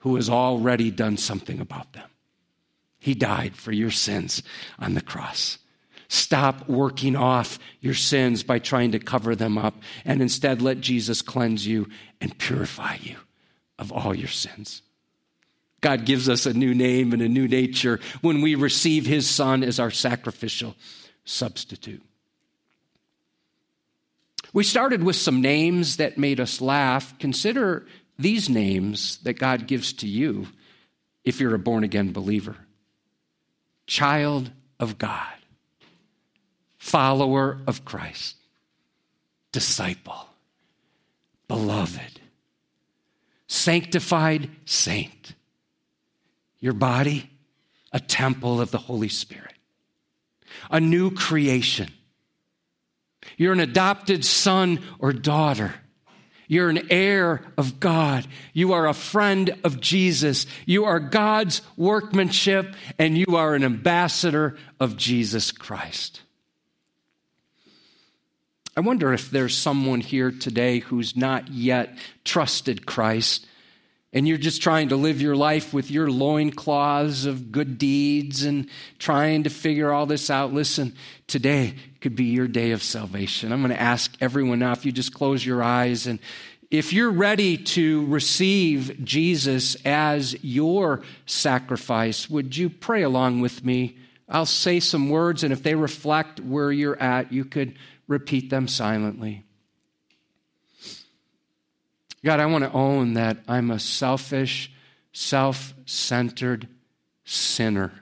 who 0.00 0.16
has 0.16 0.30
already 0.30 0.90
done 0.90 1.18
something 1.18 1.60
about 1.60 1.92
them. 1.92 2.08
He 2.98 3.14
died 3.14 3.54
for 3.54 3.72
your 3.72 3.90
sins 3.90 4.42
on 4.78 4.94
the 4.94 5.02
cross. 5.02 5.58
Stop 6.08 6.68
working 6.68 7.14
off 7.14 7.58
your 7.80 7.94
sins 7.94 8.42
by 8.42 8.58
trying 8.58 8.92
to 8.92 8.98
cover 8.98 9.36
them 9.36 9.58
up 9.58 9.74
and 10.04 10.22
instead 10.22 10.62
let 10.62 10.80
Jesus 10.80 11.20
cleanse 11.20 11.66
you 11.66 11.88
and 12.20 12.36
purify 12.38 12.96
you 13.00 13.16
of 13.78 13.92
all 13.92 14.14
your 14.14 14.28
sins. 14.28 14.82
God 15.82 16.06
gives 16.06 16.28
us 16.28 16.46
a 16.46 16.54
new 16.54 16.74
name 16.74 17.12
and 17.12 17.20
a 17.20 17.28
new 17.28 17.46
nature 17.46 18.00
when 18.22 18.40
we 18.40 18.54
receive 18.54 19.04
his 19.04 19.28
son 19.28 19.62
as 19.62 19.78
our 19.78 19.90
sacrificial 19.90 20.74
substitute. 21.24 22.02
We 24.54 24.64
started 24.64 25.02
with 25.02 25.16
some 25.16 25.42
names 25.42 25.96
that 25.96 26.18
made 26.18 26.38
us 26.38 26.60
laugh. 26.60 27.18
Consider 27.18 27.86
these 28.18 28.48
names 28.48 29.18
that 29.18 29.34
God 29.34 29.66
gives 29.66 29.92
to 29.94 30.08
you 30.08 30.48
if 31.24 31.40
you're 31.40 31.54
a 31.54 31.58
born 31.58 31.84
again 31.84 32.12
believer. 32.12 32.56
Child 33.86 34.52
of 34.78 34.98
God, 34.98 35.34
follower 36.78 37.60
of 37.66 37.84
Christ, 37.84 38.36
disciple, 39.50 40.28
beloved, 41.48 42.20
sanctified 43.48 44.48
saint 44.64 45.34
your 46.62 46.72
body, 46.72 47.28
a 47.92 48.00
temple 48.00 48.62
of 48.62 48.70
the 48.70 48.78
Holy 48.78 49.08
Spirit, 49.08 49.52
a 50.70 50.80
new 50.80 51.10
creation. 51.10 51.88
You're 53.36 53.52
an 53.52 53.60
adopted 53.60 54.24
son 54.24 54.80
or 54.98 55.12
daughter. 55.12 55.74
You're 56.48 56.70
an 56.70 56.88
heir 56.90 57.42
of 57.58 57.80
God. 57.80 58.26
You 58.52 58.74
are 58.74 58.86
a 58.86 58.94
friend 58.94 59.58
of 59.64 59.80
Jesus. 59.80 60.46
You 60.64 60.84
are 60.84 61.00
God's 61.00 61.62
workmanship, 61.76 62.74
and 62.98 63.18
you 63.18 63.36
are 63.36 63.54
an 63.54 63.64
ambassador 63.64 64.56
of 64.78 64.96
Jesus 64.96 65.50
Christ. 65.50 66.22
I 68.76 68.80
wonder 68.80 69.12
if 69.12 69.30
there's 69.30 69.56
someone 69.56 70.00
here 70.00 70.30
today 70.30 70.78
who's 70.78 71.16
not 71.16 71.48
yet 71.48 71.96
trusted 72.24 72.86
Christ 72.86 73.46
and 74.12 74.28
you're 74.28 74.38
just 74.38 74.62
trying 74.62 74.90
to 74.90 74.96
live 74.96 75.22
your 75.22 75.36
life 75.36 75.72
with 75.72 75.90
your 75.90 76.10
loincloths 76.10 77.24
of 77.24 77.50
good 77.50 77.78
deeds 77.78 78.44
and 78.44 78.68
trying 78.98 79.42
to 79.44 79.50
figure 79.50 79.90
all 79.90 80.04
this 80.04 80.28
out, 80.28 80.52
listen, 80.52 80.94
today 81.26 81.74
could 82.00 82.14
be 82.14 82.24
your 82.24 82.46
day 82.46 82.72
of 82.72 82.82
salvation. 82.82 83.52
I'm 83.52 83.62
going 83.62 83.74
to 83.74 83.80
ask 83.80 84.14
everyone 84.20 84.58
now 84.58 84.72
if 84.72 84.84
you 84.84 84.92
just 84.92 85.14
close 85.14 85.46
your 85.46 85.62
eyes 85.62 86.06
and 86.06 86.18
if 86.70 86.90
you're 86.90 87.10
ready 87.10 87.58
to 87.58 88.06
receive 88.06 89.04
Jesus 89.04 89.76
as 89.84 90.42
your 90.42 91.02
sacrifice, 91.26 92.30
would 92.30 92.56
you 92.56 92.70
pray 92.70 93.02
along 93.02 93.42
with 93.42 93.62
me? 93.62 93.98
I'll 94.26 94.46
say 94.46 94.80
some 94.80 95.10
words, 95.10 95.44
and 95.44 95.52
if 95.52 95.62
they 95.62 95.74
reflect 95.74 96.40
where 96.40 96.72
you're 96.72 96.98
at, 96.98 97.30
you 97.30 97.44
could 97.44 97.76
repeat 98.08 98.48
them 98.48 98.68
silently. 98.68 99.44
God, 102.24 102.40
I 102.40 102.46
want 102.46 102.64
to 102.64 102.72
own 102.72 103.14
that 103.14 103.38
I'm 103.48 103.70
a 103.70 103.78
selfish, 103.78 104.70
self 105.12 105.74
centered 105.86 106.68
sinner. 107.24 107.92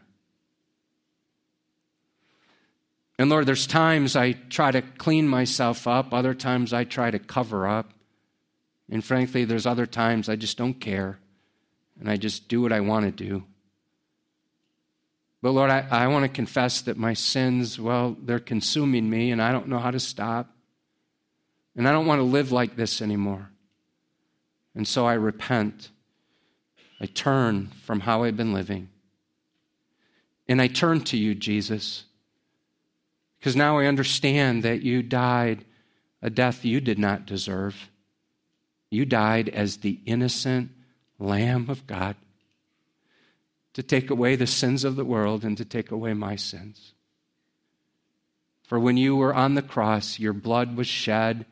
And 3.18 3.28
Lord, 3.28 3.46
there's 3.46 3.66
times 3.66 4.16
I 4.16 4.32
try 4.32 4.70
to 4.70 4.82
clean 4.82 5.28
myself 5.28 5.86
up, 5.86 6.14
other 6.14 6.32
times 6.32 6.72
I 6.72 6.84
try 6.84 7.10
to 7.10 7.18
cover 7.18 7.68
up. 7.68 7.92
And 8.90 9.04
frankly, 9.04 9.44
there's 9.44 9.66
other 9.66 9.86
times 9.86 10.28
I 10.28 10.36
just 10.36 10.56
don't 10.56 10.74
care 10.74 11.18
and 12.00 12.10
I 12.10 12.16
just 12.16 12.48
do 12.48 12.62
what 12.62 12.72
I 12.72 12.80
want 12.80 13.04
to 13.04 13.24
do. 13.24 13.44
But 15.42 15.52
Lord, 15.52 15.70
I, 15.70 15.86
I 15.90 16.06
want 16.08 16.24
to 16.24 16.28
confess 16.28 16.82
that 16.82 16.96
my 16.96 17.14
sins, 17.14 17.78
well, 17.78 18.16
they're 18.20 18.38
consuming 18.38 19.08
me 19.08 19.30
and 19.30 19.40
I 19.40 19.52
don't 19.52 19.68
know 19.68 19.78
how 19.78 19.90
to 19.90 20.00
stop. 20.00 20.50
And 21.76 21.88
I 21.88 21.92
don't 21.92 22.06
want 22.06 22.18
to 22.20 22.24
live 22.24 22.52
like 22.52 22.76
this 22.76 23.00
anymore. 23.00 23.50
And 24.74 24.86
so 24.86 25.06
I 25.06 25.14
repent. 25.14 25.90
I 27.00 27.06
turn 27.06 27.68
from 27.82 28.00
how 28.00 28.22
I've 28.24 28.36
been 28.36 28.52
living. 28.52 28.88
And 30.48 30.60
I 30.60 30.66
turn 30.66 31.02
to 31.04 31.16
you, 31.16 31.34
Jesus, 31.34 32.04
because 33.38 33.56
now 33.56 33.78
I 33.78 33.86
understand 33.86 34.62
that 34.64 34.82
you 34.82 35.02
died 35.02 35.64
a 36.22 36.28
death 36.28 36.64
you 36.64 36.80
did 36.80 36.98
not 36.98 37.26
deserve. 37.26 37.88
You 38.90 39.04
died 39.04 39.48
as 39.48 39.78
the 39.78 40.00
innocent 40.04 40.70
Lamb 41.18 41.70
of 41.70 41.86
God 41.86 42.16
to 43.72 43.82
take 43.82 44.10
away 44.10 44.36
the 44.36 44.46
sins 44.46 44.84
of 44.84 44.96
the 44.96 45.04
world 45.04 45.44
and 45.44 45.56
to 45.56 45.64
take 45.64 45.90
away 45.90 46.12
my 46.12 46.36
sins. 46.36 46.92
For 48.64 48.78
when 48.78 48.96
you 48.96 49.16
were 49.16 49.34
on 49.34 49.54
the 49.54 49.62
cross, 49.62 50.18
your 50.18 50.32
blood 50.32 50.76
was 50.76 50.86
shed 50.86 51.46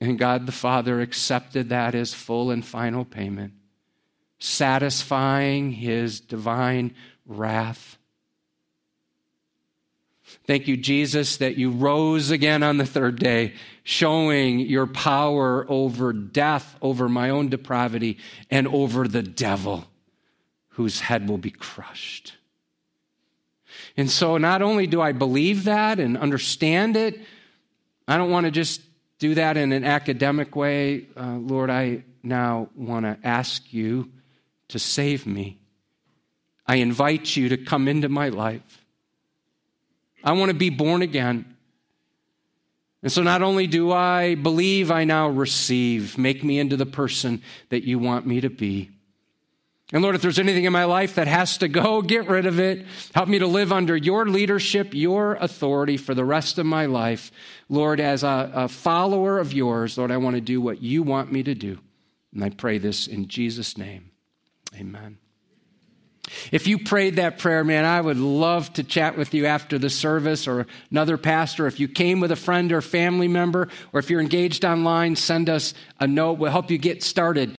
and 0.00 0.18
God 0.18 0.46
the 0.46 0.52
Father 0.52 1.00
accepted 1.00 1.68
that 1.68 1.94
as 1.94 2.14
full 2.14 2.50
and 2.50 2.64
final 2.64 3.04
payment, 3.04 3.52
satisfying 4.38 5.72
his 5.72 6.20
divine 6.20 6.94
wrath. 7.26 7.98
Thank 10.46 10.68
you, 10.68 10.76
Jesus, 10.76 11.36
that 11.36 11.56
you 11.56 11.70
rose 11.70 12.30
again 12.30 12.62
on 12.62 12.78
the 12.78 12.86
third 12.86 13.18
day, 13.18 13.54
showing 13.82 14.60
your 14.60 14.86
power 14.86 15.66
over 15.68 16.12
death, 16.12 16.76
over 16.80 17.08
my 17.08 17.30
own 17.30 17.48
depravity, 17.48 18.18
and 18.50 18.66
over 18.68 19.06
the 19.06 19.22
devil, 19.22 19.86
whose 20.70 21.00
head 21.00 21.28
will 21.28 21.38
be 21.38 21.50
crushed. 21.50 22.36
And 23.96 24.10
so, 24.10 24.38
not 24.38 24.62
only 24.62 24.86
do 24.86 25.00
I 25.00 25.12
believe 25.12 25.64
that 25.64 26.00
and 26.00 26.16
understand 26.16 26.96
it, 26.96 27.20
I 28.08 28.16
don't 28.16 28.30
want 28.30 28.46
to 28.46 28.50
just 28.50 28.80
do 29.20 29.34
that 29.34 29.56
in 29.56 29.70
an 29.70 29.84
academic 29.84 30.56
way. 30.56 31.06
Uh, 31.16 31.36
Lord, 31.36 31.70
I 31.70 32.04
now 32.22 32.70
want 32.74 33.04
to 33.04 33.16
ask 33.22 33.72
you 33.72 34.10
to 34.68 34.78
save 34.78 35.26
me. 35.26 35.58
I 36.66 36.76
invite 36.76 37.36
you 37.36 37.50
to 37.50 37.56
come 37.56 37.86
into 37.86 38.08
my 38.08 38.30
life. 38.30 38.84
I 40.24 40.32
want 40.32 40.50
to 40.50 40.56
be 40.56 40.70
born 40.70 41.02
again. 41.02 41.56
And 43.02 43.12
so 43.12 43.22
not 43.22 43.42
only 43.42 43.66
do 43.66 43.92
I 43.92 44.34
believe, 44.34 44.90
I 44.90 45.04
now 45.04 45.28
receive. 45.28 46.18
Make 46.18 46.42
me 46.42 46.58
into 46.58 46.76
the 46.76 46.86
person 46.86 47.42
that 47.68 47.84
you 47.84 47.98
want 47.98 48.26
me 48.26 48.40
to 48.40 48.50
be. 48.50 48.90
And 49.92 50.02
Lord, 50.02 50.14
if 50.14 50.22
there's 50.22 50.38
anything 50.38 50.64
in 50.64 50.72
my 50.72 50.84
life 50.84 51.16
that 51.16 51.26
has 51.26 51.58
to 51.58 51.68
go, 51.68 52.00
get 52.02 52.28
rid 52.28 52.46
of 52.46 52.60
it. 52.60 52.86
Help 53.14 53.28
me 53.28 53.38
to 53.38 53.46
live 53.46 53.72
under 53.72 53.96
your 53.96 54.26
leadership, 54.26 54.94
your 54.94 55.34
authority 55.34 55.96
for 55.96 56.14
the 56.14 56.24
rest 56.24 56.58
of 56.58 56.66
my 56.66 56.86
life. 56.86 57.32
Lord, 57.70 58.00
as 58.00 58.24
a, 58.24 58.50
a 58.52 58.68
follower 58.68 59.38
of 59.38 59.52
yours, 59.52 59.96
Lord, 59.96 60.10
I 60.10 60.16
want 60.16 60.34
to 60.34 60.40
do 60.40 60.60
what 60.60 60.82
you 60.82 61.04
want 61.04 61.32
me 61.32 61.44
to 61.44 61.54
do. 61.54 61.78
And 62.34 62.44
I 62.44 62.50
pray 62.50 62.78
this 62.78 63.06
in 63.06 63.28
Jesus' 63.28 63.78
name. 63.78 64.10
Amen. 64.74 65.18
If 66.52 66.66
you 66.66 66.78
prayed 66.78 67.16
that 67.16 67.38
prayer, 67.38 67.64
man, 67.64 67.84
I 67.84 68.00
would 68.00 68.16
love 68.16 68.72
to 68.74 68.84
chat 68.84 69.16
with 69.16 69.34
you 69.34 69.46
after 69.46 69.78
the 69.78 69.90
service 69.90 70.46
or 70.46 70.66
another 70.90 71.16
pastor. 71.16 71.66
If 71.66 71.80
you 71.80 71.88
came 71.88 72.20
with 72.20 72.30
a 72.30 72.36
friend 72.36 72.70
or 72.72 72.80
family 72.80 73.28
member, 73.28 73.68
or 73.92 74.00
if 74.00 74.10
you're 74.10 74.20
engaged 74.20 74.64
online, 74.64 75.16
send 75.16 75.48
us 75.48 75.74
a 75.98 76.06
note. 76.06 76.34
We'll 76.34 76.52
help 76.52 76.70
you 76.70 76.78
get 76.78 77.02
started. 77.02 77.48